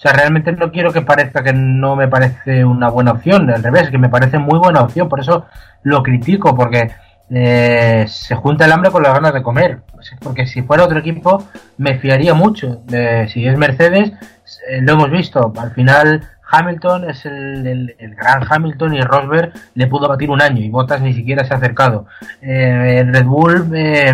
sea, 0.06 0.14
realmente 0.14 0.52
no 0.52 0.72
quiero 0.72 0.94
que 0.94 1.02
parezca 1.02 1.44
que 1.44 1.54
no 1.54 1.96
me 1.96 2.08
parece 2.08 2.64
una 2.64 2.90
buena 2.90 3.12
opción, 3.12 3.50
al 3.50 3.64
revés, 3.64 3.90
que 3.90 3.98
me 3.98 4.10
parece 4.10 4.38
muy 4.38 4.60
buena 4.60 4.82
opción, 4.82 5.10
por 5.10 5.20
eso 5.20 5.46
lo 5.84 6.04
critico, 6.04 6.56
porque 6.56 6.92
eh, 7.30 8.06
se 8.08 8.36
junta 8.36 8.66
el 8.66 8.72
hambre 8.72 8.92
con 8.92 9.04
las 9.04 9.14
ganas 9.14 9.34
de 9.34 9.42
comer. 9.42 9.80
Porque 10.22 10.46
si 10.46 10.62
fuera 10.62 10.84
otro 10.84 11.00
equipo, 11.00 11.48
me 11.78 11.98
fiaría 11.98 12.34
mucho. 12.34 12.82
de 12.86 13.28
si 13.28 13.48
es 13.48 13.58
Mercedes, 13.58 14.12
eh, 14.70 14.82
lo 14.82 14.94
hemos 14.94 15.10
visto, 15.10 15.52
al 15.58 15.72
final 15.72 16.22
Hamilton 16.52 17.10
es 17.10 17.26
el, 17.26 17.96
gran 18.00 18.46
Hamilton 18.48 18.94
y 18.94 19.02
Rosberg 19.02 19.54
le 19.74 19.88
pudo 19.88 20.08
batir 20.08 20.30
un 20.30 20.42
año 20.42 20.62
y 20.62 20.70
Bottas 20.70 21.02
ni 21.02 21.14
siquiera 21.14 21.44
se 21.46 21.54
ha 21.54 21.58
acercado. 21.58 22.06
Eh, 22.42 23.04
Red 23.08 23.26
Bull, 23.26 23.72
eh, 23.74 24.14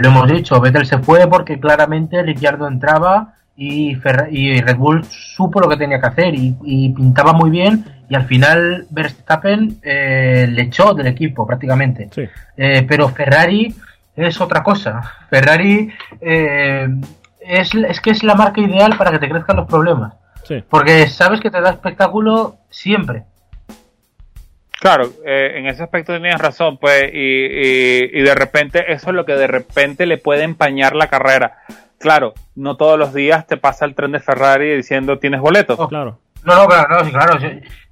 lo 0.00 0.08
hemos 0.08 0.28
dicho, 0.28 0.60
Vettel 0.60 0.86
se 0.86 0.98
fue 0.98 1.26
porque 1.28 1.58
claramente 1.58 2.22
Ricciardo 2.22 2.68
entraba 2.68 3.34
y, 3.56 3.96
y 4.30 4.60
Red 4.60 4.76
Bull 4.76 5.04
supo 5.04 5.60
lo 5.60 5.68
que 5.68 5.76
tenía 5.76 6.00
que 6.00 6.06
hacer 6.06 6.34
y, 6.34 6.92
pintaba 6.94 7.32
muy 7.32 7.50
bien 7.50 7.84
y 8.08 8.14
al 8.14 8.26
final 8.26 8.86
Verstappen 8.90 9.78
eh, 9.82 10.46
le 10.48 10.62
echó 10.62 10.94
del 10.94 11.08
equipo 11.08 11.46
prácticamente. 11.46 12.08
pero 12.54 13.08
Ferrari 13.08 13.74
es 14.14 14.40
otra 14.40 14.62
cosa. 14.62 15.02
Ferrari 15.28 15.90
es, 16.20 17.74
es 17.74 18.00
que 18.00 18.10
es 18.10 18.22
la 18.22 18.34
marca 18.34 18.60
ideal 18.60 18.96
para 18.96 19.10
que 19.10 19.18
te 19.18 19.28
crezcan 19.28 19.56
los 19.56 19.66
problemas. 19.66 20.14
Porque 20.68 21.06
sabes 21.08 21.40
que 21.40 21.50
te 21.50 21.60
da 21.60 21.70
espectáculo 21.70 22.58
siempre. 22.70 23.24
Claro, 24.78 25.10
eh, 25.24 25.54
en 25.56 25.66
ese 25.66 25.82
aspecto 25.82 26.12
tenías 26.12 26.40
razón, 26.40 26.78
pues, 26.78 27.10
y, 27.12 28.20
de 28.20 28.34
repente 28.34 28.92
eso 28.92 29.10
es 29.10 29.16
lo 29.16 29.24
que 29.24 29.34
de 29.34 29.46
repente 29.46 30.06
le 30.06 30.18
puede 30.18 30.44
empañar 30.44 30.94
la 30.94 31.08
carrera. 31.08 31.58
Claro, 31.98 32.34
no 32.54 32.76
todos 32.76 32.98
los 32.98 33.14
días 33.14 33.46
te 33.46 33.56
pasa 33.56 33.84
el 33.84 33.94
tren 33.94 34.12
de 34.12 34.20
Ferrari 34.20 34.76
diciendo 34.76 35.18
tienes 35.18 35.40
boleto. 35.40 35.74
Oh, 35.78 35.88
claro. 35.88 36.18
No, 36.44 36.54
no, 36.54 36.66
claro, 36.66 37.02
no, 37.02 37.10
claro, 37.10 37.38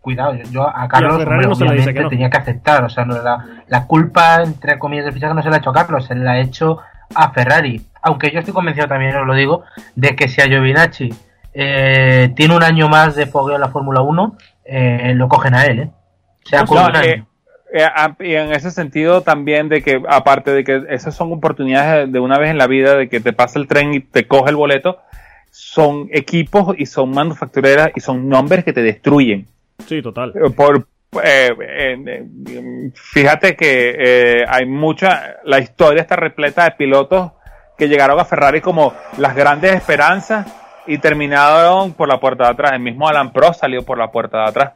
cuidado, 0.01 0.35
yo 0.51 0.69
a 0.69 0.87
Carlos 0.87 1.25
obviamente 1.25 2.05
tenía 2.09 2.31
que 2.31 2.37
aceptar, 2.37 2.85
o 2.85 2.89
sea, 2.89 3.05
no, 3.05 3.21
la, 3.21 3.65
la 3.67 3.87
culpa, 3.87 4.43
entre 4.43 4.79
comillas, 4.79 5.07
del 5.07 5.15
fichaje 5.15 5.35
no 5.35 5.43
se 5.43 5.49
la 5.49 5.57
ha 5.57 5.59
hecho 5.59 5.71
a 5.71 5.75
Carlos, 5.75 6.07
se 6.07 6.15
la 6.15 6.33
ha 6.33 6.39
hecho 6.39 6.79
a 7.15 7.31
Ferrari. 7.31 7.85
Aunque 8.03 8.31
yo 8.31 8.39
estoy 8.39 8.55
convencido 8.55 8.87
también, 8.87 9.17
os 9.17 9.27
lo 9.27 9.35
digo, 9.35 9.65
de 9.97 10.15
que 10.15 10.29
si 10.29 10.41
a 10.41 10.47
Giovinacci 10.47 11.13
eh, 11.55 12.33
tiene 12.37 12.55
un 12.55 12.63
año 12.63 12.89
más 12.89 13.17
de 13.17 13.27
fogueo 13.27 13.57
en 13.57 13.63
la 13.63 13.71
Fórmula 13.71 14.03
1, 14.03 14.37
eh, 14.67 15.13
lo 15.17 15.29
cogen 15.29 15.55
a 15.55 15.65
él, 15.65 15.79
¿eh? 15.81 15.91
O 16.45 16.49
sea, 16.49 16.65
eh, 17.03 17.25
y 18.20 18.35
en 18.35 18.53
ese 18.53 18.70
sentido 18.70 19.22
también 19.22 19.68
de 19.68 19.83
que, 19.83 20.01
aparte 20.09 20.53
de 20.53 20.62
que 20.62 20.85
esas 20.91 21.16
son 21.16 21.33
oportunidades 21.33 22.11
de 22.12 22.20
una 22.20 22.39
vez 22.39 22.51
en 22.51 22.59
la 22.59 22.68
vida, 22.68 22.95
de 22.95 23.09
que 23.09 23.18
te 23.18 23.33
pasa 23.33 23.59
el 23.59 23.66
tren 23.66 23.95
y 23.95 24.01
te 24.01 24.29
coge 24.29 24.51
el 24.51 24.57
boleto, 24.57 25.01
son 25.51 26.09
equipos 26.12 26.77
y 26.79 26.87
son 26.87 27.11
manufactureras 27.11 27.91
y 27.97 28.01
son 28.01 28.29
nombres 28.29 28.64
que 28.64 28.72
te 28.72 28.83
destruyen. 28.83 29.47
Sí, 29.87 30.03
total. 30.03 30.33
Por, 30.57 30.87
fíjate 32.95 33.57
que 33.57 34.45
hay 34.49 34.66
mucha, 34.66 35.37
la 35.45 35.59
historia 35.59 36.03
está 36.03 36.14
repleta 36.14 36.64
de 36.64 36.70
pilotos 36.72 37.33
que 37.77 37.89
llegaron 37.89 38.20
a 38.20 38.25
Ferrari 38.25 38.61
como 38.61 38.95
las 39.18 39.35
grandes 39.35 39.75
esperanzas 39.75 40.47
y 40.87 40.99
terminaron 40.99 41.93
por 41.95 42.09
la 42.09 42.20
puerta 42.20 42.45
de 42.45 42.51
atrás. 42.51 42.72
El 42.75 42.81
mismo 42.81 43.09
Alan 43.09 43.33
Prost 43.33 43.61
salió 43.61 43.85
por 43.85 43.99
la 43.99 44.12
puerta 44.12 44.39
de 44.39 44.49
atrás. 44.49 44.72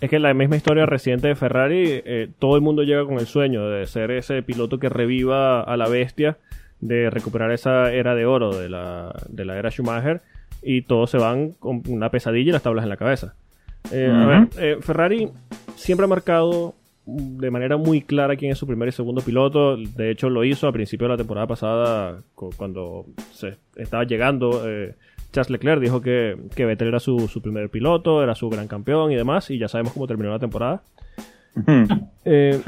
Es 0.00 0.10
que 0.10 0.18
la 0.18 0.34
misma 0.34 0.56
historia 0.56 0.84
reciente 0.84 1.28
de 1.28 1.34
Ferrari, 1.34 2.02
eh, 2.04 2.28
todo 2.38 2.56
el 2.56 2.62
mundo 2.62 2.82
llega 2.82 3.04
con 3.04 3.14
el 3.14 3.26
sueño 3.26 3.68
de 3.68 3.86
ser 3.86 4.10
ese 4.10 4.42
piloto 4.42 4.78
que 4.78 4.90
reviva 4.90 5.62
a 5.62 5.76
la 5.76 5.88
bestia, 5.88 6.36
de 6.80 7.08
recuperar 7.08 7.50
esa 7.52 7.90
era 7.92 8.14
de 8.14 8.26
oro 8.26 8.54
de 8.54 8.68
la, 8.68 9.14
de 9.28 9.44
la 9.46 9.58
era 9.58 9.70
Schumacher, 9.70 10.20
y 10.62 10.82
todos 10.82 11.10
se 11.10 11.16
van 11.16 11.52
con 11.52 11.82
una 11.88 12.10
pesadilla 12.10 12.50
y 12.50 12.52
las 12.52 12.62
tablas 12.62 12.82
en 12.82 12.90
la 12.90 12.98
cabeza. 12.98 13.34
Eh, 13.90 14.10
a 14.12 14.26
ver, 14.26 14.48
eh, 14.58 14.76
Ferrari 14.80 15.30
siempre 15.76 16.04
ha 16.04 16.08
marcado 16.08 16.74
de 17.06 17.50
manera 17.50 17.76
muy 17.76 18.02
clara 18.02 18.36
quién 18.36 18.52
es 18.52 18.58
su 18.58 18.66
primer 18.66 18.88
y 18.88 18.92
segundo 18.92 19.22
piloto. 19.22 19.76
De 19.76 20.10
hecho, 20.10 20.28
lo 20.28 20.44
hizo 20.44 20.68
a 20.68 20.72
principio 20.72 21.06
de 21.06 21.12
la 21.12 21.16
temporada 21.16 21.46
pasada, 21.46 22.18
cuando 22.34 23.06
se 23.32 23.56
estaba 23.76 24.04
llegando. 24.04 24.62
Charles 25.36 25.50
Leclerc 25.50 25.82
dijo 25.82 26.00
que, 26.00 26.34
que 26.54 26.64
Vettel 26.64 26.88
era 26.88 26.98
su, 26.98 27.28
primer 27.42 27.68
piloto, 27.68 28.22
era 28.22 28.34
su 28.34 28.48
gran 28.48 28.68
campeón 28.68 29.12
y 29.12 29.16
demás, 29.16 29.50
y 29.50 29.58
ya 29.58 29.68
sabemos 29.68 29.92
cómo 29.92 30.06
terminó 30.06 30.30
la 30.30 30.38
temporada. 30.38 30.82
Eh, 32.24 32.60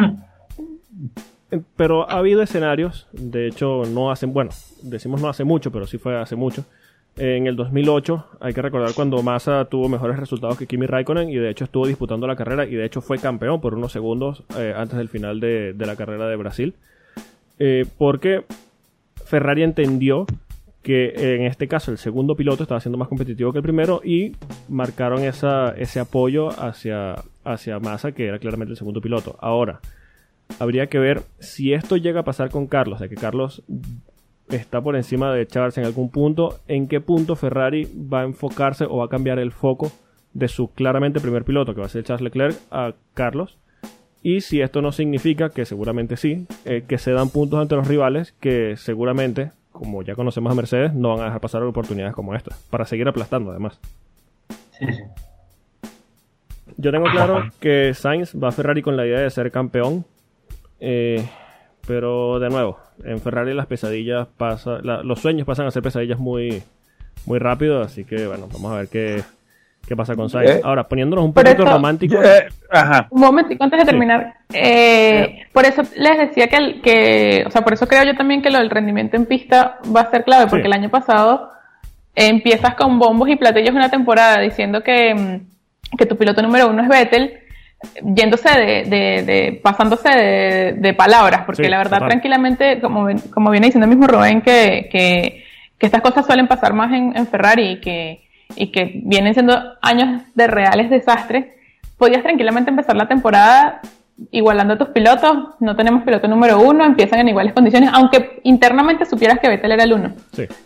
pero 1.77 2.09
ha 2.11 2.19
habido 2.19 2.43
escenarios, 2.43 3.09
de 3.13 3.49
hecho 3.49 3.83
no 3.93 4.11
hacen, 4.11 4.33
bueno, 4.33 4.51
decimos 4.83 5.21
no 5.23 5.29
hace 5.29 5.45
mucho, 5.45 5.73
pero 5.73 5.87
sí 5.87 5.97
fue 5.97 6.17
hace 6.17 6.37
mucho. 6.37 6.65
En 7.17 7.47
el 7.47 7.57
2008 7.57 8.27
hay 8.41 8.53
que 8.53 8.63
recordar 8.63 8.93
cuando 8.95 9.23
Massa 9.23 9.65
tuvo 9.65 9.89
mejores 9.89 10.19
resultados 10.19 10.59
que 10.59 10.67
Kimi 10.67 10.87
Raikkonen 10.87 11.31
y 11.31 11.37
de 11.37 11.51
hecho 11.51 11.65
estuvo 11.65 11.87
disputando 11.87 12.27
la 12.27 12.37
carrera 12.37 12.67
y 12.67 12.75
de 12.75 12.85
hecho 12.85 13.01
fue 13.01 13.19
campeón 13.19 13.61
por 13.61 13.75
unos 13.75 13.93
segundos 13.93 14.45
eh, 14.59 14.75
antes 14.77 14.99
del 14.99 15.09
final 15.09 15.41
de, 15.41 15.75
la 15.79 15.97
carrera 15.97 16.29
de 16.29 16.37
Brasil. 16.37 16.75
Eh, 17.59 17.87
porque 17.97 18.45
Ferrari 19.25 19.63
entendió 19.63 20.27
que 20.89 21.13
en 21.35 21.43
este 21.43 21.69
caso 21.69 21.91
el 21.91 21.99
segundo 21.99 22.35
piloto 22.35 22.63
estaba 22.63 22.81
siendo 22.81 22.97
más 22.97 23.09
competitivo 23.09 23.53
que 23.53 23.59
el 23.59 23.63
primero 23.63 24.01
y 24.03 24.35
marcaron 24.71 25.23
esa, 25.23 25.75
ese 25.77 26.01
apoyo 26.01 26.49
hacia, 26.49 27.17
hacia 27.45 27.79
Massa, 27.79 28.13
que 28.13 28.25
era 28.25 28.39
claramente 28.39 28.71
el 28.71 28.79
segundo 28.79 29.03
piloto. 29.03 29.37
Ahora, 29.39 29.81
habría 30.59 30.87
que 30.87 30.99
ver 30.99 31.25
si 31.41 31.75
esto 31.75 31.99
llega 31.99 32.21
a 32.21 32.25
pasar 32.25 32.49
con 32.49 32.67
Carlos, 32.67 33.01
de 33.01 33.11
que 33.11 33.17
Carlos 33.17 33.63
está 34.49 34.81
por 34.81 34.97
encima 34.97 35.31
de 35.35 35.47
Charles 35.47 35.77
en 35.77 35.85
algún 35.85 36.09
punto, 36.09 36.59
en 36.69 36.89
qué 36.89 37.03
punto 37.03 37.37
Ferrari 37.37 37.87
va 38.11 38.23
a 38.23 38.25
enfocarse 38.25 38.87
o 38.87 38.97
va 38.97 39.05
a 39.05 39.11
cambiar 39.11 39.39
el 39.39 39.53
foco 39.53 39.93
de 40.33 40.49
su 40.49 40.73
claramente 40.73 41.21
primer 41.21 41.45
piloto, 41.45 41.75
que 41.75 41.83
va 41.83 41.87
a 41.87 41.91
ser 41.91 42.03
Charles 42.03 42.23
Leclerc, 42.23 42.57
a 42.71 42.95
Carlos. 43.13 43.59
Y 44.23 44.41
si 44.41 44.63
esto 44.63 44.81
no 44.81 44.93
significa, 44.93 45.51
que 45.51 45.67
seguramente 45.67 46.17
sí, 46.17 46.47
eh, 46.65 46.85
que 46.89 46.97
se 46.97 47.13
dan 47.13 47.29
puntos 47.29 47.61
ante 47.61 47.77
los 47.77 47.87
rivales, 47.87 48.33
que 48.41 48.79
seguramente 48.79 49.51
como 49.79 50.03
ya 50.03 50.15
conocemos 50.15 50.53
a 50.53 50.55
Mercedes, 50.55 50.93
no 50.93 51.11
van 51.11 51.21
a 51.21 51.25
dejar 51.25 51.41
pasar 51.41 51.63
oportunidades 51.63 52.15
como 52.15 52.35
esta, 52.35 52.57
para 52.71 52.85
seguir 52.85 53.09
aplastando 53.09 53.51
además. 53.51 53.79
Sí, 54.79 54.87
sí. 54.93 55.03
Yo 56.77 56.93
tengo 56.93 57.07
claro 57.07 57.51
que 57.61 57.93
Sainz 57.95 58.35
va 58.35 58.49
a 58.49 58.53
Ferrari 58.53 58.83
con 58.83 58.97
la 58.97 59.07
idea 59.07 59.21
de 59.21 59.31
ser 59.31 59.51
campeón, 59.51 60.05
eh, 60.79 61.29
pero 61.87 62.39
de 62.39 62.51
nuevo, 62.51 62.79
en 63.03 63.21
Ferrari 63.21 63.55
las 63.55 63.67
pesadillas 63.67 64.29
pasan, 64.37 64.83
los 64.85 65.21
sueños 65.21 65.47
pasan 65.47 65.67
a 65.67 65.71
ser 65.71 65.83
pesadillas 65.83 66.19
muy, 66.19 66.63
muy 67.27 67.39
rápido, 67.39 67.83
así 67.83 68.05
que 68.05 68.27
bueno, 68.27 68.49
vamos 68.53 68.73
a 68.73 68.77
ver 68.77 68.89
qué, 68.89 69.25
qué 69.89 69.97
pasa 69.97 70.15
con 70.15 70.29
Sainz. 70.29 70.51
Eh, 70.51 70.61
Ahora, 70.63 70.85
poniéndonos 70.85 71.25
un 71.25 71.33
poquito 71.33 71.65
románticos. 71.65 72.25
Eh, 72.25 72.49
un 73.11 73.21
momentico 73.21 73.65
antes 73.65 73.81
de 73.81 73.85
terminar. 73.87 74.35
Eh, 74.53 75.47
por 75.53 75.65
eso 75.65 75.83
les 75.97 76.19
decía 76.19 76.49
que, 76.49 76.81
que, 76.83 77.45
o 77.47 77.51
sea, 77.51 77.63
por 77.63 77.73
eso 77.73 77.89
creo 77.89 78.05
yo 78.05 78.15
también 78.15 78.43
que 78.43 78.51
lo 78.51 78.59
del 78.59 78.71
rendimiento 78.71 79.17
en 79.17 79.27
pista 79.27 79.79
va 79.95 80.03
a 80.03 80.11
ser 80.11 80.25
clave, 80.25 80.49
porque 80.49 80.67
el 80.67 80.73
año 80.73 80.91
pasado 80.91 81.51
empiezas 82.15 82.75
con 82.75 82.99
bombos 82.99 83.29
y 83.29 83.37
platillos 83.37 83.75
una 83.75 83.91
temporada 83.91 84.41
diciendo 84.41 84.83
que, 84.83 85.15
mm, 85.15 85.97
que 85.97 86.07
tu 86.07 86.17
piloto 86.17 86.43
número 86.43 86.69
uno 86.69 86.83
es 86.83 86.89
Vettel 86.89 87.41
yéndose 88.03 88.49
de, 88.51 89.23
de, 89.25 89.61
pasándose 89.63 90.09
de, 90.77 90.95
palabras, 90.95 91.43
porque 91.47 91.69
la 91.69 91.79
verdad, 91.79 91.99
tranquilamente, 91.99 92.81
como, 92.81 93.07
como 93.33 93.51
viene 93.51 93.69
diciendo 93.69 93.85
el 93.85 93.91
mismo 93.91 94.09
Rubén, 94.09 94.43
que, 94.43 94.89
que, 94.91 95.45
que 95.79 95.87
estas 95.87 96.03
cosas 96.03 96.27
suelen 96.27 96.49
pasar 96.49 96.75
más 96.75 96.93
en, 96.93 97.17
en 97.17 97.27
Ferrari 97.29 97.71
y 97.71 97.81
que, 97.81 98.28
y 98.57 98.73
que 98.73 99.01
vienen 99.05 99.35
siendo 99.35 99.59
años 99.83 100.23
de 100.35 100.47
reales 100.47 100.91
desastres, 100.91 101.47
podías 101.97 102.23
tranquilamente 102.23 102.71
empezar 102.71 102.97
la 102.97 103.09
temporada 103.09 103.81
igualando 104.33 104.75
a 104.75 104.79
tus 104.79 104.89
pilotos, 104.89 105.55
no 105.61 105.77
tenemos 105.77 106.03
piloto 106.03 106.27
número 106.27 106.61
uno, 106.61 106.85
empiezan 106.85 107.21
en 107.21 107.29
iguales 107.29 107.53
condiciones, 107.53 107.91
aunque 107.93 108.41
internamente 108.43 109.05
supieras 109.05 109.39
que 109.39 109.49
Vettel 109.49 109.73
era 109.73 109.85
el 109.85 109.93
uno. 109.93 110.13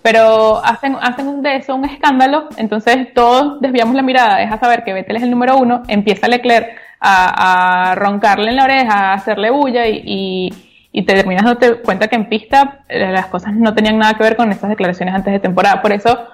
Pero 0.02 0.64
hacen, 0.64 0.96
hacen 1.00 1.42
de 1.42 1.56
eso 1.56 1.74
un 1.74 1.84
escándalo, 1.84 2.48
entonces 2.56 3.12
todos 3.14 3.60
desviamos 3.60 3.94
la 3.94 4.02
mirada, 4.02 4.38
deja 4.38 4.58
saber 4.58 4.84
que 4.84 4.94
Vettel 4.94 5.16
es 5.16 5.22
el 5.22 5.30
número 5.30 5.58
uno, 5.58 5.82
empieza 5.88 6.28
Leclerc 6.28 6.70
a, 7.00 7.94
roncarle 7.96 8.50
en 8.50 8.56
la 8.56 8.64
oreja, 8.64 9.10
a 9.10 9.14
hacerle 9.14 9.50
bulla 9.50 9.86
y, 9.86 10.50
y, 10.92 11.02
te 11.02 11.14
terminas 11.14 11.44
dándote 11.44 11.82
cuenta 11.82 12.08
que 12.08 12.16
en 12.16 12.28
pista 12.28 12.84
eh, 12.88 13.10
las 13.10 13.26
cosas 13.26 13.54
no 13.54 13.74
tenían 13.74 13.98
nada 13.98 14.14
que 14.14 14.22
ver 14.22 14.36
con 14.36 14.50
esas 14.52 14.70
declaraciones 14.70 15.14
antes 15.14 15.32
de 15.32 15.40
temporada. 15.40 15.82
Por 15.82 15.92
eso 15.92 16.28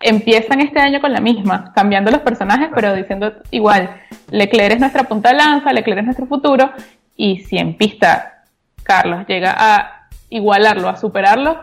empiezan 0.00 0.60
este 0.60 0.78
año 0.78 1.00
con 1.00 1.12
la 1.12 1.20
misma, 1.20 1.72
cambiando 1.74 2.10
los 2.10 2.20
personajes, 2.20 2.68
pero 2.74 2.94
diciendo 2.94 3.32
igual, 3.50 3.90
Leclerc 4.30 4.74
es 4.74 4.80
nuestra 4.80 5.04
punta 5.04 5.30
de 5.30 5.36
lanza, 5.36 5.72
Leclerc 5.72 6.00
es 6.00 6.04
nuestro 6.04 6.26
futuro, 6.26 6.70
y 7.16 7.40
si 7.40 7.58
en 7.58 7.76
pista 7.76 8.44
Carlos 8.82 9.26
llega 9.26 9.54
a 9.56 10.08
igualarlo, 10.28 10.88
a 10.88 10.96
superarlo, 10.96 11.58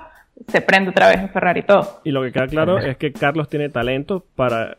se 0.48 0.62
prende 0.62 0.90
otra 0.90 1.10
vez 1.10 1.20
en 1.20 1.30
Ferrari 1.30 1.64
todo. 1.64 2.02
Y 2.04 2.12
lo 2.12 2.22
que 2.24 2.32
queda 2.32 2.48
claro 2.48 2.80
es 2.80 2.98
que 2.98 3.14
Carlos 3.14 3.50
tiene 3.50 3.70
talento 3.70 4.26
para 4.36 4.78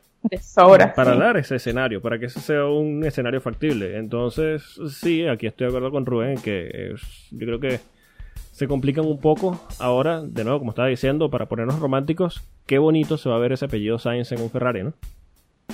para 0.94 1.16
dar 1.16 1.36
ese 1.36 1.56
escenario, 1.56 2.00
para 2.00 2.18
que 2.18 2.26
ese 2.26 2.40
sea 2.40 2.64
un 2.64 3.04
escenario 3.04 3.40
factible. 3.40 3.98
Entonces, 3.98 4.62
sí, 4.90 5.26
aquí 5.26 5.46
estoy 5.46 5.66
de 5.66 5.68
acuerdo 5.68 5.90
con 5.90 6.06
Rubén, 6.06 6.38
que 6.38 6.94
yo 7.30 7.46
creo 7.46 7.60
que 7.60 7.80
se 8.54 8.68
complican 8.68 9.04
un 9.04 9.18
poco. 9.18 9.60
Ahora, 9.80 10.20
de 10.22 10.44
nuevo, 10.44 10.60
como 10.60 10.70
estaba 10.70 10.86
diciendo, 10.86 11.28
para 11.28 11.46
ponernos 11.46 11.80
románticos, 11.80 12.46
qué 12.66 12.78
bonito 12.78 13.18
se 13.18 13.28
va 13.28 13.34
a 13.34 13.40
ver 13.40 13.52
ese 13.52 13.64
apellido 13.64 13.98
Sainz 13.98 14.30
en 14.30 14.40
un 14.40 14.50
Ferrari, 14.50 14.84
¿no? 14.84 14.92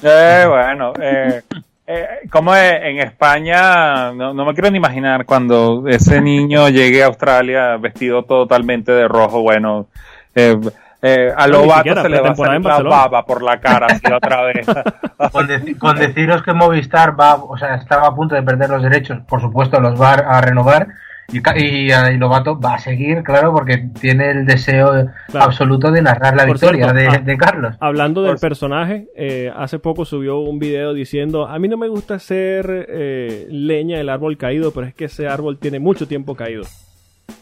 Eh, 0.02 0.46
bueno, 0.48 0.94
eh, 0.98 1.42
eh, 1.86 2.08
como 2.30 2.56
en 2.56 3.00
España, 3.00 4.12
no, 4.12 4.32
me 4.32 4.54
quiero 4.54 4.70
ni 4.70 4.78
imaginar 4.78 5.26
cuando 5.26 5.84
ese 5.88 6.22
niño 6.22 6.68
llegue 6.70 7.02
a 7.02 7.06
Australia 7.06 7.76
vestido 7.76 8.22
totalmente 8.22 8.92
de 8.92 9.06
rojo, 9.06 9.42
bueno, 9.42 9.88
eh, 10.34 10.58
eh, 11.02 11.32
a 11.36 11.46
Lobato 11.46 12.00
se 12.00 12.08
le 12.08 12.20
va 12.20 12.30
a 12.30 12.34
salir 12.34 12.64
la 12.64 12.82
baba 12.82 13.26
por 13.26 13.42
la 13.42 13.60
cara 13.60 13.88
así 13.90 14.10
otra 14.10 14.42
vez. 14.42 14.66
con, 15.78 15.96
deciros 15.98 16.42
que 16.42 16.54
Movistar 16.54 17.18
va, 17.18 17.34
o 17.34 17.58
sea, 17.58 17.74
estaba 17.74 18.06
a 18.06 18.14
punto 18.14 18.34
de 18.34 18.42
perder 18.42 18.70
los 18.70 18.82
derechos, 18.82 19.18
por 19.28 19.42
supuesto 19.42 19.80
los 19.80 20.00
va 20.00 20.14
a 20.14 20.40
renovar 20.40 20.88
y, 21.32 21.38
y, 21.38 22.16
Lobato 22.16 22.58
va 22.58 22.74
a 22.74 22.78
seguir, 22.78 23.22
claro, 23.22 23.52
porque 23.52 23.88
tiene 24.00 24.30
el 24.30 24.46
deseo 24.46 25.08
absoluto 25.34 25.90
de 25.90 26.02
narrar 26.02 26.36
la 26.36 26.44
victoria 26.44 26.88
ah, 26.88 27.18
de, 27.18 27.36
Carlos. 27.36 27.76
Hablando 27.80 28.22
del 28.22 28.38
personaje, 28.38 29.08
eh, 29.16 29.52
hace 29.54 29.78
poco 29.78 30.04
subió 30.04 30.38
un 30.38 30.58
video 30.58 30.92
diciendo, 30.92 31.46
a 31.46 31.58
mí 31.58 31.68
no 31.68 31.76
me 31.76 31.88
gusta 31.88 32.18
ser 32.18 32.86
eh, 32.88 33.46
leña 33.50 33.98
del 33.98 34.08
árbol 34.08 34.36
caído, 34.36 34.72
pero 34.72 34.86
es 34.86 34.94
que 34.94 35.06
ese 35.06 35.28
árbol 35.28 35.58
tiene 35.58 35.78
mucho 35.78 36.08
tiempo 36.08 36.34
caído. 36.34 36.64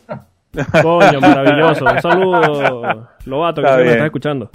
Coño, 0.83 1.21
maravilloso. 1.21 1.85
Un 1.85 2.03
saludo, 2.03 3.09
Lobato, 3.25 3.63
que 3.63 3.71
me 3.71 3.91
estás 3.91 4.07
escuchando. 4.07 4.51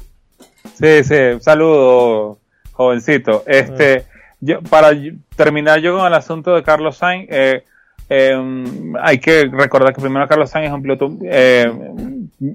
Sí, 0.74 1.04
sí, 1.04 1.16
un 1.34 1.42
saludo, 1.42 2.40
jovencito. 2.72 3.44
Este, 3.46 4.06
yo, 4.40 4.62
para 4.62 4.92
terminar 5.36 5.80
yo 5.80 5.98
con 5.98 6.06
el 6.06 6.14
asunto 6.14 6.56
de 6.56 6.64
Carlos 6.64 6.98
Sainz, 6.98 7.28
eh, 7.30 7.64
eh, 8.10 8.64
hay 9.02 9.18
que 9.20 9.46
recordar 9.46 9.94
que 9.94 10.02
primero 10.02 10.28
Carlos 10.28 10.50
Sainz 10.50 10.68
es 10.68 10.74
un 10.74 10.82
piloto, 10.82 11.12
eh, 11.24 11.72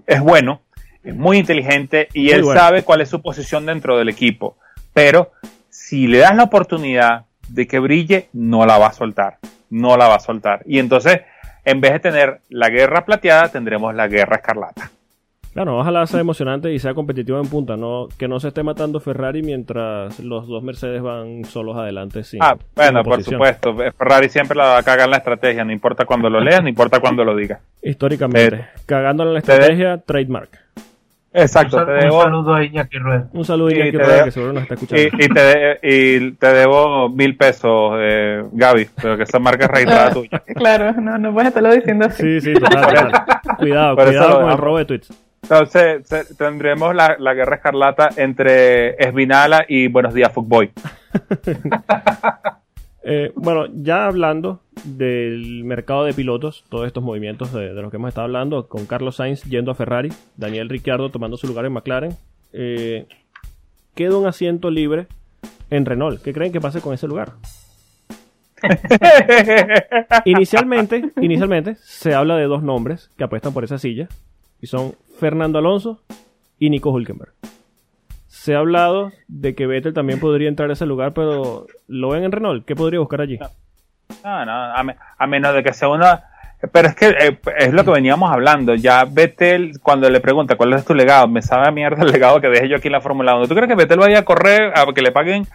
es 0.06 0.20
bueno, 0.20 0.62
es 1.02 1.14
muy 1.14 1.38
inteligente 1.38 2.08
y 2.12 2.30
él 2.30 2.44
sabe 2.44 2.82
cuál 2.82 3.00
es 3.00 3.08
su 3.08 3.22
posición 3.22 3.66
dentro 3.66 3.96
del 3.96 4.08
equipo. 4.08 4.56
Pero 4.92 5.32
si 5.70 6.06
le 6.06 6.18
das 6.18 6.36
la 6.36 6.44
oportunidad 6.44 7.24
de 7.48 7.66
que 7.66 7.78
brille, 7.78 8.28
no 8.32 8.66
la 8.66 8.78
va 8.78 8.88
a 8.88 8.92
soltar. 8.92 9.38
No 9.70 9.96
la 9.96 10.08
va 10.08 10.16
a 10.16 10.20
soltar. 10.20 10.62
Y 10.66 10.78
entonces, 10.78 11.20
en 11.64 11.80
vez 11.80 11.92
de 11.92 12.00
tener 12.00 12.40
la 12.48 12.68
guerra 12.68 13.04
plateada, 13.04 13.48
tendremos 13.48 13.94
la 13.94 14.08
guerra 14.08 14.36
escarlata. 14.36 14.90
Claro, 15.54 15.78
ojalá 15.78 16.06
sea 16.06 16.20
emocionante 16.20 16.72
y 16.72 16.78
sea 16.78 16.94
competitivo 16.94 17.38
en 17.40 17.48
punta, 17.48 17.76
no 17.76 18.06
que 18.16 18.28
no 18.28 18.38
se 18.38 18.48
esté 18.48 18.62
matando 18.62 19.00
Ferrari 19.00 19.42
mientras 19.42 20.20
los 20.20 20.46
dos 20.46 20.62
Mercedes 20.62 21.02
van 21.02 21.44
solos 21.44 21.76
adelante. 21.76 22.22
Sin, 22.22 22.40
ah, 22.42 22.56
bueno, 22.76 23.02
por 23.02 23.22
supuesto. 23.24 23.74
Ferrari 23.96 24.28
siempre 24.28 24.56
la 24.56 24.64
va 24.64 24.78
a 24.78 24.82
cagar 24.84 25.06
en 25.06 25.10
la 25.12 25.16
estrategia, 25.16 25.64
no 25.64 25.72
importa 25.72 26.04
cuando 26.04 26.30
lo 26.30 26.38
leas, 26.40 26.62
no 26.62 26.68
importa 26.68 27.00
cuando 27.00 27.24
lo 27.24 27.34
diga. 27.34 27.58
Históricamente, 27.82 28.54
eh, 28.56 28.66
cagando 28.86 29.24
en 29.24 29.32
la 29.32 29.38
estrategia, 29.40 29.98
trademark. 29.98 30.50
Exacto, 31.32 31.76
un, 31.76 31.84
te 31.86 31.92
un 31.92 32.00
debo, 32.00 32.22
saludo 32.22 32.54
a 32.54 32.64
Iñaki 32.64 32.98
Rued. 32.98 33.20
Un 33.32 33.44
saludo 33.44 33.68
a 33.68 33.72
Iñaki 33.72 33.96
Rueda, 33.98 34.24
que 34.24 34.30
seguro 34.30 34.52
nos 34.54 34.62
está 34.62 34.74
escuchando. 34.74 35.02
y, 35.18 35.24
y 35.24 35.28
te, 35.28 35.40
de- 35.40 35.78
y 35.82 36.30
te 36.32 36.46
debo 36.54 37.08
mil 37.10 37.36
pesos, 37.36 37.92
eh, 37.98 38.44
Gaby, 38.52 38.88
pero 39.00 39.16
que 39.16 39.22
esa 39.24 39.38
marca 39.38 39.64
es 39.66 39.70
registrada 39.70 40.10
tuya. 40.12 40.42
Claro, 40.54 40.92
no, 41.00 41.18
no 41.18 41.32
puedes 41.32 41.48
estarlo 41.48 41.72
diciendo 41.74 42.06
así. 42.06 42.40
Sí, 42.40 42.52
sí, 42.52 42.54
total, 42.54 42.82
total. 42.94 43.12
Cuidado, 43.58 43.96
cuidado 43.96 44.40
con 44.40 44.50
el 44.52 44.58
robo 44.58 44.78
de 44.78 44.84
tweets. 44.86 45.27
Entonces 45.42 46.08
tendremos 46.36 46.94
la, 46.94 47.16
la 47.18 47.34
guerra 47.34 47.56
escarlata 47.56 48.10
entre 48.16 48.90
Esvinala 49.02 49.64
y 49.68 49.88
Buenos 49.88 50.14
Días 50.14 50.32
Footboy. 50.32 50.70
Eh, 53.10 53.32
bueno, 53.36 53.64
ya 53.72 54.04
hablando 54.04 54.60
del 54.84 55.64
mercado 55.64 56.04
de 56.04 56.12
pilotos, 56.12 56.66
todos 56.68 56.86
estos 56.86 57.02
movimientos 57.02 57.54
de, 57.54 57.72
de 57.72 57.80
los 57.80 57.90
que 57.90 57.96
hemos 57.96 58.08
estado 58.08 58.26
hablando, 58.26 58.68
con 58.68 58.84
Carlos 58.84 59.16
Sainz 59.16 59.44
yendo 59.44 59.70
a 59.70 59.74
Ferrari, 59.74 60.10
Daniel 60.36 60.68
Ricciardo 60.68 61.08
tomando 61.08 61.38
su 61.38 61.46
lugar 61.46 61.64
en 61.64 61.72
McLaren, 61.72 62.16
eh, 62.52 63.06
queda 63.94 64.18
un 64.18 64.26
asiento 64.26 64.70
libre 64.70 65.06
en 65.70 65.86
Renault. 65.86 66.20
¿Qué 66.22 66.34
creen 66.34 66.52
que 66.52 66.60
pase 66.60 66.82
con 66.82 66.92
ese 66.92 67.06
lugar? 67.06 67.32
Inicialmente, 70.26 71.10
inicialmente 71.20 71.76
se 71.76 72.14
habla 72.14 72.36
de 72.36 72.44
dos 72.44 72.62
nombres 72.62 73.10
que 73.16 73.24
apuestan 73.24 73.54
por 73.54 73.64
esa 73.64 73.78
silla 73.78 74.08
y 74.60 74.66
son 74.66 74.94
Fernando 75.18 75.58
Alonso 75.58 76.00
y 76.58 76.70
Nico 76.70 76.90
Hulkenberg. 76.90 77.32
Se 78.26 78.54
ha 78.54 78.58
hablado 78.58 79.10
de 79.26 79.54
que 79.54 79.66
Vettel 79.66 79.94
también 79.94 80.20
podría 80.20 80.48
entrar 80.48 80.70
a 80.70 80.74
ese 80.74 80.86
lugar, 80.86 81.12
pero 81.14 81.66
¿lo 81.86 82.10
ven 82.10 82.24
en 82.24 82.32
Renault? 82.32 82.64
¿Qué 82.64 82.76
podría 82.76 83.00
buscar 83.00 83.20
allí? 83.20 83.38
No, 84.24 84.44
no, 84.44 84.52
a, 84.52 84.82
me- 84.84 84.96
a 85.18 85.26
menos 85.26 85.54
de 85.54 85.62
que 85.62 85.72
sea 85.72 85.88
una... 85.88 86.24
Pero 86.72 86.88
es 86.88 86.96
que 86.96 87.06
eh, 87.08 87.38
es 87.58 87.72
lo 87.72 87.84
que 87.84 87.92
veníamos 87.92 88.30
hablando. 88.32 88.74
Ya 88.74 89.04
Vettel, 89.04 89.78
cuando 89.80 90.10
le 90.10 90.20
pregunta 90.20 90.56
cuál 90.56 90.72
es 90.72 90.84
tu 90.84 90.92
legado, 90.94 91.28
me 91.28 91.40
sabe 91.40 91.68
a 91.68 91.70
mierda 91.70 92.02
el 92.02 92.10
legado 92.10 92.40
que 92.40 92.48
dejé 92.48 92.68
yo 92.68 92.76
aquí 92.76 92.88
en 92.88 92.92
la 92.94 93.00
Fórmula 93.00 93.36
1. 93.36 93.46
¿Tú 93.46 93.54
crees 93.54 93.68
que 93.68 93.76
Vettel 93.76 93.98
vaya 94.00 94.18
a 94.20 94.24
correr 94.24 94.72
a 94.76 94.84
que 94.92 95.02
le 95.02 95.12
paguen 95.12 95.46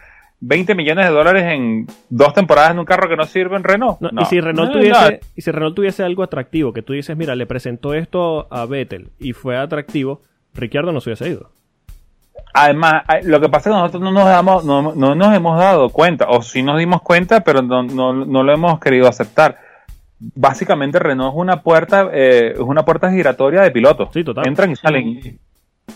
20 0.46 0.76
millones 0.76 1.06
de 1.06 1.12
dólares 1.12 1.46
en 1.46 1.88
dos 2.10 2.34
temporadas 2.34 2.72
en 2.72 2.80
un 2.80 2.86
carro 2.86 3.08
que 3.08 3.16
no 3.16 3.26
sirve 3.26 3.56
en 3.56 3.64
Renault? 3.64 4.02
No, 4.02 4.10
No. 4.12 4.22
Y 4.22 4.26
si 4.26 4.42
Renault 4.42 4.74
No, 4.74 4.78
tuviese, 4.78 5.22
y 5.36 5.42
si 5.42 5.52
Renault 5.52 5.74
tuviese 5.74 6.04
algo 6.04 6.22
atractivo, 6.22 6.74
que 6.74 6.82
tú 6.82 6.92
dices, 6.92 7.16
mira, 7.16 7.34
le 7.36 7.46
presentó 7.46 7.94
esto 7.94 8.48
a 8.52 8.66
Vettel 8.66 9.12
y 9.20 9.32
fue 9.32 9.56
atractivo, 9.58 10.22
Ricciardo 10.54 10.92
no 10.92 11.00
se 11.00 11.12
hubiese 11.12 11.30
ido. 11.30 11.50
Además, 12.54 13.04
lo 13.24 13.40
que 13.40 13.48
pasa 13.48 13.70
es 13.70 13.74
que 13.74 13.80
nosotros 13.80 14.04
no 14.04 14.12
nos, 14.12 14.26
damos, 14.26 14.66
no, 14.66 14.94
no 14.94 15.16
nos 15.16 15.34
hemos 15.34 15.58
dado 15.58 15.90
cuenta, 15.90 16.28
o 16.30 16.42
sí 16.42 16.62
nos 16.62 16.78
dimos 16.78 17.02
cuenta, 17.02 17.40
pero 17.42 17.62
no, 17.62 17.82
no, 17.84 18.14
no 18.14 18.44
lo 18.44 18.54
hemos 18.54 18.80
querido 18.82 19.08
aceptar. 19.08 19.58
Básicamente 20.20 21.00
Renault 21.00 21.34
es 21.34 21.40
una 21.40 21.62
puerta, 21.62 22.10
eh, 22.14 22.52
es 22.54 22.60
una 22.60 22.84
puerta 22.84 23.10
giratoria 23.12 23.62
de 23.62 23.72
pilotos. 23.72 24.10
Sí, 24.14 24.26
total. 24.26 24.46
Entran 24.46 24.72
y 24.72 24.76
salen. 24.76 25.40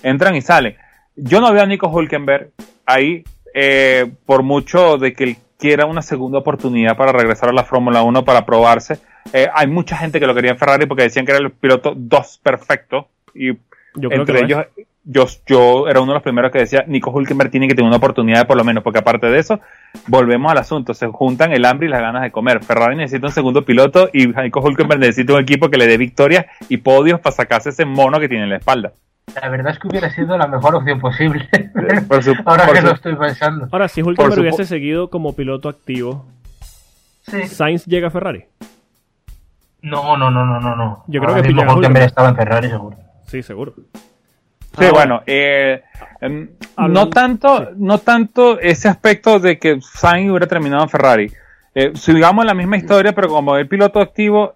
Entran 0.03 0.35
y 0.35 0.41
salen. 0.41 0.77
Yo 1.17 1.41
no 1.41 1.51
veo 1.51 1.63
a 1.63 1.65
Nico 1.65 1.89
Hulkenberg 1.89 2.51
ahí, 2.85 3.23
eh, 3.53 4.11
por 4.25 4.43
mucho 4.43 4.97
de 4.97 5.13
que 5.13 5.23
él 5.23 5.37
quiera 5.57 5.85
una 5.85 6.01
segunda 6.01 6.39
oportunidad 6.39 6.95
para 6.95 7.11
regresar 7.11 7.49
a 7.49 7.53
la 7.53 7.63
Fórmula 7.63 8.03
1 8.03 8.23
para 8.23 8.45
probarse. 8.45 8.99
Eh, 9.33 9.47
hay 9.53 9.67
mucha 9.67 9.97
gente 9.97 10.19
que 10.19 10.27
lo 10.27 10.35
quería 10.35 10.51
en 10.51 10.57
Ferrari 10.57 10.85
porque 10.85 11.03
decían 11.03 11.25
que 11.25 11.31
era 11.31 11.41
el 11.41 11.51
piloto 11.51 11.93
2 11.95 12.39
perfecto. 12.43 13.09
Y 13.33 13.53
Yo 13.95 14.09
entre 14.11 14.41
ellos, 14.41 14.65
yo, 15.03 15.25
yo 15.45 15.87
era 15.87 16.01
uno 16.01 16.11
de 16.11 16.15
los 16.15 16.23
primeros 16.23 16.51
que 16.51 16.59
decía, 16.59 16.83
Nico 16.87 17.11
Hulkenberg 17.11 17.49
tiene 17.49 17.67
que 17.67 17.75
tener 17.75 17.87
una 17.87 17.97
oportunidad 17.97 18.45
por 18.45 18.57
lo 18.57 18.63
menos, 18.63 18.83
porque 18.83 18.99
aparte 18.99 19.27
de 19.27 19.39
eso, 19.39 19.59
volvemos 20.07 20.51
al 20.51 20.57
asunto, 20.57 20.93
se 20.93 21.07
juntan 21.07 21.53
el 21.53 21.65
hambre 21.65 21.87
y 21.87 21.89
las 21.89 22.01
ganas 22.01 22.23
de 22.23 22.31
comer. 22.31 22.63
Ferrari 22.63 22.95
necesita 22.95 23.27
un 23.27 23.33
segundo 23.33 23.63
piloto 23.63 24.09
y 24.13 24.27
Nico 24.27 24.59
Hulkenberg 24.61 24.99
necesita 24.99 25.33
un 25.33 25.41
equipo 25.41 25.69
que 25.69 25.77
le 25.77 25.87
dé 25.87 25.97
victorias 25.97 26.45
y 26.69 26.77
podios 26.77 27.19
para 27.19 27.35
sacarse 27.35 27.69
ese 27.69 27.85
mono 27.85 28.19
que 28.19 28.29
tiene 28.29 28.43
en 28.43 28.49
la 28.49 28.57
espalda. 28.57 28.93
La 29.36 29.49
verdad 29.49 29.73
es 29.73 29.80
que 29.80 29.88
hubiera 29.88 30.09
sido 30.09 30.38
la 30.38 30.47
mejor 30.47 30.75
opción 30.75 30.99
posible. 30.99 31.47
Por 32.07 32.23
su- 32.23 32.34
Ahora 32.45 32.65
por 32.65 32.75
que 32.75 32.82
su- 32.82 32.88
lo 32.88 32.93
estoy 32.93 33.15
pensando. 33.15 33.67
Ahora, 33.71 33.88
si 33.88 34.01
Hulkenberg 34.01 34.39
hubiese 34.39 34.65
seguido 34.65 35.09
como 35.09 35.36
piloto 35.36 35.69
activo, 35.69 36.25
Sí. 37.30 37.45
Sainz 37.45 37.86
llega 37.86 38.07
a 38.07 38.11
Ferrari. 38.11 38.45
No, 39.82 40.15
no, 40.15 40.32
no, 40.32 40.45
no, 40.45 40.59
no. 40.61 40.75
no. 40.78 41.03
Yo 41.07 41.19
creo 41.19 41.32
Ahora 41.36 41.41
que 41.41 41.53
mismo 41.53 41.73
Hulkenberg 41.73 42.05
estaba 42.05 42.30
en 42.30 42.36
Ferrari, 42.38 42.69
seguro. 42.69 42.97
Sí, 43.25 43.43
seguro. 43.43 43.73
Sí, 44.80 44.86
bueno, 44.93 45.21
eh, 45.25 45.84
em, 46.21 46.49
no 46.78 47.09
tanto, 47.09 47.57
sí. 47.59 47.65
no 47.78 47.97
tanto 47.97 48.59
ese 48.59 48.88
aspecto 48.88 49.39
de 49.39 49.57
que 49.59 49.80
Sainz 49.82 50.30
hubiera 50.30 50.47
terminado 50.47 50.84
en 50.84 50.89
Ferrari. 50.89 51.32
Eh, 51.75 51.91
sigamos 51.95 52.45
la 52.45 52.53
misma 52.53 52.78
historia, 52.78 53.13
pero 53.13 53.28
como 53.28 53.57
el 53.57 53.67
piloto 53.67 53.99
activo, 53.99 54.55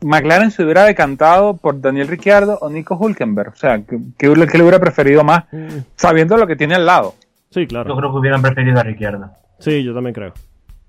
McLaren 0.00 0.50
se 0.50 0.62
hubiera 0.62 0.84
decantado 0.84 1.56
por 1.56 1.80
Daniel 1.80 2.08
Ricciardo 2.08 2.58
o 2.60 2.70
Nico 2.70 2.96
Hulkenberg. 2.96 3.52
O 3.52 3.56
sea, 3.56 3.78
que, 3.82 3.98
que, 4.16 4.28
le 4.28 4.62
hubiera 4.62 4.78
preferido 4.78 5.24
más, 5.24 5.44
Mm, 5.52 5.78
sabiendo 5.96 6.36
lo 6.36 6.46
que 6.46 6.56
tiene 6.56 6.74
al 6.76 6.86
lado. 6.86 7.14
Sí, 7.50 7.62
Yo 7.62 7.68
claro. 7.68 7.96
creo 7.96 8.10
que 8.12 8.18
hubieran 8.18 8.42
preferido 8.42 8.78
a 8.78 8.82
Ricciardo. 8.82 9.30
Sí, 9.58 9.82
yo 9.82 9.94
también 9.94 10.14
creo. 10.14 10.32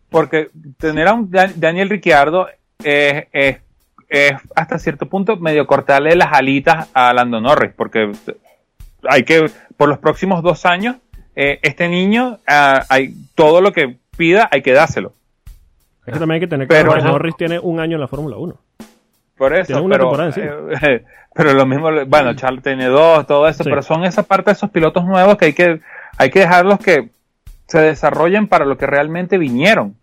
Porque 0.09 0.49
tener 0.77 1.07
a 1.07 1.13
un 1.13 1.29
Dan- 1.31 1.53
Daniel 1.57 1.89
Ricciardo 1.89 2.47
es, 2.83 3.25
es- 3.31 3.57
es 4.09 4.33
hasta 4.55 4.79
cierto 4.79 5.05
punto 5.07 5.37
medio 5.37 5.65
cortarle 5.67 6.15
las 6.15 6.33
alitas 6.33 6.89
a 6.93 7.13
Lando 7.13 7.39
Norris, 7.39 7.71
porque 7.75 8.11
hay 9.07 9.23
que, 9.23 9.49
por 9.77 9.87
los 9.87 9.99
próximos 9.99 10.41
dos 10.43 10.65
años, 10.65 10.95
eh, 11.35 11.59
este 11.61 11.87
niño, 11.87 12.39
ah, 12.47 12.83
hay, 12.89 13.13
todo 13.35 13.61
lo 13.61 13.71
que 13.71 13.97
pida 14.17 14.49
hay 14.51 14.61
que 14.63 14.73
dárselo. 14.73 15.13
Es 16.05 16.13
que 16.13 16.19
también 16.19 16.31
hay 16.35 16.39
que 16.39 16.47
tener 16.47 16.67
Pero 16.67 16.85
claro 16.85 16.93
que 16.95 16.99
eso- 16.99 17.11
Norris 17.11 17.35
tiene 17.37 17.59
un 17.59 17.79
año 17.79 17.95
en 17.95 18.01
la 18.01 18.07
Fórmula 18.07 18.37
1. 18.37 18.55
Por 19.39 19.55
eso, 19.55 19.81
una 19.81 19.95
pero, 19.97 20.09
temporada 20.11 20.87
eh, 20.87 21.03
pero 21.33 21.53
lo 21.53 21.65
mismo, 21.65 21.89
bueno, 22.05 22.33
Charles 22.35 22.61
tiene 22.61 22.85
dos, 22.87 23.25
todo 23.25 23.47
eso, 23.47 23.63
Sí. 23.63 23.69
pero 23.69 23.81
son 23.81 24.03
esa 24.03 24.21
parte 24.23 24.51
de 24.51 24.53
esos 24.53 24.69
pilotos 24.69 25.03
nuevos 25.05 25.37
que 25.37 25.45
hay 25.45 25.53
que, 25.53 25.79
hay 26.17 26.29
que 26.29 26.41
dejarlos 26.41 26.77
que 26.79 27.09
se 27.67 27.79
desarrollen 27.79 28.47
para 28.47 28.65
lo 28.65 28.77
que 28.77 28.85
realmente 28.85 29.37
vinieron. 29.37 29.95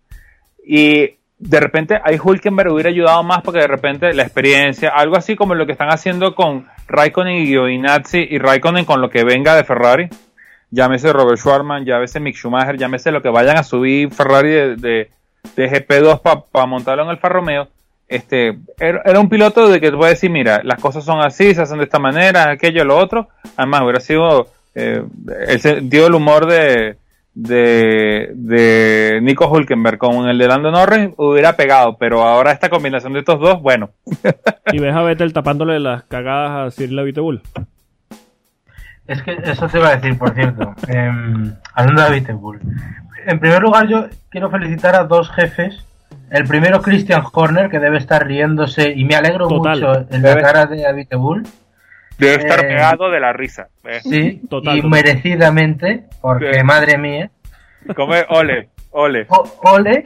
Y 0.65 1.11
de 1.39 1.59
repente 1.59 1.99
ahí 2.03 2.17
Hulkenberg 2.21 2.71
hubiera 2.73 2.89
ayudado 2.89 3.21
más 3.23 3.41
porque 3.43 3.59
de 3.59 3.67
repente 3.67 4.11
la 4.13 4.23
experiencia, 4.23 4.89
algo 4.89 5.15
así 5.15 5.35
como 5.35 5.53
lo 5.53 5.65
que 5.67 5.73
están 5.73 5.89
haciendo 5.89 6.33
con 6.33 6.67
Raikkonen 6.87 7.35
y 7.43 7.45
Giovinazzi 7.47 8.25
y 8.29 8.39
Raikkonen 8.39 8.85
con 8.85 9.01
lo 9.01 9.09
que 9.09 9.23
venga 9.23 9.55
de 9.55 9.63
Ferrari. 9.63 10.09
Llámese 10.71 11.13
Robert 11.13 11.37
Schwarman, 11.37 11.85
llámese 11.85 12.19
Mick 12.19 12.35
Schumacher, 12.35 12.75
llámese 12.77 13.11
lo 13.11 13.21
que 13.21 13.29
vayan 13.29 13.57
a 13.57 13.63
subir 13.63 14.11
Ferrari 14.11 14.49
de, 14.49 14.75
de, 14.75 15.09
de 15.55 15.71
GP2 15.87 16.41
para 16.51 16.65
montarlo 16.65 17.03
en 17.03 17.09
el 17.09 17.15
Alfa 17.15 17.29
Romeo. 17.29 17.67
Este, 18.07 18.57
era, 18.79 19.01
era 19.03 19.19
un 19.19 19.29
piloto 19.29 19.67
de 19.67 19.81
que 19.81 19.91
tú 19.91 19.97
puedes 19.97 20.15
decir, 20.15 20.29
mira, 20.29 20.61
las 20.63 20.79
cosas 20.79 21.03
son 21.03 21.19
así, 21.19 21.53
se 21.53 21.61
hacen 21.61 21.79
de 21.79 21.83
esta 21.83 21.99
manera, 21.99 22.49
aquello, 22.51 22.85
lo 22.85 22.97
otro. 22.97 23.27
Además, 23.57 23.81
hubiera 23.81 23.99
sido 23.99 24.47
eh, 24.75 25.03
el 25.47 25.59
sentido 25.59 26.05
del 26.05 26.15
humor 26.15 26.45
de, 26.45 26.97
de, 27.33 28.31
de 28.33 29.19
Nico 29.21 29.47
Hulkenberg 29.47 29.97
con 29.97 30.27
el 30.27 30.37
de 30.37 30.47
Lando 30.47 30.71
Norris 30.71 31.09
hubiera 31.17 31.55
pegado, 31.55 31.97
pero 31.97 32.23
ahora 32.23 32.51
esta 32.51 32.69
combinación 32.69 33.13
de 33.13 33.19
estos 33.19 33.39
dos, 33.39 33.61
bueno, 33.61 33.91
Y 34.71 34.79
ves 34.79 34.95
a 34.95 35.01
Vettel 35.03 35.33
tapándole 35.33 35.79
las 35.79 36.03
cagadas 36.03 36.67
a 36.67 36.75
Cyril 36.75 37.13
Bull. 37.13 37.41
Es 39.07 39.21
que 39.21 39.37
eso 39.43 39.67
te 39.67 39.77
iba 39.77 39.89
a 39.89 39.95
decir, 39.95 40.17
por 40.17 40.33
cierto. 40.33 40.73
Em, 40.87 41.53
hablando 41.73 42.09
de. 42.09 42.17
En 43.27 43.39
primer 43.39 43.61
lugar, 43.61 43.87
yo 43.87 44.07
quiero 44.29 44.49
felicitar 44.49 44.95
a 44.95 45.05
dos 45.05 45.29
jefes. 45.31 45.85
El 46.29 46.43
primero, 46.45 46.81
Christian 46.81 47.23
Horner, 47.31 47.69
que 47.69 47.79
debe 47.79 47.97
estar 47.97 48.25
riéndose, 48.27 48.91
y 48.95 49.05
me 49.05 49.15
alegro 49.15 49.47
Total. 49.47 49.79
mucho 49.79 50.05
en 50.11 50.21
la 50.21 50.41
cara 50.41 50.65
de 50.65 50.85
Abitebul. 50.85 51.43
debe 52.17 52.35
estar 52.43 52.65
Eh, 52.65 52.67
pegado 52.69 53.09
de 53.11 53.19
la 53.19 53.31
risa. 53.31 53.67
¿eh? 53.85 53.99
Sí, 54.01 54.41
Total, 54.49 54.75
y 54.77 54.81
merecidamente, 54.81 56.05
porque 56.21 56.51
Sí. 56.55 56.63
madre 56.63 56.97
mía. 56.97 57.29
Como 57.95 58.13
ole, 58.29 58.69
ole. 58.91 59.25
O- 59.29 59.53
ole. 59.63 60.05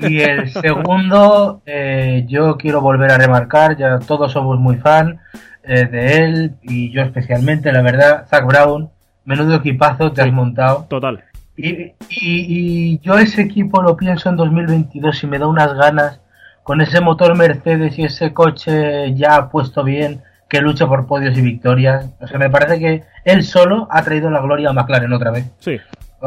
Y 0.00 0.20
el 0.20 0.50
segundo, 0.50 1.62
eh, 1.66 2.24
yo 2.28 2.56
quiero 2.58 2.80
volver 2.82 3.10
a 3.10 3.18
remarcar, 3.18 3.76
ya 3.76 3.98
todos 4.00 4.32
somos 4.32 4.58
muy 4.60 4.76
fan 4.76 5.18
eh, 5.64 5.86
de 5.86 6.16
él, 6.24 6.52
y 6.62 6.90
yo 6.90 7.02
especialmente, 7.02 7.70
la 7.72 7.82
verdad, 7.82 8.26
Zach 8.28 8.44
Brown, 8.46 8.90
menudo 9.24 9.56
equipazo 9.56 10.12
te 10.12 10.22
Sí. 10.22 10.28
has 10.28 10.34
montado. 10.34 10.86
Total. 10.88 11.24
Y, 11.62 11.94
y- 12.08 12.94
y 12.94 12.98
yo 13.00 13.18
ese 13.18 13.42
equipo 13.42 13.82
lo 13.82 13.96
pienso 13.96 14.28
en 14.28 14.36
2022 14.36 15.22
y 15.22 15.26
me 15.26 15.38
da 15.38 15.46
unas 15.46 15.74
ganas 15.74 16.20
con 16.62 16.80
ese 16.80 17.00
motor 17.00 17.36
Mercedes 17.36 17.98
y 17.98 18.04
ese 18.04 18.32
coche 18.32 19.14
ya 19.14 19.48
puesto 19.48 19.82
bien 19.84 20.22
que 20.48 20.60
lucha 20.60 20.86
por 20.86 21.06
podios 21.06 21.36
y 21.38 21.42
victorias. 21.42 22.06
O 22.20 22.26
sea, 22.26 22.38
me 22.38 22.50
parece 22.50 22.78
que 22.78 23.02
él 23.24 23.44
solo 23.44 23.86
ha 23.90 24.02
traído 24.02 24.30
la 24.30 24.40
gloria 24.40 24.70
a 24.70 24.72
McLaren 24.72 25.12
otra 25.12 25.30
vez. 25.30 25.44
Sí. 25.60 25.78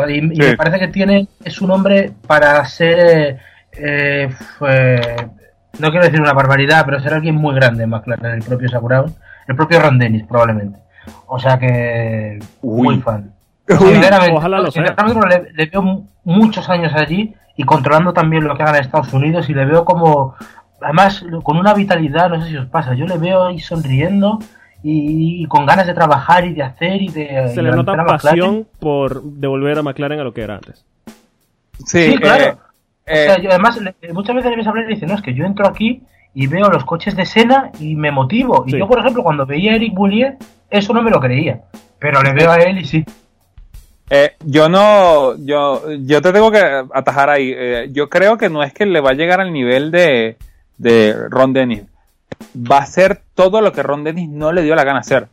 Y, 0.08 0.12
y 0.12 0.36
Sí. 0.36 0.42
me 0.42 0.58
parece 0.58 0.80
que 0.80 0.88
tiene 0.88 1.28
es 1.44 1.62
un 1.62 1.72
hombre 1.72 2.12
para 2.28 2.64
ser 2.66 3.38
eh, 3.74 4.30
fue- 4.58 5.00
no 5.80 5.90
quiero 5.90 6.06
decir 6.06 6.22
una 6.22 6.34
barbaridad, 6.34 6.84
pero 6.86 7.00
ser 7.00 7.14
alguien 7.16 7.36
muy 7.36 7.56
grande 7.56 7.84
en 7.84 7.90
McLaren, 7.90 8.26
el 8.36 8.44
propio 8.44 8.70
Sakuraun, 8.70 9.14
el 9.48 9.56
propio 9.56 9.80
Ron 9.80 9.98
Dennis 10.00 10.24
probablemente. 10.28 10.80
O 11.28 11.38
sea 11.40 11.58
que 11.60 12.40
muy 12.62 12.96
Uy. 12.98 13.02
fan. 13.02 13.32
Sinceramente, 13.68 14.36
ojalá 14.36 14.60
lo 14.60 14.72
sea. 14.72 14.96
le, 15.30 15.52
le 15.54 15.66
veo 15.68 15.82
mu- 15.82 16.08
muchos 16.24 16.70
años 16.70 16.94
allí 16.94 17.34
y 17.56 17.64
controlando 17.64 18.14
también 18.14 18.44
lo 18.46 18.56
que 18.56 18.64
hagan 18.64 18.76
en 18.76 18.82
Estados 18.82 19.14
Unidos 19.14 19.50
y 19.50 19.54
le 19.54 19.66
veo 19.66 19.86
como, 19.86 20.36
además, 20.82 21.24
con 21.44 21.58
una 21.58 21.74
vitalidad, 21.74 22.30
no 22.30 22.42
sé 22.44 22.50
si 22.50 22.58
os 22.58 22.68
pasa, 22.68 22.94
yo 22.94 23.06
le 23.06 23.18
veo 23.18 23.46
ahí 23.46 23.60
sonriendo 23.60 24.40
y, 24.84 25.46
con 25.48 25.66
ganas 25.66 25.88
de 25.88 25.94
trabajar 25.94 26.46
y 26.46 26.54
de 26.54 26.64
hacer 26.64 27.02
y 27.02 27.08
de... 27.08 27.50
Se 27.54 27.62
le 27.62 27.72
nota 27.72 28.04
pasión 28.06 28.68
por 28.80 29.24
devolver 29.24 29.78
a 29.78 29.84
McLaren 29.84 30.20
a 30.20 30.24
lo 30.24 30.34
que 30.34 30.42
era 30.42 30.56
antes. 30.56 30.84
Sí, 31.86 32.18
claro. 32.20 32.58
Eh, 33.06 33.28
además, 33.50 33.80
muchas 34.14 34.36
veces 34.36 34.52
debes 34.52 34.68
hablar 34.68 34.86
y 34.90 34.96
dice, 34.96 35.06
no, 35.06 35.16
es 35.16 35.22
que 35.22 35.34
yo 35.34 35.46
entro 35.46 35.68
aquí 35.68 36.04
y 36.34 36.48
veo 36.48 36.70
los 36.70 36.84
coches 36.86 37.16
de 37.16 37.26
Sena 37.26 37.72
y 37.80 37.96
me 37.96 38.12
motivo. 38.12 38.64
Y 38.68 38.78
yo, 38.78 38.88
por 38.88 39.00
ejemplo, 39.00 39.24
cuando 39.24 39.46
veía 39.46 39.72
a 39.74 39.76
Eric 39.76 39.94
Boulier, 39.94 40.38
eso 40.70 40.94
no 40.94 41.02
me 41.02 41.12
lo 41.12 41.20
creía. 41.20 41.62
Pero 42.00 42.22
le 42.22 42.34
veo 42.34 42.52
a 42.52 42.58
él 42.58 42.80
y 42.80 42.86
sí. 42.86 43.06
Eh, 44.10 44.34
yo 44.46 44.70
no, 44.70 45.36
yo, 45.38 45.92
yo 45.92 46.22
te 46.22 46.32
tengo 46.32 46.52
que 46.52 46.60
atajar 46.94 47.30
ahí. 47.30 47.54
Eh, 47.56 47.90
yo 47.92 48.10
creo 48.10 48.38
que 48.38 48.50
no 48.50 48.64
es 48.64 48.74
que 48.74 48.86
le 48.86 49.02
va 49.02 49.12
a 49.12 49.16
llegar 49.16 49.42
al 49.42 49.52
nivel 49.52 49.92
de, 49.92 50.38
de 50.78 51.16
Ron 51.30 51.54
Dennis. 51.54 51.84
Va 52.56 52.80
a 52.80 52.86
ser 52.86 53.22
todo 53.34 53.62
lo 53.62 53.72
que 53.72 53.84
Ron 53.84 54.04
Dennis 54.04 54.30
no 54.30 54.52
le 54.52 54.64
dio 54.64 54.76
la 54.76 54.84
gana 54.84 55.00
hacer. 55.00 55.28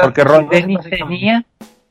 Porque 0.00 0.24
Ron 0.24 0.48
Dennis 0.48 0.78
tenía, 0.88 1.44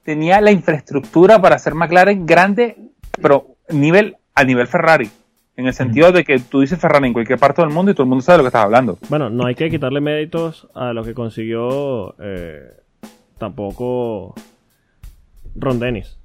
tenía 0.04 0.42
la 0.42 0.52
infraestructura 0.52 1.42
para 1.42 1.56
hacer 1.56 1.76
McLaren 1.76 2.26
grande, 2.26 2.78
pero 3.22 3.56
nivel, 3.70 4.18
a 4.36 4.44
nivel 4.44 4.68
Ferrari. 4.68 5.10
En 5.58 5.68
el 5.68 5.74
sentido 5.74 6.14
de 6.14 6.24
que 6.24 6.40
tú 6.40 6.62
dices 6.62 6.80
Ferrari 6.80 7.08
en 7.08 7.14
cualquier 7.14 7.38
parte 7.38 7.62
del 7.62 7.72
mundo 7.72 7.92
y 7.92 7.94
todo 7.94 8.04
el 8.04 8.10
mundo 8.10 8.24
sabe 8.24 8.38
de 8.38 8.38
lo 8.38 8.44
que 8.46 8.48
estás 8.48 8.64
hablando. 8.64 8.98
Bueno, 9.10 9.30
no 9.30 9.46
hay 9.46 9.56
que 9.56 9.70
quitarle 9.70 10.00
méritos 10.00 10.70
a 10.74 10.94
lo 10.94 11.04
que 11.04 11.14
consiguió 11.14 12.16
eh, 12.18 12.78
tampoco 13.38 14.36
Ron 15.56 15.80
Dennis. 15.80 16.20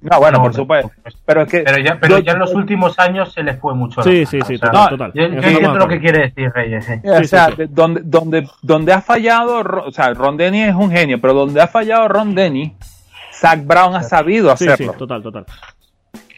No, 0.00 0.18
bueno, 0.18 0.40
por 0.40 0.54
supuesto. 0.54 0.90
Pero, 1.26 1.42
es 1.42 1.48
que 1.50 1.60
pero, 1.60 1.78
ya, 1.78 1.98
pero 2.00 2.18
ya 2.20 2.32
en 2.32 2.38
los 2.38 2.54
últimos 2.54 2.98
años 2.98 3.32
se 3.34 3.42
le 3.42 3.54
fue 3.54 3.74
mucho. 3.74 4.02
Sí, 4.02 4.24
sí, 4.24 4.40
sí, 4.46 4.58
total. 4.58 4.88
total. 4.88 5.12
Yo, 5.14 5.24
entiendo 5.24 5.74
lo 5.74 5.88
que 5.88 6.00
quiere 6.00 6.20
decir 6.28 6.50
Reyes. 6.54 6.86
o 7.04 7.24
sea, 7.24 7.50
donde, 7.68 8.00
donde, 8.04 8.48
donde 8.62 8.92
ha 8.94 9.02
fallado, 9.02 9.60
o 9.86 9.90
sea, 9.90 10.14
Ron 10.14 10.38
Dennis 10.38 10.68
es 10.68 10.74
un 10.74 10.90
genio, 10.90 11.20
pero 11.20 11.34
donde 11.34 11.60
ha 11.60 11.66
fallado 11.66 12.08
Ron 12.08 12.34
Dennis, 12.34 12.72
Zach 13.32 13.62
Brown 13.64 13.94
ha 13.94 14.02
sabido 14.02 14.50
hacerlo. 14.50 14.76
Sí, 14.76 14.84
sí, 14.84 14.98
total, 14.98 15.22
total. 15.22 15.44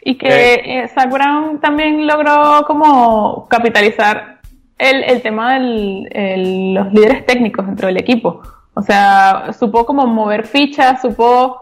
Y 0.03 0.17
que 0.17 0.27
eh, 0.27 0.83
eh, 0.83 0.87
Zach 0.89 1.09
Brown 1.09 1.61
también 1.61 2.05
logró 2.05 2.65
como 2.67 3.47
capitalizar 3.47 4.39
el, 4.77 5.03
el 5.03 5.21
tema 5.21 5.53
de 5.53 6.73
los 6.75 6.91
líderes 6.91 7.25
técnicos 7.25 7.65
dentro 7.65 7.87
del 7.87 7.97
equipo. 7.97 8.41
O 8.73 8.81
sea, 8.81 9.53
supo 9.57 9.85
como 9.85 10.05
mover 10.05 10.45
fichas, 10.45 11.01
supo 11.01 11.61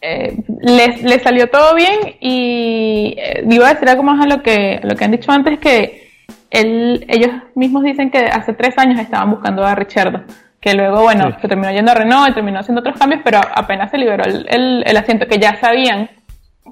eh, 0.00 0.36
les, 0.60 1.22
salió 1.22 1.48
todo 1.48 1.74
bien 1.74 1.98
y 2.20 3.16
eh, 3.18 3.44
iba 3.50 3.68
a 3.68 3.74
decir 3.74 3.88
algo 3.88 4.04
más 4.04 4.24
a 4.24 4.28
lo 4.28 4.42
que, 4.42 4.80
lo 4.82 4.94
que 4.94 5.04
han 5.04 5.10
dicho 5.10 5.32
antes, 5.32 5.58
que 5.58 6.08
ellos 6.50 7.30
mismos 7.54 7.82
dicen 7.82 8.10
que 8.10 8.18
hace 8.18 8.52
tres 8.52 8.78
años 8.78 9.00
estaban 9.00 9.30
buscando 9.30 9.64
a 9.64 9.74
Richard, 9.74 10.24
que 10.60 10.74
luego, 10.74 11.02
bueno, 11.02 11.36
se 11.40 11.48
terminó 11.48 11.70
yendo 11.70 11.90
a 11.92 11.94
Renault, 11.94 12.34
terminó 12.34 12.60
haciendo 12.60 12.80
otros 12.80 12.98
cambios, 12.98 13.20
pero 13.24 13.40
apenas 13.54 13.90
se 13.90 13.98
liberó 13.98 14.24
el, 14.24 14.84
el, 14.86 14.96
asiento 14.96 15.26
que 15.26 15.38
ya 15.38 15.56
sabían, 15.56 16.10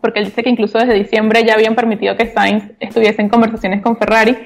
porque 0.01 0.21
él 0.21 0.27
dice 0.27 0.43
que 0.43 0.51
incluso 0.51 0.79
desde 0.79 0.95
diciembre 0.95 1.45
ya 1.45 1.55
habían 1.55 1.75
permitido 1.75 2.17
que 2.17 2.27
Sainz 2.27 2.73
estuviese 2.81 3.23
en 3.23 3.29
conversaciones 3.29 3.83
con 3.83 3.97
Ferrari. 3.97 4.37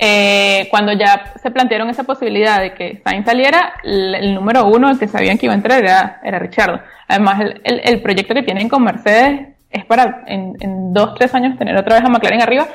Eh, 0.00 0.68
cuando 0.70 0.92
ya 0.92 1.32
se 1.42 1.50
plantearon 1.50 1.90
esa 1.90 2.04
posibilidad 2.04 2.60
de 2.60 2.72
que 2.72 3.00
Sainz 3.02 3.26
saliera, 3.26 3.74
el, 3.82 4.32
número 4.34 4.66
uno, 4.66 4.90
el 4.90 4.98
que 4.98 5.08
sabían 5.08 5.38
que 5.38 5.46
iba 5.46 5.54
a 5.54 5.56
entrar 5.56 5.82
era, 5.82 6.20
era 6.22 6.38
Richard. 6.38 6.84
Además, 7.08 7.42
el, 7.64 8.00
proyecto 8.00 8.34
que 8.34 8.42
tienen 8.42 8.68
con 8.68 8.84
Mercedes 8.84 9.48
es 9.70 9.84
para 9.86 10.22
en, 10.26 10.92
dos, 10.92 11.14
tres 11.14 11.34
años 11.34 11.58
tener 11.58 11.76
otra 11.76 11.96
vez 11.96 12.04
a 12.04 12.08
McLaren 12.08 12.42
arriba, 12.42 12.68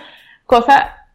cosa, 0.45 1.05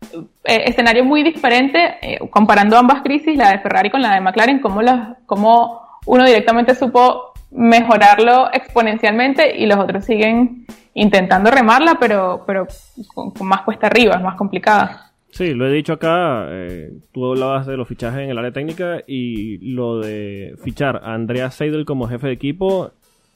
eh, 0.45 0.65
escenario 0.67 1.05
muy 1.05 1.23
diferente, 1.23 1.99
eh, 2.01 2.19
comparando 2.31 2.79
ambas 2.79 3.03
crisis, 3.03 3.37
la 3.37 3.51
de 3.51 3.59
Ferrari 3.59 3.91
con 3.91 4.01
la 4.01 4.15
de 4.15 4.21
McLaren, 4.21 4.61
cómo, 4.61 4.81
los, 4.81 4.99
cómo 5.27 5.83
uno 6.07 6.25
directamente 6.25 6.75
supo 6.75 7.33
mejorarlo 7.51 8.51
exponencialmente 8.53 9.57
y 9.57 9.67
los 9.67 9.79
otros 9.79 10.05
siguen 10.05 10.67
intentando 10.95 11.51
remarla, 11.51 11.97
pero, 12.01 12.45
pero 12.47 12.67
con, 13.15 13.33
más 13.47 13.63
cuesta 13.63 13.87
arriba, 13.87 14.19
más 14.19 14.37
complicada. 14.37 15.08
Sí, 15.31 15.55
lo 15.55 15.66
he 15.68 15.72
dicho 15.72 15.93
acá, 15.93 16.47
eh, 16.49 16.93
tú 17.12 17.26
hablabas 17.26 17.66
de 17.66 17.76
los 17.76 17.87
fichajes 17.87 18.20
en 18.20 18.31
el 18.31 18.39
área 18.39 18.53
técnica 18.53 19.03
y 19.07 19.59
lo 19.72 20.01
de 20.01 20.57
fichar 20.64 20.97
a 21.05 21.14
Andrea 21.14 21.51
Seidel 21.51 21.85
como 21.85 22.09
jefe 22.09 22.29
de 22.29 22.33
equipo 22.33 22.93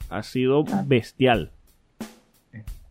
ha 0.09 0.23
sido 0.23 0.65
bestial. 0.85 1.51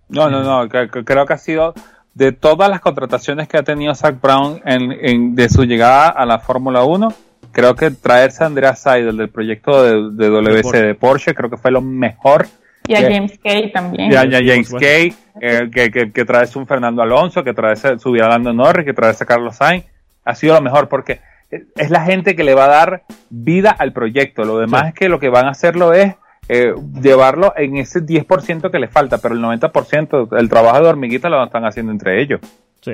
No, 0.09 0.30
no, 0.30 0.42
no, 0.42 0.68
creo 0.68 1.26
que 1.26 1.32
ha 1.32 1.38
sido 1.38 1.74
de 2.14 2.32
todas 2.32 2.68
las 2.68 2.80
contrataciones 2.80 3.48
que 3.48 3.59
ha 3.59 3.62
tenido 3.62 3.94
Zach 3.94 4.20
Brown 4.20 4.61
en, 4.64 5.34
de 5.34 5.48
su 5.48 5.64
llegada 5.64 6.09
a 6.09 6.26
la 6.26 6.38
Fórmula 6.38 6.84
1, 6.84 7.09
creo 7.50 7.74
que 7.74 7.90
traerse 7.90 8.44
a 8.44 8.46
Andrea 8.46 8.76
Seidel 8.76 9.16
del 9.16 9.30
proyecto 9.30 9.82
de, 9.82 10.11
de 10.12 10.30
WC 10.30 10.82
de 10.82 10.94
Porsche, 10.94 11.34
creo 11.34 11.50
que 11.50 11.57
fue 11.57 11.70
lo 11.70 11.80
mejor. 11.80 12.46
Y 12.87 12.95
a 12.95 13.03
James 13.03 13.39
Kay 13.43 13.72
también. 13.72 14.12
Y 14.12 14.16
a, 14.16 14.22
James 14.22 14.72
Kay, 14.72 15.14
eh, 15.41 15.70
que, 15.72 15.91
que, 15.91 16.11
que 16.11 16.24
trae 16.24 16.47
un 16.55 16.66
Fernando 16.66 17.03
Alonso, 17.03 17.45
que 17.45 17.55
trae 17.55 17.76
su 17.76 18.14
a 18.14 18.28
Lando 18.28 18.53
Norris, 18.53 18.85
que 18.85 18.93
trae 18.93 19.11
a 19.11 19.24
Carlos 19.24 19.57
Sainz. 19.57 19.85
Ha 20.24 20.35
sido 20.35 20.55
lo 20.55 20.61
mejor 20.61 20.89
porque 20.89 21.20
es 21.51 21.91
la 21.91 22.05
gente 22.05 22.35
que 22.35 22.45
le 22.45 22.55
va 22.55 22.64
a 22.64 22.68
dar 22.68 23.03
vida 23.30 23.70
al 23.70 23.93
proyecto. 23.93 24.45
Lo 24.45 24.59
demás 24.59 24.89
es 24.89 24.95
que 24.95 25.09
lo 25.09 25.18
que 25.18 25.28
van 25.28 25.47
a 25.47 25.51
hacerlo 25.51 25.93
es 25.93 26.14
eh, 26.49 26.74
llevarlo 27.01 27.53
en 27.57 27.76
ese 27.76 28.01
10% 28.01 28.70
que 28.70 28.78
le 28.78 28.89
falta, 28.89 29.18
pero 29.18 29.35
el 29.35 29.41
90% 29.41 30.39
el 30.39 30.49
trabajo 30.49 30.83
de 30.83 30.89
hormiguita 30.89 31.28
lo 31.28 31.45
están 31.45 31.64
haciendo 31.64 31.93
entre 31.93 32.20
ellos. 32.20 32.41
Sí. 32.80 32.93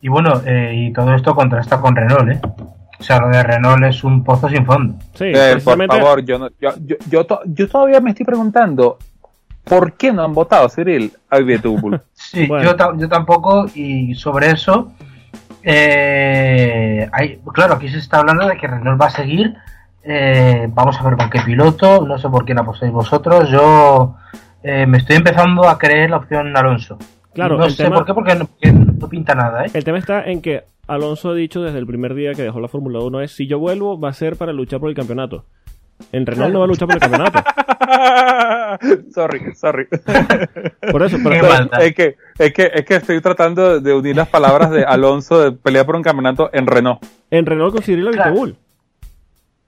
Y 0.00 0.08
bueno, 0.08 0.42
eh, 0.46 0.72
y 0.74 0.92
todo 0.92 1.14
esto 1.14 1.34
contrasta 1.34 1.80
con 1.80 1.96
Renault, 1.96 2.30
¿eh? 2.30 2.40
O 2.98 3.02
sea, 3.02 3.20
lo 3.20 3.28
de 3.28 3.42
Renault 3.42 3.84
es 3.84 4.04
un 4.04 4.24
pozo 4.24 4.48
sin 4.48 4.64
fondo. 4.64 4.94
Sí, 5.14 5.26
eh, 5.26 5.58
por 5.62 5.86
favor, 5.86 6.24
yo, 6.24 6.48
yo, 6.60 6.70
yo, 7.08 7.26
yo, 7.44 7.68
todavía 7.68 8.00
me 8.00 8.10
estoy 8.10 8.26
preguntando 8.26 8.98
¿por 9.64 9.94
qué 9.94 10.12
no 10.12 10.22
han 10.22 10.32
votado, 10.32 10.68
Cyril, 10.68 11.12
a 11.28 11.38
sí, 12.12 12.48
yo, 12.48 12.96
yo 12.96 13.08
tampoco, 13.08 13.66
y 13.74 14.14
sobre 14.14 14.52
eso, 14.52 14.92
eh, 15.62 17.08
hay, 17.12 17.40
claro, 17.52 17.74
aquí 17.74 17.88
se 17.88 17.98
está 17.98 18.18
hablando 18.18 18.46
de 18.46 18.56
que 18.56 18.66
Renault 18.66 19.00
va 19.00 19.06
a 19.06 19.10
seguir 19.10 19.56
eh, 20.08 20.68
vamos 20.70 21.00
a 21.00 21.02
ver 21.02 21.16
con 21.16 21.28
qué 21.28 21.40
piloto. 21.40 22.06
No 22.06 22.16
sé 22.16 22.28
por 22.28 22.44
quién 22.44 22.58
apostáis 22.58 22.92
vosotros. 22.92 23.50
Yo 23.50 24.16
eh, 24.62 24.86
me 24.86 24.98
estoy 24.98 25.16
empezando 25.16 25.68
a 25.68 25.78
creer 25.78 26.10
la 26.10 26.18
opción 26.18 26.56
Alonso. 26.56 26.96
Claro, 27.34 27.58
no 27.58 27.68
sé 27.68 27.90
por 27.90 28.04
qué, 28.06 28.14
porque 28.14 28.46
no, 28.98 29.08
pinta 29.08 29.34
nada. 29.34 29.64
¿eh? 29.64 29.70
El 29.74 29.84
tema 29.84 29.98
está 29.98 30.24
en 30.24 30.42
que 30.42 30.64
Alonso 30.86 31.30
ha 31.30 31.34
dicho 31.34 31.62
desde 31.62 31.78
el 31.78 31.86
primer 31.86 32.14
día 32.14 32.34
que 32.34 32.42
dejó 32.42 32.60
la 32.60 32.68
Fórmula 32.68 33.00
1 33.00 33.20
es 33.22 33.32
si 33.32 33.46
yo 33.46 33.58
vuelvo 33.58 33.98
va 33.98 34.10
a 34.10 34.12
ser 34.12 34.36
para 34.36 34.52
luchar 34.52 34.80
por 34.80 34.88
el 34.88 34.96
campeonato. 34.96 35.44
En 36.12 36.26
Renault 36.26 36.52
no 36.52 36.58
va 36.60 36.66
a 36.66 36.68
luchar 36.68 36.88
por 36.88 36.96
el 36.96 37.00
campeonato. 37.00 37.42
sorry, 39.14 39.54
sorry. 39.54 39.86
por 40.92 41.02
eso, 41.02 41.16
es, 41.16 41.94
que, 41.94 42.16
es, 42.38 42.52
que, 42.52 42.70
es 42.74 42.84
que 42.84 42.96
estoy 42.96 43.20
tratando 43.20 43.80
de 43.80 43.94
unir 43.94 44.14
las 44.14 44.28
palabras 44.28 44.70
de 44.70 44.84
Alonso 44.84 45.40
de 45.40 45.52
pelear 45.52 45.86
por 45.86 45.96
un 45.96 46.02
campeonato 46.02 46.50
en 46.52 46.66
Renault. 46.66 47.04
En 47.30 47.46
Renault 47.46 47.74
con 47.74 47.82
Cyril 47.82 48.10
claro. 48.10 48.34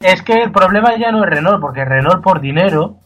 Es 0.00 0.22
que 0.22 0.42
el 0.42 0.52
problema 0.52 0.96
ya 0.96 1.10
no 1.10 1.24
es 1.24 1.30
Renault, 1.30 1.60
porque 1.60 1.84
Renault 1.84 2.22
por 2.22 2.40
dinero 2.40 2.98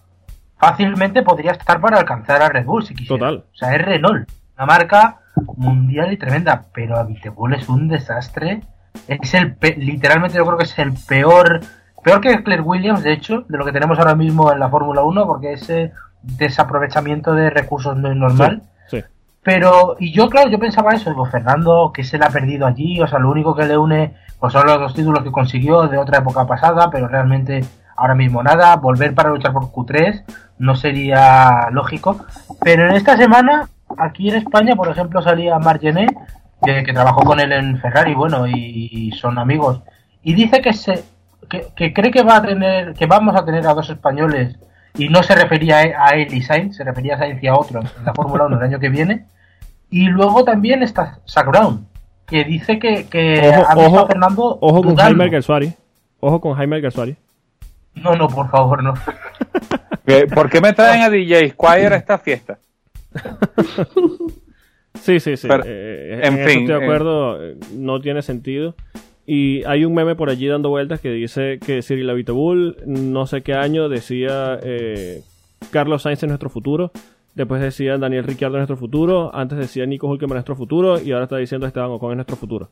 fácilmente 0.58 1.22
podría 1.22 1.52
estar 1.52 1.80
para 1.80 1.98
alcanzar 1.98 2.42
a 2.42 2.48
Red 2.48 2.66
Bull 2.66 2.84
si 2.84 2.94
quisiera. 2.94 3.18
Total. 3.18 3.44
O 3.52 3.56
sea, 3.56 3.74
es 3.74 3.82
Renault, 3.82 4.28
una 4.56 4.66
marca 4.66 5.21
mundial 5.56 6.12
y 6.12 6.16
tremenda, 6.16 6.64
pero 6.72 6.98
Habitable 6.98 7.56
es 7.56 7.68
un 7.68 7.88
desastre. 7.88 8.62
Es 9.08 9.34
el 9.34 9.56
literalmente 9.78 10.36
yo 10.36 10.44
creo 10.44 10.58
que 10.58 10.64
es 10.64 10.78
el 10.78 10.92
peor 11.08 11.60
peor 12.02 12.20
que 12.20 12.42
Claire 12.42 12.62
Williams, 12.62 13.02
de 13.02 13.12
hecho, 13.12 13.44
de 13.48 13.58
lo 13.58 13.64
que 13.64 13.72
tenemos 13.72 13.98
ahora 13.98 14.14
mismo 14.14 14.52
en 14.52 14.58
la 14.58 14.68
Fórmula 14.68 15.02
1, 15.02 15.26
porque 15.26 15.52
ese 15.52 15.92
desaprovechamiento 16.22 17.32
de 17.34 17.50
recursos 17.50 17.96
no 17.96 18.10
es 18.10 18.16
normal. 18.16 18.62
Sí, 18.88 19.02
Pero, 19.42 19.96
y 19.98 20.12
yo, 20.12 20.28
claro, 20.28 20.50
yo 20.50 20.58
pensaba 20.58 20.92
eso, 20.92 21.10
digo, 21.10 21.26
Fernando, 21.26 21.92
que 21.94 22.04
se 22.04 22.18
le 22.18 22.24
ha 22.24 22.30
perdido 22.30 22.66
allí, 22.66 23.00
o 23.00 23.06
sea, 23.06 23.18
lo 23.18 23.30
único 23.30 23.54
que 23.54 23.66
le 23.66 23.76
une 23.76 24.14
pues 24.38 24.52
son 24.52 24.66
los 24.66 24.80
dos 24.80 24.94
títulos 24.94 25.22
que 25.22 25.30
consiguió 25.30 25.86
de 25.86 25.98
otra 25.98 26.18
época 26.18 26.44
pasada, 26.44 26.90
pero 26.90 27.06
realmente 27.06 27.64
ahora 27.96 28.16
mismo 28.16 28.42
nada. 28.42 28.74
Volver 28.74 29.14
para 29.14 29.28
luchar 29.28 29.52
por 29.52 29.70
Q3 29.70 30.24
no 30.58 30.74
sería 30.74 31.68
lógico. 31.70 32.16
Pero 32.60 32.88
en 32.88 32.96
esta 32.96 33.16
semana, 33.16 33.68
aquí 33.98 34.28
en 34.28 34.36
España, 34.36 34.74
por 34.74 34.88
ejemplo, 34.88 35.22
salía 35.22 35.58
Margené, 35.58 36.06
que, 36.62 36.82
que 36.84 36.92
trabajó 36.92 37.22
con 37.22 37.40
él 37.40 37.52
en 37.52 37.80
Ferrari, 37.80 38.14
bueno, 38.14 38.46
y, 38.46 39.10
son 39.12 39.38
amigos. 39.38 39.80
Y 40.22 40.34
dice 40.34 40.60
que 40.60 40.72
se 40.72 41.04
que, 41.48 41.92
cree 41.92 42.10
que 42.10 42.22
va 42.22 42.36
a 42.36 42.42
tener, 42.42 42.94
que 42.94 43.06
vamos 43.06 43.36
a 43.36 43.44
tener 43.44 43.66
a 43.66 43.74
dos 43.74 43.90
españoles, 43.90 44.58
y 44.96 45.08
no 45.08 45.22
se 45.22 45.34
refería 45.34 45.78
a 45.78 46.10
él 46.10 46.32
y 46.32 46.42
Sainz, 46.42 46.76
se 46.76 46.84
refería 46.84 47.14
a 47.14 47.18
Sainz 47.18 47.42
y 47.42 47.46
a 47.46 47.54
otro 47.54 47.80
en 47.80 48.04
la 48.04 48.12
Fórmula 48.14 48.46
1 48.46 48.56
el 48.58 48.62
año 48.62 48.78
que 48.78 48.88
viene. 48.88 49.26
Y 49.90 50.08
luego 50.08 50.44
también 50.44 50.82
está 50.82 51.18
Zach 51.26 51.46
Brown, 51.46 51.86
que 52.26 52.44
dice 52.44 52.78
que, 52.78 53.06
que 53.06 53.52
ojo, 53.74 54.00
a 54.00 54.06
Fernando. 54.06 54.58
Ojo 54.60 54.82
con 54.82 54.96
Jaime 54.96 55.28
Garzuari. 55.28 55.72
Ojo 56.20 56.40
con 56.40 56.54
Jaime 56.54 56.80
Garzuari. 56.80 57.16
No, 57.94 58.14
no, 58.14 58.28
por 58.28 58.48
favor, 58.50 58.82
no. 58.82 58.94
¿Por 60.34 60.50
qué 60.50 60.60
me 60.60 60.72
traen 60.72 61.02
a 61.02 61.10
DJ 61.10 61.50
Squire 61.50 61.94
a 61.94 61.96
esta 61.96 62.18
fiesta? 62.18 62.58
sí, 64.94 65.20
sí, 65.20 65.36
sí. 65.36 65.48
Eh, 65.64 66.20
en, 66.22 66.34
fin. 66.34 66.60
Estoy 66.60 66.66
de 66.66 66.72
eh. 66.72 66.82
acuerdo, 66.82 67.38
no 67.74 68.00
tiene 68.00 68.22
sentido. 68.22 68.74
Y 69.24 69.64
hay 69.64 69.84
un 69.84 69.94
meme 69.94 70.16
por 70.16 70.30
allí 70.30 70.48
dando 70.48 70.68
vueltas 70.68 71.00
que 71.00 71.10
dice 71.10 71.58
que 71.64 71.82
Cyril 71.82 72.10
Abiteboul, 72.10 72.78
no 72.86 73.26
sé 73.26 73.42
qué 73.42 73.54
año, 73.54 73.88
decía 73.88 74.58
eh, 74.62 75.22
Carlos 75.70 76.02
Sainz 76.02 76.22
en 76.24 76.30
nuestro 76.30 76.50
futuro. 76.50 76.90
Después 77.34 77.62
decía 77.62 77.96
Daniel 77.98 78.24
Ricciardo 78.24 78.56
en 78.56 78.60
nuestro 78.60 78.76
futuro. 78.76 79.34
Antes 79.34 79.58
decía 79.58 79.86
Nico 79.86 80.08
Hulkenberg 80.08 80.36
en 80.36 80.38
nuestro 80.38 80.56
futuro. 80.56 81.00
Y 81.00 81.12
ahora 81.12 81.24
está 81.24 81.36
diciendo 81.36 81.66
Esteban 81.66 81.90
Ocon 81.90 82.12
en 82.12 82.16
nuestro 82.16 82.36
futuro. 82.36 82.70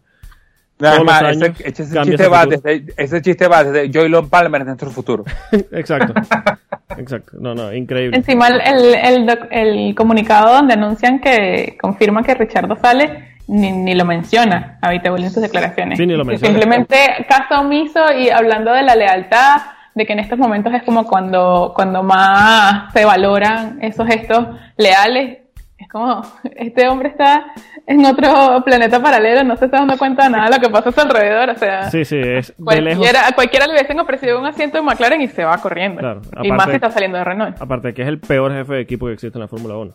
Además, 0.80 1.22
ese, 1.30 1.55
ese, 1.64 2.03
chiste 2.03 2.28
va 2.28 2.47
desde, 2.47 2.86
ese 2.97 3.22
chiste 3.22 3.49
va 3.49 3.64
desde 3.64 3.91
Joylon 3.93 4.28
Palmer 4.28 4.62
en 4.62 4.66
nuestro 4.68 4.91
futuro. 4.91 5.24
Exacto. 5.72 6.14
Exacto. 6.99 7.36
No, 7.41 7.55
no, 7.55 7.72
increíble. 7.72 8.16
Encima 8.16 8.49
el, 8.49 8.95
el, 8.95 9.38
el, 9.51 9.95
comunicado 9.95 10.55
donde 10.55 10.74
anuncian 10.74 11.20
que 11.20 11.76
confirman 11.80 12.24
que 12.24 12.34
Richardo 12.34 12.76
sale, 12.76 13.36
ni, 13.47 13.72
ni 13.72 13.95
lo 13.95 14.05
menciona 14.05 14.78
a 14.80 14.93
en 14.93 15.30
sus 15.30 15.43
declaraciones. 15.43 15.99
Sí, 15.99 16.07
ni 16.07 16.14
lo 16.14 16.24
menciona. 16.24 16.53
Simplemente 16.53 16.97
caso 17.28 17.61
omiso 17.61 18.01
y 18.18 18.30
hablando 18.30 18.72
de 18.72 18.82
la 18.82 18.95
lealtad, 18.95 19.62
de 19.95 20.07
que 20.07 20.12
en 20.12 20.20
estos 20.20 20.38
momentos 20.38 20.72
es 20.72 20.82
como 20.82 21.05
cuando, 21.05 21.72
cuando 21.74 22.03
más 22.03 22.93
se 22.93 23.05
valoran 23.05 23.78
esos 23.82 24.07
gestos 24.07 24.47
leales. 24.76 25.38
Es 25.81 25.89
como, 25.89 26.22
este 26.57 26.87
hombre 26.89 27.09
está 27.09 27.55
en 27.87 28.05
otro 28.05 28.62
planeta 28.64 29.01
paralelo, 29.01 29.43
no 29.45 29.57
se 29.57 29.64
está 29.64 29.78
dando 29.78 29.97
cuenta 29.97 30.24
de 30.24 30.31
nada 30.31 30.51
de 30.51 30.57
lo 30.57 30.62
que 30.62 30.68
pasa 30.68 30.91
a 30.91 30.93
su 30.93 31.01
alrededor. 31.01 31.49
O 31.49 31.57
sea, 31.57 31.91
sí, 31.91 32.05
sí, 32.05 32.18
es 32.18 32.53
cualquiera, 32.62 33.26
a 33.26 33.33
cualquiera 33.33 33.66
le 33.66 33.72
hubiesen 33.72 33.99
ofrecido 33.99 34.39
un 34.39 34.47
asiento 34.47 34.76
de 34.76 34.83
McLaren 34.83 35.22
y 35.22 35.28
se 35.28 35.43
va 35.43 35.57
corriendo. 35.57 36.20
y 36.43 36.53
más 36.53 36.66
si 36.66 36.72
está 36.72 36.91
saliendo 36.91 37.16
de 37.16 37.24
Renault. 37.24 37.61
Aparte 37.61 37.95
que 37.95 38.03
es 38.03 38.09
el 38.09 38.20
peor 38.20 38.53
jefe 38.53 38.74
de 38.74 38.81
equipo 38.81 39.07
que 39.07 39.14
existe 39.14 39.39
en 39.39 39.41
la 39.41 39.49
Fórmula 39.49 39.76
1. 39.76 39.95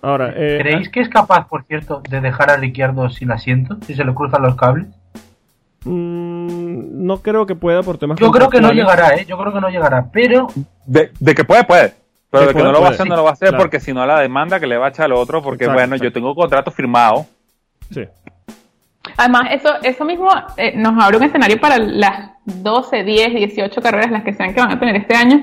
Ahora, 0.00 0.32
eh, 0.34 0.58
¿creéis 0.60 0.88
que 0.88 1.00
es 1.00 1.08
capaz, 1.08 1.46
por 1.48 1.64
cierto, 1.64 2.02
de 2.08 2.20
dejar 2.20 2.50
a 2.50 2.56
Ricciardo 2.56 3.10
sin 3.10 3.30
asiento 3.30 3.76
si 3.86 3.94
se 3.94 4.04
le 4.04 4.14
cruzan 4.14 4.42
los 4.42 4.56
cables? 4.56 4.86
Mm, 5.84 7.04
no 7.06 7.18
creo 7.18 7.46
que 7.46 7.54
pueda 7.54 7.82
por 7.82 7.98
temas. 7.98 8.18
Yo 8.18 8.30
creo 8.30 8.48
que 8.48 8.60
no 8.60 8.72
llegará, 8.72 9.16
¿eh? 9.16 9.24
Yo 9.26 9.36
creo 9.36 9.52
que 9.52 9.60
no 9.60 9.68
llegará, 9.68 10.06
pero. 10.12 10.46
De, 10.86 11.10
que 11.34 11.44
puede, 11.44 11.64
puede. 11.64 11.92
Pero 12.32 12.46
de 12.46 12.54
que 12.54 12.62
no 12.62 12.72
lo 12.72 12.80
va 12.80 12.88
a 12.88 12.90
hacer, 12.92 13.06
no 13.06 13.14
lo 13.14 13.24
va 13.24 13.30
a 13.30 13.32
hacer 13.34 13.54
porque 13.58 13.78
si 13.78 13.92
no 13.92 14.06
la 14.06 14.18
demanda 14.18 14.58
que 14.58 14.66
le 14.66 14.78
va 14.78 14.86
a 14.86 14.88
echar 14.88 15.04
al 15.04 15.12
otro, 15.12 15.42
porque 15.42 15.68
bueno, 15.68 15.96
yo 15.96 16.10
tengo 16.10 16.30
un 16.30 16.34
contrato 16.34 16.70
firmado. 16.70 17.26
Sí. 17.90 18.08
Además, 19.18 19.48
eso, 19.50 19.68
eso 19.82 20.02
mismo 20.06 20.30
eh, 20.56 20.72
nos 20.74 21.02
abre 21.02 21.18
un 21.18 21.24
escenario 21.24 21.60
para 21.60 21.76
las 21.76 22.30
12, 22.46 23.04
10, 23.04 23.34
18 23.34 23.82
carreras, 23.82 24.10
las 24.10 24.24
que 24.24 24.32
sean 24.32 24.54
que 24.54 24.60
van 24.60 24.72
a 24.72 24.80
tener 24.80 24.96
este 24.96 25.14
año, 25.14 25.42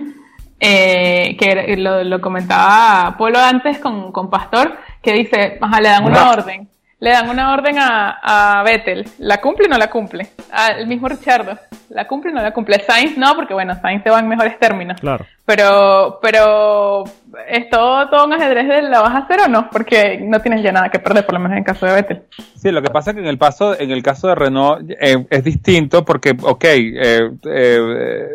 eh, 0.59 1.37
que 1.37 1.77
lo, 1.77 2.19
comentaba 2.21 3.15
Polo 3.19 3.37
antes 3.37 3.77
con, 3.77 4.11
con 4.11 4.31
Pastor, 4.31 4.75
que 5.03 5.13
dice, 5.13 5.59
ajá, 5.61 5.79
le 5.81 5.89
dan 5.89 6.05
una 6.05 6.31
orden 6.31 6.67
le 6.99 7.11
dan 7.11 7.29
una 7.29 7.53
orden 7.53 7.77
a, 7.79 8.59
a 8.59 8.63
Vettel. 8.63 9.07
¿La 9.19 9.39
cumple 9.39 9.67
o 9.67 9.69
no 9.69 9.77
la 9.77 9.89
cumple? 9.89 10.27
Al 10.51 10.85
mismo 10.85 11.07
Richardo. 11.07 11.57
¿La 11.89 12.07
cumple 12.07 12.31
o 12.31 12.35
no 12.35 12.41
la 12.41 12.51
cumple? 12.51 12.79
Sainz 12.81 13.17
no, 13.17 13.35
porque 13.35 13.53
bueno, 13.53 13.73
Sainz 13.81 14.03
se 14.03 14.09
va 14.09 14.19
en 14.19 14.27
mejores 14.27 14.59
términos. 14.59 14.99
Claro. 14.99 15.25
Pero, 15.45 16.19
pero, 16.21 17.05
¿es 17.47 17.69
todo, 17.69 18.09
todo 18.09 18.25
un 18.25 18.33
ajedrez 18.33 18.67
de 18.67 18.81
la 18.83 19.01
vas 19.01 19.15
a 19.15 19.19
hacer 19.19 19.39
o 19.39 19.47
no? 19.47 19.69
Porque 19.69 20.19
no 20.21 20.41
tienes 20.41 20.61
ya 20.61 20.71
nada 20.71 20.89
que 20.89 20.99
perder, 20.99 21.25
por 21.25 21.33
lo 21.33 21.39
menos 21.39 21.53
en 21.53 21.59
el 21.59 21.65
caso 21.65 21.85
de 21.85 21.93
Vettel. 21.93 22.23
Sí, 22.55 22.69
lo 22.71 22.81
que 22.81 22.89
pasa 22.89 23.11
es 23.11 23.15
que 23.15 23.21
en 23.21 23.27
el, 23.27 23.37
paso, 23.37 23.79
en 23.79 23.91
el 23.91 24.03
caso 24.03 24.27
de 24.27 24.35
Renault 24.35 24.91
eh, 24.91 25.25
es 25.29 25.43
distinto 25.43 26.03
porque, 26.03 26.35
ok, 26.41 26.65
eh, 26.65 27.31
eh, 27.45 28.27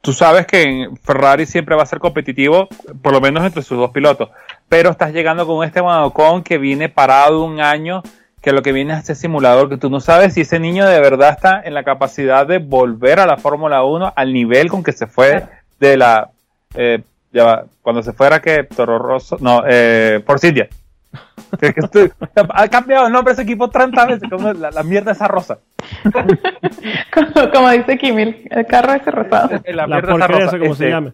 tú 0.00 0.12
sabes 0.12 0.46
que 0.46 0.88
Ferrari 1.02 1.46
siempre 1.46 1.74
va 1.74 1.82
a 1.82 1.86
ser 1.86 1.98
competitivo, 1.98 2.68
por 3.02 3.12
lo 3.12 3.20
menos 3.20 3.44
entre 3.44 3.62
sus 3.62 3.76
dos 3.76 3.90
pilotos 3.90 4.30
pero 4.68 4.90
estás 4.90 5.12
llegando 5.12 5.46
con 5.46 5.64
este 5.64 5.80
Ocon 5.80 6.42
que 6.42 6.58
viene 6.58 6.88
parado 6.88 7.44
un 7.44 7.60
año, 7.60 8.02
que 8.40 8.52
lo 8.52 8.62
que 8.62 8.72
viene 8.72 8.92
es 8.92 9.00
este 9.00 9.14
simulador, 9.14 9.68
que 9.68 9.78
tú 9.78 9.90
no 9.90 10.00
sabes 10.00 10.34
si 10.34 10.42
ese 10.42 10.60
niño 10.60 10.86
de 10.86 11.00
verdad 11.00 11.30
está 11.30 11.62
en 11.62 11.74
la 11.74 11.84
capacidad 11.84 12.46
de 12.46 12.58
volver 12.58 13.20
a 13.20 13.26
la 13.26 13.36
Fórmula 13.36 13.82
1 13.82 14.12
al 14.14 14.32
nivel 14.32 14.68
con 14.68 14.82
que 14.82 14.92
se 14.92 15.06
fue 15.06 15.44
de 15.80 15.96
la... 15.96 16.30
Eh, 16.74 17.02
ya 17.32 17.64
cuando 17.82 18.02
se 18.02 18.12
fuera 18.12 18.40
que 18.40 18.64
Toro 18.64 18.98
Rosso, 18.98 19.36
no, 19.40 19.62
eh, 19.66 20.22
por 20.24 20.38
Silvia. 20.38 20.68
ha 22.54 22.68
cambiado 22.68 23.06
el 23.06 23.12
nombre 23.12 23.32
de 23.32 23.34
ese 23.34 23.42
equipo 23.42 23.68
30 23.68 24.06
veces, 24.06 24.30
como 24.30 24.52
la, 24.52 24.82
mierda 24.82 25.12
esa 25.12 25.28
rosa. 25.28 25.58
como, 27.52 27.70
dice 27.70 27.98
Kimil, 27.98 28.46
el 28.50 28.66
carro 28.66 28.94
ese 28.94 29.10
rosado. 29.10 29.62
La, 29.66 29.86
mierda 29.86 30.14
esa 30.14 30.26
rosa. 30.26 30.58
como 30.58 30.74
se 30.74 30.84
este, 30.84 30.90
llame. 30.90 31.12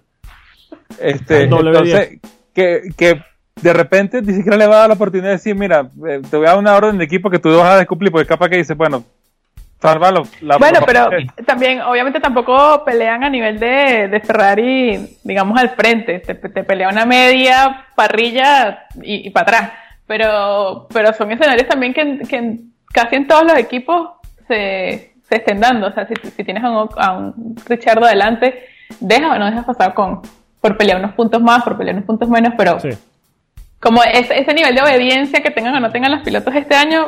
Este, 0.98 1.42
entonces, 1.44 2.20
que, 2.52 2.82
que 2.96 3.22
de 3.60 3.72
repente 3.72 4.20
ni 4.20 4.34
siquiera 4.34 4.56
le 4.56 4.66
va 4.66 4.76
a 4.76 4.78
dar 4.80 4.88
la 4.88 4.94
oportunidad 4.94 5.28
de 5.28 5.36
decir, 5.36 5.54
mira, 5.54 5.88
eh, 6.08 6.20
te 6.28 6.36
voy 6.36 6.46
a 6.46 6.50
dar 6.50 6.58
una 6.58 6.76
orden 6.76 6.98
de 6.98 7.04
equipo 7.04 7.30
que 7.30 7.38
tú 7.38 7.56
vas 7.56 7.72
a 7.72 7.78
descumplir, 7.78 8.12
porque 8.12 8.26
capaz 8.26 8.48
que 8.48 8.56
dice, 8.56 8.74
bueno, 8.74 9.04
salvalo. 9.80 10.24
bueno, 10.58 10.80
pero 10.86 11.08
también, 11.46 11.80
obviamente 11.82 12.20
tampoco 12.20 12.84
pelean 12.84 13.22
a 13.24 13.30
nivel 13.30 13.58
de, 13.58 14.08
de 14.08 14.20
Ferrari, 14.20 15.18
digamos, 15.22 15.58
al 15.58 15.70
frente, 15.70 16.20
te, 16.20 16.34
te 16.34 16.64
pelea 16.64 16.88
una 16.88 17.06
media 17.06 17.86
parrilla 17.94 18.86
y, 19.02 19.30
para 19.30 19.42
atrás, 19.42 19.72
pero, 20.06 20.86
pero 20.92 21.12
son 21.12 21.30
escenarios 21.32 21.68
también 21.68 21.94
que, 21.94 22.20
que 22.28 22.58
casi 22.92 23.16
en 23.16 23.26
todos 23.26 23.44
los 23.44 23.56
equipos 23.56 24.10
se, 24.48 25.14
se 25.28 25.36
estén 25.36 25.60
dando, 25.60 25.88
o 25.88 25.92
sea, 25.92 26.06
si, 26.06 26.14
si 26.30 26.44
tienes 26.44 26.64
a 26.64 26.70
un, 26.70 26.88
a 26.96 27.12
un 27.12 27.56
Richardo 27.66 28.04
adelante, 28.04 28.66
deja 29.00 29.32
o 29.32 29.38
no 29.38 29.46
dejas 29.46 29.64
pasar 29.64 29.94
con 29.94 30.20
por 30.60 30.78
pelear 30.78 30.98
unos 30.98 31.12
puntos 31.12 31.42
más, 31.42 31.62
por 31.62 31.76
pelear 31.76 31.94
unos 31.94 32.06
puntos 32.06 32.26
menos, 32.30 32.54
pero 32.56 32.78
como 33.84 34.02
ese, 34.02 34.40
ese 34.40 34.54
nivel 34.54 34.74
de 34.74 34.80
obediencia 34.80 35.42
que 35.42 35.50
tengan 35.50 35.74
o 35.74 35.80
no 35.80 35.92
tengan 35.92 36.10
los 36.10 36.22
pilotos 36.22 36.54
este 36.54 36.74
año, 36.74 37.06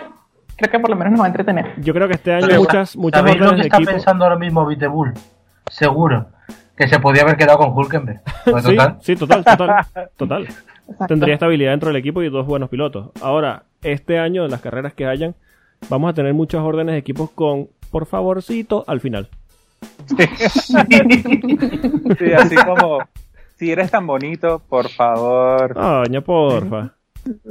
creo 0.57 0.71
que 0.71 0.79
por 0.79 0.91
lo 0.91 0.97
menos 0.97 1.13
nos 1.13 1.21
va 1.23 1.25
a 1.25 1.29
entretener. 1.29 1.73
Yo 1.81 1.95
creo 1.95 2.07
que 2.07 2.15
este 2.15 2.35
año 2.35 2.47
hay 2.51 2.59
muchas, 2.59 2.95
muchas 2.97 3.21
¿Sabéis 3.21 3.41
lo 3.41 3.55
que 3.55 3.63
está 3.63 3.79
pensando 3.79 4.25
ahora 4.25 4.37
mismo 4.37 4.67
Vitebull? 4.67 5.15
Seguro. 5.71 6.27
Que 6.77 6.87
se 6.87 7.01
podía 7.01 7.23
haber 7.23 7.39
quedado 7.39 7.59
con 7.59 7.71
Hulkenberg. 7.71 8.21
sí, 8.63 8.77
sí, 9.01 9.17
total, 9.17 9.43
total. 9.43 9.87
total. 10.17 10.47
Tendría 11.09 11.35
estabilidad 11.35 11.71
dentro 11.71 11.89
del 11.89 11.97
equipo 11.97 12.23
y 12.23 12.29
dos 12.29 12.47
buenos 12.47 12.69
pilotos. 12.69 13.11
Ahora, 13.23 13.63
este 13.83 14.19
año, 14.19 14.45
en 14.45 14.51
las 14.51 14.61
carreras 14.61 14.93
que 14.93 15.07
hayan, 15.07 15.35
vamos 15.89 16.11
a 16.11 16.15
tener 16.15 16.35
muchas 16.35 16.61
órdenes 16.61 16.93
de 16.93 16.99
equipos 16.99 17.31
con 17.31 17.69
por 17.91 18.05
favorcito 18.05 18.85
al 18.87 19.01
final. 19.01 19.31
sí 22.19 22.33
así 22.33 22.57
como 22.57 22.99
si 23.57 23.71
eres 23.71 23.91
tan 23.91 24.07
bonito, 24.07 24.61
por 24.69 24.89
favor. 24.89 25.75
Coño, 25.75 26.23
porfa. 26.23 26.95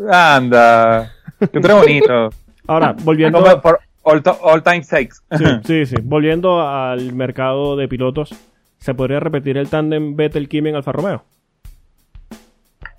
Anda. 0.10 1.12
Que 1.40 1.60
tú 1.60 1.68
bonito. 1.68 2.30
Ahora, 2.68 2.96
volviendo. 3.04 3.62
por 3.62 3.80
all, 4.04 4.64
time 4.64 4.84
sakes. 4.84 5.16
Sí, 5.38 5.46
sí, 5.66 5.86
sí. 5.86 5.96
Volviendo 6.02 6.62
al 6.62 7.14
mercado 7.14 7.76
de 7.76 7.88
pilotos, 7.88 8.34
¿se 8.78 8.94
podría 8.94 9.20
repetir 9.20 9.58
el 9.58 9.70
tándem 9.70 10.16
Vettel-Kim 10.16 10.68
en 10.68 10.76
Alfa 10.76 10.92
Romeo? 10.92 11.24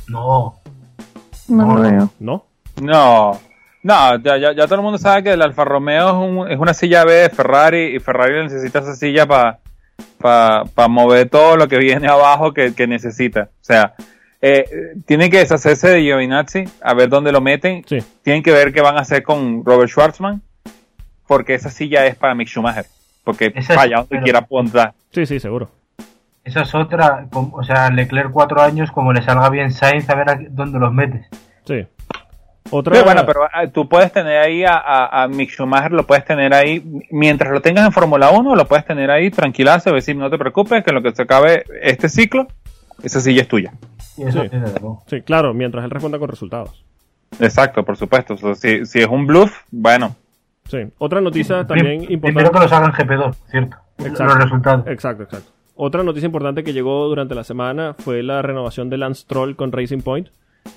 No. 0.08 0.56
No 1.48 1.74
lo 1.74 1.80
veo. 1.80 2.10
¿No? 2.18 2.46
No. 2.80 3.40
No, 3.82 4.18
ya, 4.18 4.36
ya, 4.36 4.52
ya, 4.52 4.64
todo 4.64 4.76
el 4.76 4.82
mundo 4.82 4.98
sabe 4.98 5.22
que 5.22 5.32
el 5.32 5.42
Alfa 5.42 5.64
Romeo 5.64 6.08
es, 6.08 6.14
un, 6.14 6.50
es 6.50 6.58
una 6.58 6.74
silla 6.74 7.04
B 7.04 7.12
de 7.12 7.30
Ferrari 7.30 7.94
y 7.94 8.00
Ferrari 8.00 8.42
necesita 8.42 8.80
esa 8.80 8.96
silla 8.96 9.26
para 9.26 9.60
para 10.18 10.88
mover 10.88 11.28
todo 11.28 11.56
lo 11.56 11.68
que 11.68 11.78
viene 11.78 12.08
abajo 12.10 12.52
que, 12.52 12.86
necesita. 12.86 13.50
O 13.60 13.64
sea, 13.64 13.94
eh, 14.40 14.94
tienen 15.06 15.30
que 15.30 15.38
deshacerse 15.38 15.88
de 15.88 16.02
Giovinazzi, 16.02 16.64
a 16.82 16.94
ver 16.94 17.08
dónde 17.08 17.32
lo 17.32 17.40
meten. 17.40 17.84
Tienen 18.22 18.42
que 18.42 18.52
ver 18.52 18.72
qué 18.72 18.80
van 18.80 18.96
a 18.96 19.00
hacer 19.00 19.22
con 19.22 19.64
Robert 19.64 19.90
Schwartzman, 19.90 20.42
porque 21.26 21.54
esa 21.54 21.70
silla 21.70 22.06
es 22.06 22.16
para 22.16 22.34
Mick 22.34 22.48
Schumacher. 22.48 22.86
Porque 23.24 23.50
falla 23.62 24.06
donde 24.08 24.22
quiera 24.22 24.42
pondrá. 24.42 24.94
Sí, 25.10 25.26
sí, 25.26 25.40
seguro. 25.40 25.68
Esa 26.44 26.62
es 26.62 26.72
otra, 26.76 27.26
o 27.32 27.64
sea, 27.64 27.90
Leclerc 27.90 28.30
cuatro 28.30 28.62
años, 28.62 28.92
como 28.92 29.12
le 29.12 29.20
salga 29.20 29.50
bien 29.50 29.72
Sainz, 29.72 30.08
a 30.08 30.14
ver 30.14 30.46
dónde 30.50 30.78
los 30.78 30.92
metes. 30.92 31.26
Sí. 31.64 31.84
Otra... 32.70 33.02
bueno, 33.02 33.24
pero 33.26 33.40
ah, 33.52 33.66
tú 33.68 33.88
puedes 33.88 34.12
tener 34.12 34.38
ahí 34.38 34.64
a, 34.64 35.22
a, 35.22 35.28
Mick 35.28 35.50
Schumacher, 35.50 35.92
lo 35.92 36.06
puedes 36.06 36.24
tener 36.24 36.52
ahí, 36.54 36.82
mientras 37.10 37.52
lo 37.52 37.60
tengas 37.60 37.86
en 37.86 37.92
Fórmula 37.92 38.30
1, 38.30 38.54
lo 38.54 38.64
puedes 38.66 38.84
tener 38.84 39.10
ahí 39.10 39.30
tranquilazo, 39.30 39.92
decir, 39.92 40.16
no 40.16 40.30
te 40.30 40.38
preocupes, 40.38 40.82
que 40.82 40.90
en 40.90 40.96
lo 40.96 41.02
que 41.02 41.14
se 41.14 41.22
acabe 41.22 41.64
este 41.82 42.08
ciclo, 42.08 42.46
esa 43.02 43.20
silla 43.20 43.42
es 43.42 43.48
tuya. 43.48 43.72
Sí, 45.06 45.22
claro, 45.22 45.52
mientras 45.54 45.84
él 45.84 45.90
responda 45.90 46.18
con 46.18 46.28
resultados. 46.28 46.84
Exacto, 47.40 47.84
por 47.84 47.96
supuesto. 47.96 48.36
si, 48.54 48.86
si 48.86 49.00
es 49.00 49.06
un 49.06 49.26
bluff, 49.26 49.62
bueno. 49.70 50.16
Sí, 50.64 50.78
otra 50.98 51.20
noticia 51.20 51.66
también 51.66 52.02
importante. 52.02 52.18
Primero 52.20 52.50
que 52.50 52.58
lo 52.58 52.64
hagan 52.64 52.92
GP2, 52.92 53.34
¿cierto? 53.50 53.76
Exacto, 53.98 54.24
los 54.24 54.38
resultados. 54.38 54.86
Exacto, 54.88 55.22
exacto. 55.22 55.52
Otra 55.76 56.02
noticia 56.02 56.26
importante 56.26 56.64
que 56.64 56.72
llegó 56.72 57.06
durante 57.06 57.34
la 57.34 57.44
semana 57.44 57.94
fue 57.98 58.22
la 58.22 58.40
renovación 58.42 58.88
de 58.88 58.96
Lance 58.96 59.24
Troll 59.26 59.54
con 59.56 59.72
Racing 59.72 60.00
Point 60.00 60.28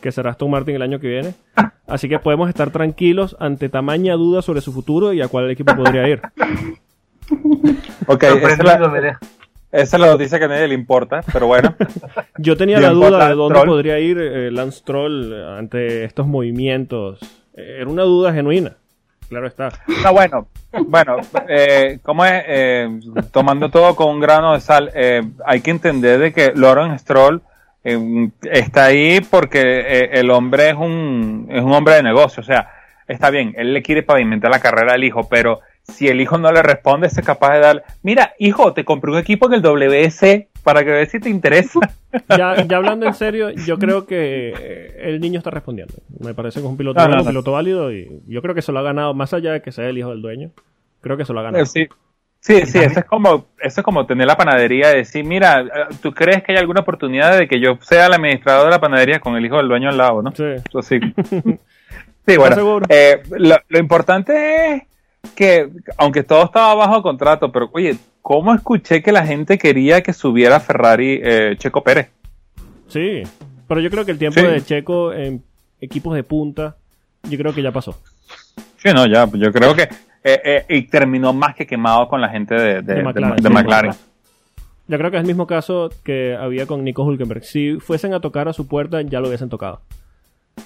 que 0.01 0.11
será 0.11 0.31
Aston 0.31 0.51
Martin 0.51 0.75
el 0.75 0.81
año 0.81 0.99
que 0.99 1.07
viene. 1.07 1.33
Así 1.87 2.07
que 2.07 2.19
podemos 2.19 2.49
estar 2.49 2.71
tranquilos 2.71 3.35
ante 3.39 3.69
tamaña 3.69 4.13
duda 4.13 4.41
sobre 4.41 4.61
su 4.61 4.71
futuro 4.71 5.13
y 5.13 5.21
a 5.21 5.27
cuál 5.27 5.49
equipo 5.49 5.75
podría 5.75 6.07
ir. 6.07 6.21
ok, 8.07 8.23
esa 8.23 8.49
es, 8.49 8.63
la, 8.63 9.19
esa 9.71 9.97
es 9.97 10.01
la 10.01 10.07
noticia 10.07 10.39
que 10.39 10.45
a 10.45 10.49
nadie 10.49 10.67
le 10.67 10.75
importa, 10.75 11.21
pero 11.31 11.47
bueno. 11.47 11.75
Yo 12.37 12.57
tenía 12.57 12.79
la 12.79 12.91
duda 12.91 13.29
de 13.29 13.35
dónde 13.35 13.61
podría 13.65 13.99
ir 13.99 14.17
eh, 14.19 14.51
Lance 14.51 14.81
Troll 14.83 15.33
ante 15.33 16.03
estos 16.03 16.27
movimientos. 16.27 17.19
Era 17.53 17.87
una 17.87 18.03
duda 18.03 18.33
genuina. 18.33 18.77
claro 19.27 19.47
está. 19.47 19.69
Está 19.87 20.11
bueno. 20.11 20.47
Bueno, 20.71 21.17
eh, 21.47 21.99
¿cómo 22.03 22.25
es? 22.25 22.43
Eh, 22.47 22.99
tomando 23.31 23.69
todo 23.69 23.95
con 23.95 24.09
un 24.09 24.19
grano 24.19 24.53
de 24.53 24.59
sal, 24.59 24.91
eh, 24.93 25.23
hay 25.45 25.61
que 25.61 25.71
entender 25.71 26.19
de 26.19 26.31
que 26.31 26.53
Lauren 26.53 26.97
Stroll 26.99 27.41
eh, 27.83 28.29
está 28.43 28.85
ahí 28.85 29.19
porque 29.21 29.61
eh, 29.61 30.09
el 30.13 30.29
hombre 30.31 30.69
es 30.69 30.75
un, 30.75 31.47
es 31.49 31.61
un 31.61 31.71
hombre 31.73 31.95
de 31.95 32.03
negocio. 32.03 32.41
O 32.41 32.45
sea, 32.45 32.71
está 33.07 33.29
bien, 33.29 33.53
él 33.57 33.73
le 33.73 33.81
quiere 33.81 34.03
pavimentar 34.03 34.51
la 34.51 34.59
carrera 34.59 34.93
al 34.93 35.03
hijo, 35.03 35.27
pero 35.29 35.59
si 35.83 36.07
el 36.07 36.21
hijo 36.21 36.37
no 36.37 36.51
le 36.51 36.61
responde, 36.61 37.07
es 37.07 37.19
capaz 37.21 37.53
de 37.53 37.59
dar, 37.59 37.83
mira, 38.03 38.33
hijo, 38.37 38.73
te 38.73 38.85
compré 38.85 39.11
un 39.11 39.17
equipo 39.17 39.47
en 39.47 39.53
el 39.53 39.61
WC 39.63 40.47
para 40.63 40.83
que 40.83 40.91
veas 40.91 41.09
si 41.09 41.19
te 41.19 41.29
interesa. 41.29 41.79
Ya, 42.27 42.65
ya 42.65 42.77
hablando 42.77 43.05
en 43.05 43.13
serio, 43.13 43.51
yo 43.51 43.77
creo 43.77 44.07
que 44.07 44.51
eh, 44.59 44.95
el 45.03 45.19
niño 45.21 45.37
está 45.37 45.51
respondiendo. 45.51 45.93
Me 46.19 46.33
parece 46.33 46.59
que 46.59 46.65
es 46.65 46.71
un 46.71 46.75
piloto, 46.75 46.99
No, 46.99 47.07
no, 47.07 47.17
no. 47.17 47.23
piloto 47.23 47.51
válido 47.51 47.93
y 47.93 48.23
yo 48.27 48.41
creo 48.41 48.55
que 48.55 48.63
se 48.63 48.71
lo 48.71 48.79
ha 48.79 48.81
ganado, 48.81 49.13
más 49.13 49.31
allá 49.35 49.51
de 49.53 49.61
que 49.61 49.71
sea 49.71 49.87
el 49.87 49.97
hijo 49.99 50.09
del 50.09 50.23
dueño. 50.23 50.49
Creo 51.01 51.17
que 51.17 51.25
se 51.25 51.33
lo 51.33 51.39
ha 51.39 51.43
ganado. 51.43 51.63
Eh, 51.63 51.67
Sí, 51.67 51.87
sí, 52.39 52.65
sí, 52.65 52.79
eso 52.79 52.99
es 52.99 53.05
como, 53.05 53.45
eso 53.59 53.81
es 53.81 53.83
como 53.85 54.05
tener 54.05 54.27
la 54.27 54.37
panadería 54.37 54.93
y 54.93 54.97
decir, 54.97 55.23
mira, 55.25 55.63
¿tú 56.01 56.11
crees 56.13 56.43
que 56.43 56.53
hay 56.53 56.57
alguna 56.57 56.81
oportunidad 56.81 57.37
de 57.37 57.47
que 57.47 57.59
yo 57.59 57.77
sea 57.81 58.07
el 58.07 58.13
administrador 58.13 58.65
de 58.65 58.71
la 58.71 58.79
panadería 58.81 59.19
con 59.19 59.35
el 59.35 59.45
hijo 59.45 59.57
del 59.57 59.67
dueño 59.67 59.89
al 59.89 59.97
lado, 59.97 60.21
no? 60.21 60.31
Sí. 60.31 60.43
Sí. 60.81 60.99
Sí, 62.27 62.37
bueno. 62.37 62.79
eh, 62.89 63.23
lo, 63.31 63.55
lo 63.69 63.79
importante 63.79 64.75
es 64.75 64.83
que, 65.35 65.67
aunque 65.97 66.21
todo 66.21 66.43
estaba 66.45 66.75
bajo 66.75 67.01
contrato, 67.01 67.51
pero 67.51 67.69
oye, 67.73 67.97
¿cómo 68.21 68.53
escuché 68.53 69.01
que 69.01 69.11
la 69.11 69.25
gente 69.25 69.57
quería 69.57 70.03
que 70.03 70.13
subiera 70.13 70.59
Ferrari 70.59 71.19
eh, 71.23 71.55
Checo 71.57 71.83
Pérez? 71.83 72.09
Sí, 72.87 73.23
pero 73.67 73.79
yo 73.81 73.89
creo 73.89 74.05
que 74.05 74.11
el 74.11 74.19
tiempo 74.19 74.39
Sí. 74.41 74.45
de 74.45 74.63
Checo 74.63 75.11
en 75.11 75.43
equipos 75.81 76.13
de 76.13 76.21
punta, 76.23 76.75
yo 77.23 77.35
creo 77.39 77.51
que 77.55 77.63
ya 77.63 77.71
pasó. 77.71 77.99
Sí, 78.77 78.89
no, 78.93 79.07
ya, 79.07 79.27
yo 79.33 79.51
creo 79.51 79.73
que. 79.73 79.89
Eh, 80.23 80.41
eh, 80.43 80.65
y 80.69 80.81
terminó 80.83 81.33
más 81.33 81.55
que 81.55 81.65
quemado 81.67 82.07
con 82.07 82.19
la 82.21 82.29
gente 82.29 82.55
de, 82.55 82.73
de- 82.75 82.81
De 82.81 82.95
de- 82.95 83.03
McLaren, 83.03 83.35
de 83.37 83.47
sí. 83.49 83.53
McLaren. 83.53 83.91
Yo 84.87 84.97
creo 84.97 85.11
que 85.11 85.17
es 85.17 85.21
el 85.21 85.27
mismo 85.27 85.45
caso 85.47 85.89
que 86.03 86.35
había 86.35 86.65
con 86.65 86.83
Nico 86.83 87.03
Hulkenberg. 87.03 87.43
Si 87.43 87.79
fuesen 87.79 88.13
a 88.13 88.19
tocar 88.19 88.47
a 88.47 88.53
su 88.53 88.67
puerta, 88.67 89.01
ya 89.01 89.19
lo 89.19 89.27
hubiesen 89.27 89.49
tocado. 89.49 89.81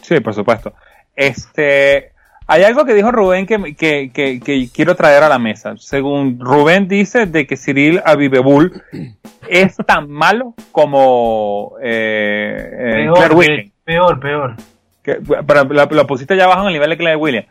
Sí, 0.01 0.19
por 0.21 0.33
supuesto. 0.33 0.73
Este, 1.15 2.11
hay 2.47 2.63
algo 2.63 2.85
que 2.85 2.93
dijo 2.93 3.11
Rubén 3.11 3.45
que, 3.45 3.75
que, 3.75 4.11
que- 4.13 4.39
que 4.39 4.69
quiero 4.73 4.95
traer 4.95 5.23
a 5.23 5.29
la 5.29 5.39
mesa. 5.39 5.73
Según 5.77 6.39
Rubén 6.39 6.87
dice 6.87 7.25
de 7.25 7.45
que 7.45 7.57
Cyril 7.57 8.01
Abibebul 8.05 8.81
es 9.49 9.75
tan 9.85 10.09
malo 10.09 10.53
como 10.71 11.73
eh, 11.81 12.55
eh, 12.71 12.89
Claire 12.91 13.11
Peor, 13.13 13.33
Williams. 13.35 13.71
peor, 13.83 14.19
peor. 14.19 14.55
Que- 15.03 15.19
pero 15.45 15.65
lo, 15.65 15.85
lo 15.85 16.07
pusiste 16.07 16.37
ya 16.37 16.45
abajo 16.45 16.61
en 16.61 16.67
el 16.67 16.73
nivel 16.73 16.89
de 16.91 16.97
Claire 16.97 17.17
Williams. 17.17 17.47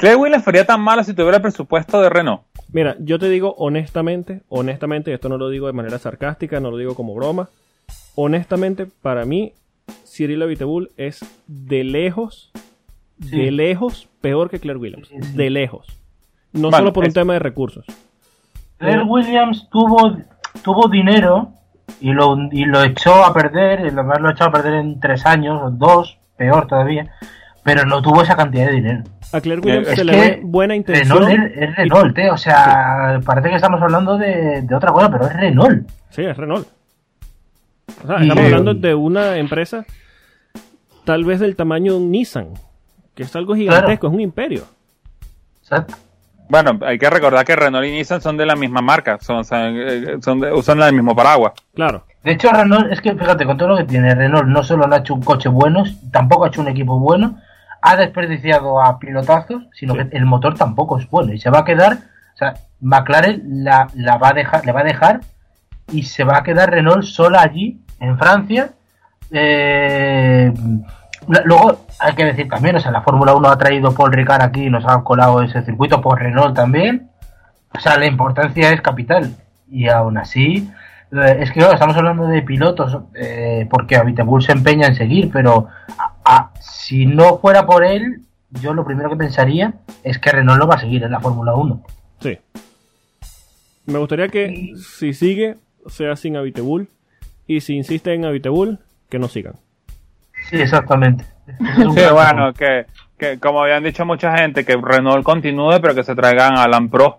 Claire 0.00 0.16
Williams 0.16 0.44
sería 0.44 0.64
tan 0.64 0.80
malo 0.80 1.04
si 1.04 1.12
tuviera 1.12 1.36
el 1.36 1.42
presupuesto 1.42 2.00
de 2.00 2.08
Renault. 2.08 2.42
Mira, 2.72 2.96
yo 3.00 3.18
te 3.18 3.28
digo 3.28 3.54
honestamente, 3.58 4.40
honestamente, 4.48 5.12
esto 5.12 5.28
no 5.28 5.36
lo 5.36 5.50
digo 5.50 5.66
de 5.66 5.74
manera 5.74 5.98
sarcástica, 5.98 6.58
no 6.58 6.70
lo 6.70 6.78
digo 6.78 6.94
como 6.94 7.14
broma. 7.14 7.48
Honestamente, 8.14 8.86
para 8.86 9.26
mí, 9.26 9.52
Cyril 10.06 10.42
Abiteboul 10.42 10.90
es 10.96 11.20
de 11.46 11.84
lejos, 11.84 12.50
Sí. 13.20 13.36
de 13.36 13.50
lejos, 13.50 14.08
peor 14.22 14.48
que 14.48 14.58
Claire 14.58 14.78
Williams. 14.80 15.08
Sí, 15.08 15.16
sí. 15.20 15.36
De 15.36 15.50
lejos. 15.50 15.86
No 16.54 16.62
Bueno, 16.70 16.78
solo 16.78 16.92
por 16.94 17.04
un 17.04 17.12
tema 17.12 17.34
de 17.34 17.38
recursos. 17.40 17.84
Claire 18.78 19.02
Williams 19.02 19.68
tuvo, 19.70 20.16
tuvo 20.64 20.88
dinero 20.88 21.50
y 22.00 22.12
lo, 22.12 22.38
y 22.50 22.64
lo 22.64 22.82
echó 22.82 23.22
a 23.22 23.34
perder, 23.34 23.80
y 23.86 23.90
lo 23.90 24.02
más 24.04 24.18
lo 24.22 24.30
echó 24.30 24.44
a 24.44 24.50
perder 24.50 24.74
en 24.74 24.98
tres 24.98 25.26
años, 25.26 25.60
o 25.62 25.70
dos, 25.70 26.16
peor 26.38 26.66
todavía, 26.66 27.12
pero 27.62 27.84
no 27.84 28.00
tuvo 28.02 28.22
esa 28.22 28.36
cantidad 28.36 28.66
de 28.66 28.72
dinero. 28.72 29.02
A 29.32 29.40
Claire 29.40 29.60
Williams 29.60 29.88
Es 29.88 29.94
se 29.96 30.04
le 30.04 30.12
que 30.12 30.18
ve 30.18 30.40
buena 30.42 30.74
intención. 30.74 31.24
Renault 31.24 31.52
es, 31.56 31.68
es 31.68 31.76
Renault, 31.76 32.18
eh, 32.18 32.30
o 32.30 32.36
sea, 32.36 33.20
parece 33.24 33.50
que 33.50 33.56
estamos 33.56 33.80
hablando 33.82 34.18
de, 34.18 34.62
de 34.62 34.74
otra 34.74 34.92
cosa, 34.92 35.10
pero 35.10 35.26
es 35.26 35.32
Renault. 35.34 35.88
Sí, 36.10 36.22
es 36.22 36.36
Renault. 36.36 36.66
O 38.02 38.06
sea, 38.06 38.18
Y- 38.18 38.22
estamos 38.28 38.44
hablando 38.44 38.74
de 38.74 38.94
una 38.94 39.36
empresa 39.36 39.84
tal 41.04 41.24
vez 41.24 41.40
del 41.40 41.56
tamaño 41.56 41.92
de 41.92 41.98
un 41.98 42.10
Nissan, 42.10 42.48
que 43.14 43.24
es 43.24 43.34
algo 43.36 43.54
gigantesco, 43.54 44.06
es 44.08 44.12
un 44.12 44.20
imperio. 44.20 44.64
Exacto. 45.62 45.94
Bueno, 46.48 46.80
hay 46.84 46.98
que 46.98 47.08
recordar 47.08 47.44
que 47.44 47.54
Renault 47.54 47.86
y 47.86 47.90
Nissan 47.92 48.20
son 48.20 48.36
de 48.36 48.44
la 48.46 48.56
misma 48.56 48.80
marca, 48.80 49.18
son, 49.20 49.44
son, 49.44 49.58
eh, 49.76 50.16
son 50.20 50.40
de- 50.40 50.52
usan 50.52 50.80
el 50.82 50.92
mismo 50.94 51.14
paraguas. 51.14 51.52
Claro. 51.74 52.04
De 52.24 52.32
hecho, 52.32 52.50
Renault, 52.50 52.92
es 52.92 53.00
que 53.00 53.14
fíjate, 53.14 53.46
con 53.46 53.56
todo 53.56 53.68
lo 53.68 53.76
que 53.76 53.84
tiene, 53.84 54.14
Renault 54.14 54.46
no 54.48 54.62
solo 54.64 54.86
no 54.86 54.94
ha 54.96 54.98
hecho 54.98 55.14
un 55.14 55.22
coche 55.22 55.48
bueno, 55.48 55.84
tampoco 56.10 56.44
ha 56.44 56.48
hecho 56.48 56.60
un 56.60 56.68
equipo 56.68 56.98
bueno, 56.98 57.38
ha 57.82 57.96
desperdiciado 57.96 58.82
a 58.82 58.98
pilotazos, 58.98 59.64
sino 59.72 59.94
Sí. 59.94 60.00
que 60.08 60.16
el 60.16 60.26
motor 60.26 60.54
tampoco 60.56 60.98
es 60.98 61.08
bueno 61.08 61.32
y 61.32 61.38
se 61.40 61.50
va 61.50 61.60
a 61.60 61.64
quedar, 61.64 61.94
o 62.34 62.36
sea, 62.36 62.54
McLaren 62.80 63.42
la, 63.64 63.88
la 63.94 64.16
va 64.18 64.28
a 64.28 64.32
dejar, 64.32 64.64
le 64.64 64.72
va 64.72 64.80
a 64.80 64.84
dejar 64.84 65.20
y 65.92 66.02
se 66.04 66.24
va 66.24 66.38
a 66.38 66.42
quedar 66.42 66.70
Renault 66.70 67.02
sola 67.04 67.42
allí, 67.42 67.80
en 68.00 68.18
Francia. 68.18 68.70
Eh, 69.30 70.52
luego 71.44 71.86
hay 71.98 72.14
que 72.14 72.24
decir 72.24 72.48
también, 72.48 72.76
o 72.76 72.80
sea, 72.80 72.90
la 72.90 73.02
Fórmula 73.02 73.34
1 73.34 73.48
ha 73.48 73.58
traído 73.58 73.92
Paul 73.94 74.12
Ricard 74.12 74.42
aquí 74.42 74.64
y 74.66 74.70
nos 74.70 74.84
ha 74.86 75.02
colado 75.02 75.42
ese 75.42 75.62
circuito 75.62 76.00
por 76.00 76.18
Renault 76.18 76.54
también. 76.54 77.10
O 77.76 77.80
sea, 77.80 77.98
la 77.98 78.06
importancia 78.06 78.70
es 78.72 78.80
capital. 78.80 79.34
Y 79.68 79.88
aún 79.88 80.18
así, 80.18 80.68
eh, 81.12 81.36
es 81.40 81.52
que 81.52 81.60
claro, 81.60 81.74
estamos 81.74 81.96
hablando 81.96 82.26
de 82.26 82.42
pilotos, 82.42 82.98
eh, 83.14 83.66
porque 83.70 83.96
Habitabull 83.96 84.42
se 84.42 84.52
empeña 84.52 84.88
en 84.88 84.96
seguir, 84.96 85.30
pero 85.32 85.68
a- 86.30 86.36
a- 86.36 86.52
si 86.60 87.06
no 87.06 87.38
fuera 87.38 87.66
por 87.66 87.84
él, 87.84 88.22
yo 88.62 88.74
lo 88.74 88.84
primero 88.84 89.10
que 89.10 89.16
pensaría 89.16 89.74
es 90.02 90.18
que 90.18 90.30
Renault 90.32 90.58
lo 90.60 90.66
va 90.66 90.74
a 90.76 90.80
seguir 90.80 91.02
en 91.04 91.12
la 91.12 91.20
Fórmula 91.20 91.54
1. 91.54 91.82
Sí. 92.20 92.38
Me 93.86 93.98
gustaría 93.98 94.28
que 94.28 94.74
si 94.76 95.12
sigue, 95.14 95.56
sea 95.86 96.16
sin 96.16 96.36
Abitebul. 96.36 96.88
Y 97.46 97.60
si 97.62 97.74
insiste 97.76 98.14
en 98.14 98.24
Abitebul, 98.24 98.78
que 99.08 99.18
no 99.18 99.26
sigan. 99.28 99.54
Sí, 100.48 100.56
exactamente. 100.56 101.24
Sí, 101.58 102.00
bueno, 102.12 102.52
que, 102.54 102.86
que 103.18 103.38
como 103.40 103.62
habían 103.62 103.82
dicho 103.82 104.06
mucha 104.06 104.36
gente, 104.38 104.64
que 104.64 104.76
Renault 104.76 105.24
continúe, 105.24 105.80
pero 105.80 105.94
que 105.96 106.04
se 106.04 106.14
traigan 106.14 106.56
a 106.56 106.62
Alan 106.64 106.88
Pro. 106.88 107.18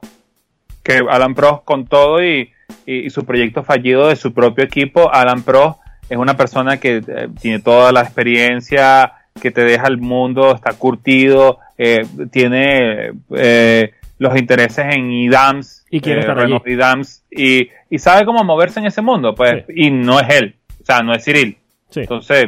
Que 0.83 1.01
Alan 1.09 1.35
Pro 1.35 1.63
con 1.65 1.85
todo 1.85 2.23
y, 2.23 2.51
y- 2.85 3.05
y 3.07 3.09
su 3.09 3.25
proyecto 3.25 3.63
fallido 3.63 4.07
de 4.07 4.15
su 4.15 4.33
propio 4.33 4.63
equipo, 4.63 5.11
Alan 5.13 5.43
Pro 5.43 5.79
es 6.11 6.17
una 6.17 6.35
persona 6.35 6.77
que 6.77 6.97
eh, 6.97 7.27
tiene 7.39 7.59
toda 7.59 7.91
la 7.93 8.01
experiencia, 8.01 9.13
que 9.41 9.49
te 9.49 9.63
deja 9.63 9.87
el 9.87 9.97
mundo, 9.97 10.53
está 10.53 10.73
curtido, 10.73 11.59
eh, 11.77 12.05
tiene 12.31 13.13
eh, 13.33 13.91
los 14.17 14.37
intereses 14.37 14.85
en 14.93 15.09
IDAMS, 15.09 15.85
Y 15.89 16.01
quiere 16.01 16.19
eh, 16.19 16.21
estar 16.23 16.35
Renault 16.37 16.65
allí. 16.65 16.73
IDAMS, 16.75 17.23
y, 17.31 17.69
y 17.89 17.97
sabe 17.97 18.25
cómo 18.25 18.43
moverse 18.43 18.81
en 18.81 18.87
ese 18.87 19.01
mundo, 19.01 19.33
pues, 19.33 19.63
Sí. 19.67 19.73
y 19.87 19.91
no 19.91 20.19
es 20.19 20.29
él, 20.29 20.55
o 20.81 20.85
sea, 20.85 21.01
no 21.01 21.13
es 21.13 21.23
Cyril. 21.23 21.57
Sí. 21.89 22.01
Entonces, 22.01 22.45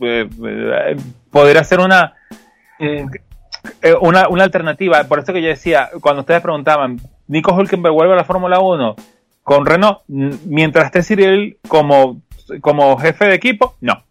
eh, 0.00 0.28
eh, 0.44 0.96
podría 1.30 1.62
ser 1.62 1.78
una, 1.80 2.14
una, 4.00 4.28
una 4.28 4.44
alternativa. 4.44 5.04
Por 5.04 5.20
eso 5.20 5.32
que 5.32 5.42
yo 5.42 5.48
decía, 5.48 5.90
cuando 6.00 6.20
ustedes 6.22 6.40
preguntaban, 6.42 7.00
Nico 7.28 7.54
Hulkenberg 7.54 7.94
vuelve 7.94 8.14
a 8.14 8.16
la 8.16 8.24
Fórmula 8.24 8.58
1 8.60 8.96
con 9.42 9.64
Renault, 9.64 10.00
mientras 10.08 10.86
esté 10.86 11.02
Cyril 11.04 11.58
como, 11.68 12.20
como 12.60 12.96
jefe 12.98 13.26
de 13.26 13.34
equipo, 13.34 13.74
no. 13.80 14.02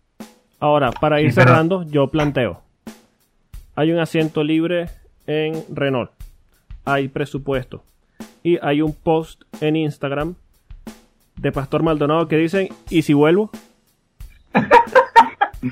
Ahora, 0.59 0.91
para 0.91 1.21
ir 1.21 1.33
cerrando, 1.33 1.83
yo 1.83 2.07
planteo. 2.07 2.61
Hay 3.75 3.91
un 3.91 3.99
asiento 3.99 4.43
libre 4.43 4.89
en 5.27 5.63
Renault. 5.69 6.11
Hay 6.85 7.07
presupuesto. 7.09 7.83
Y 8.41 8.57
hay 8.61 8.81
un 8.81 8.93
post 8.93 9.43
en 9.61 9.75
Instagram 9.75 10.35
de 11.35 11.51
Pastor 11.51 11.83
Maldonado 11.83 12.27
que 12.27 12.37
dicen, 12.37 12.69
¿y 12.89 13.01
si 13.01 13.13
vuelvo? 13.13 13.51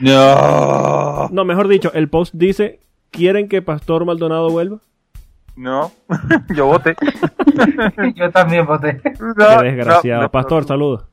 No. 0.02 1.30
No, 1.30 1.46
mejor 1.46 1.68
dicho, 1.68 1.92
el 1.94 2.10
post 2.10 2.34
dice, 2.34 2.80
¿quieren 3.12 3.48
que 3.48 3.62
Pastor 3.62 4.06
Maldonado 4.06 4.50
vuelva? 4.50 4.80
No. 5.56 5.92
yo 6.56 6.66
voté. 6.66 6.96
yo 8.16 8.32
también 8.32 8.66
voté. 8.66 9.00
No, 9.20 9.60
Qué 9.60 9.66
desgraciado. 9.66 10.22
no, 10.22 10.24
no. 10.24 10.32
Pastor, 10.32 10.66
saludos. 10.66 11.04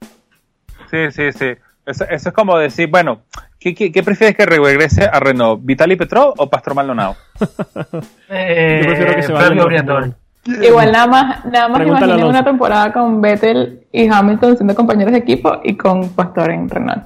Sí, 0.90 1.10
sí, 1.10 1.32
sí. 1.32 1.46
Eso, 1.86 2.04
eso 2.04 2.28
es 2.28 2.34
como 2.34 2.58
decir, 2.58 2.88
bueno, 2.88 3.22
¿qué, 3.58 3.74
qué, 3.74 3.90
qué 3.90 4.02
prefieres 4.02 4.36
que 4.36 4.46
regrese 4.46 5.04
a 5.04 5.18
Renault? 5.18 5.60
¿Vitali 5.64 5.96
Petrov 5.96 6.34
o 6.36 6.48
Pastor 6.48 6.74
Maldonado? 6.74 7.16
Eh, 8.28 8.80
Yo 8.82 8.86
prefiero 8.88 9.14
que 9.16 9.22
se 9.22 9.32
vaya. 9.32 10.14
Igual 10.62 10.92
nada 10.92 11.06
más, 11.06 11.44
nada 11.46 11.68
más 11.68 11.80
Alonso. 11.80 12.28
una 12.28 12.44
temporada 12.44 12.92
con 12.92 13.20
Vettel 13.20 13.86
y 13.92 14.08
Hamilton 14.08 14.56
siendo 14.56 14.74
compañeros 14.74 15.12
de 15.12 15.18
equipo 15.18 15.60
y 15.64 15.76
con 15.76 16.08
Pastor 16.10 16.50
en 16.50 16.68
Renault. 16.68 17.04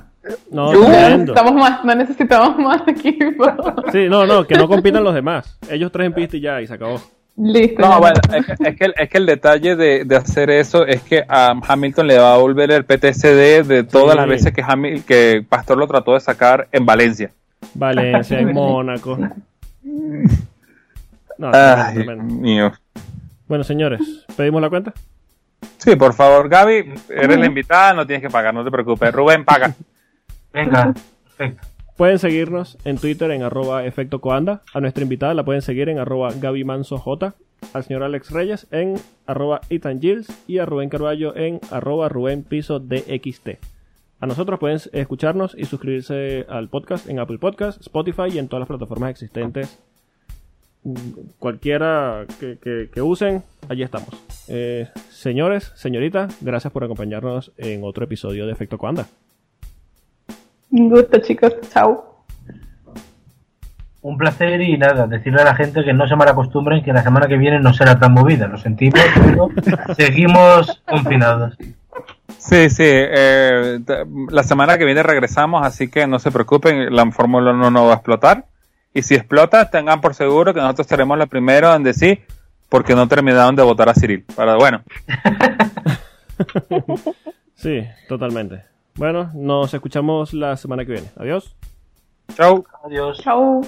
No, 0.50 0.72
necesitamos 0.72 1.52
más, 1.54 1.84
no 1.84 1.94
necesitamos 1.94 2.58
más 2.58 2.82
equipo. 2.86 3.46
Sí, 3.92 4.08
no, 4.08 4.24
no, 4.26 4.46
que 4.46 4.54
no 4.54 4.68
compitan 4.68 5.04
los 5.04 5.14
demás. 5.14 5.58
Ellos 5.68 5.90
tres 5.92 6.06
en 6.06 6.12
pista 6.14 6.36
y 6.36 6.40
ya, 6.40 6.62
y 6.62 6.66
se 6.66 6.74
acabó. 6.74 7.00
Listo. 7.36 7.82
No, 7.82 7.98
bueno, 7.98 8.20
es 8.32 8.46
que, 8.46 8.52
es 8.68 8.76
que 8.76 8.84
el, 8.84 8.94
es 8.96 9.08
que 9.10 9.18
el 9.18 9.26
detalle 9.26 9.74
de, 9.74 10.04
de 10.04 10.16
hacer 10.16 10.50
eso 10.50 10.86
es 10.86 11.02
que 11.02 11.24
a 11.28 11.54
Hamilton 11.66 12.06
le 12.06 12.18
va 12.18 12.34
a 12.34 12.38
volver 12.38 12.70
el 12.70 12.84
PTSD 12.84 13.64
de 13.66 13.82
todas 13.82 14.12
Sí. 14.12 14.16
las 14.18 14.28
veces 14.28 14.52
que, 14.54 14.62
Hamil- 14.62 15.04
que 15.04 15.44
Pastor 15.48 15.76
lo 15.78 15.86
trató 15.88 16.14
de 16.14 16.20
sacar 16.20 16.68
en 16.70 16.86
Valencia. 16.86 17.30
Valencia, 17.74 18.38
en 18.38 18.52
Mónaco. 18.52 19.18
No, 21.38 21.50
Ay, 21.52 22.06
mío. 22.22 22.72
Bueno, 23.48 23.64
señores, 23.64 24.00
¿pedimos 24.36 24.62
la 24.62 24.70
cuenta? 24.70 24.92
Sí, 25.78 25.96
por 25.96 26.14
favor, 26.14 26.48
Gaby, 26.48 26.94
eres 27.10 27.38
la 27.38 27.46
invitada, 27.46 27.92
no 27.94 28.06
tienes 28.06 28.22
que 28.22 28.30
pagar, 28.30 28.54
no 28.54 28.64
te 28.64 28.70
preocupes. 28.70 29.12
Rubén, 29.12 29.44
paga. 29.44 29.74
Venga, 30.52 30.94
perfecto. 31.36 31.66
Pueden 31.96 32.18
seguirnos 32.18 32.76
en 32.84 32.98
Twitter 32.98 33.30
en 33.30 33.42
arroba 33.42 33.84
efecto 33.86 34.20
coanda. 34.20 34.62
A 34.72 34.80
nuestra 34.80 35.02
invitada 35.04 35.32
la 35.34 35.44
pueden 35.44 35.62
seguir 35.62 35.88
en 35.88 35.98
arroba 35.98 36.32
Gaby 36.32 36.64
Manso 36.64 36.98
J. 36.98 37.34
Al 37.72 37.84
señor 37.84 38.02
Alex 38.02 38.30
Reyes 38.30 38.66
en 38.72 38.94
arroba 39.26 39.60
Ethan 39.70 40.00
Gilles 40.00 40.26
y 40.48 40.58
a 40.58 40.66
Rubén 40.66 40.88
Carballo 40.88 41.36
en 41.36 41.60
arroba 41.70 42.08
Rubén 42.08 42.42
Piso 42.42 42.80
DXT. 42.80 43.50
A 44.20 44.26
nosotros 44.26 44.58
pueden 44.58 44.80
escucharnos 44.92 45.54
y 45.56 45.64
suscribirse 45.66 46.46
al 46.48 46.68
podcast 46.68 47.08
en 47.08 47.20
Apple 47.20 47.38
Podcast, 47.38 47.80
Spotify 47.80 48.24
y 48.32 48.38
en 48.38 48.48
todas 48.48 48.60
las 48.62 48.68
plataformas 48.68 49.10
existentes. 49.10 49.78
Cualquiera 51.38 52.26
que, 52.40 52.58
que- 52.92 53.02
usen, 53.02 53.42
allí 53.68 53.82
estamos. 53.82 54.10
Eh, 54.48 54.88
señores, 55.10 55.72
señorita, 55.76 56.28
gracias 56.40 56.72
por 56.72 56.84
acompañarnos 56.84 57.52
en 57.56 57.84
otro 57.84 58.04
episodio 58.04 58.46
de 58.46 58.52
Efecto 58.52 58.76
Coanda. 58.78 59.06
Un 60.74 60.90
gusto, 60.90 61.18
chicos. 61.20 61.52
Chao. 61.72 62.24
Un 64.02 64.18
placer 64.18 64.60
y 64.60 64.76
nada, 64.76 65.06
decirle 65.06 65.40
a 65.42 65.44
la 65.44 65.54
gente 65.54 65.84
que 65.84 65.92
no 65.92 66.08
se 66.08 66.16
malacostumbren 66.16 66.82
que 66.82 66.92
la 66.92 67.04
semana 67.04 67.28
que 67.28 67.36
viene 67.36 67.60
no 67.60 67.72
será 67.72 67.96
tan 67.96 68.12
movida. 68.12 68.48
Lo 68.48 68.58
sentimos, 68.58 69.00
pero 69.14 69.50
seguimos 69.96 70.82
confinados. 70.84 71.56
Sí, 72.38 72.68
sí, 72.70 72.82
eh, 72.84 73.78
la 74.30 74.42
semana 74.42 74.76
que 74.76 74.84
viene 74.84 75.04
regresamos, 75.04 75.64
así 75.64 75.88
que 75.88 76.08
no 76.08 76.18
se 76.18 76.32
preocupen, 76.32 76.92
la 76.94 77.08
Fórmula 77.12 77.52
1 77.52 77.70
no 77.70 77.86
va 77.86 77.92
a 77.92 77.96
explotar. 77.96 78.46
Y 78.92 79.02
si 79.02 79.14
explota, 79.14 79.70
tengan 79.70 80.00
por 80.00 80.14
seguro 80.14 80.52
que 80.52 80.60
nosotros 80.60 80.88
seremos 80.88 81.16
los 81.16 81.28
primeros 81.28 81.74
en 81.76 81.84
decir 81.84 82.22
porque 82.68 82.96
no 82.96 83.06
terminaron 83.06 83.54
de 83.54 83.62
votar 83.62 83.88
a 83.88 83.94
Cyril. 83.94 84.24
Para, 84.34 84.56
bueno, 84.56 84.82
Sí, 87.54 87.80
totalmente. 88.08 88.73
Bueno, 88.96 89.30
nos 89.34 89.74
escuchamos 89.74 90.32
la 90.32 90.56
semana 90.56 90.84
que 90.84 90.92
viene. 90.92 91.10
Adiós. 91.16 91.56
chau. 92.36 92.64
Adiós. 92.84 93.18
Chao. 93.18 93.60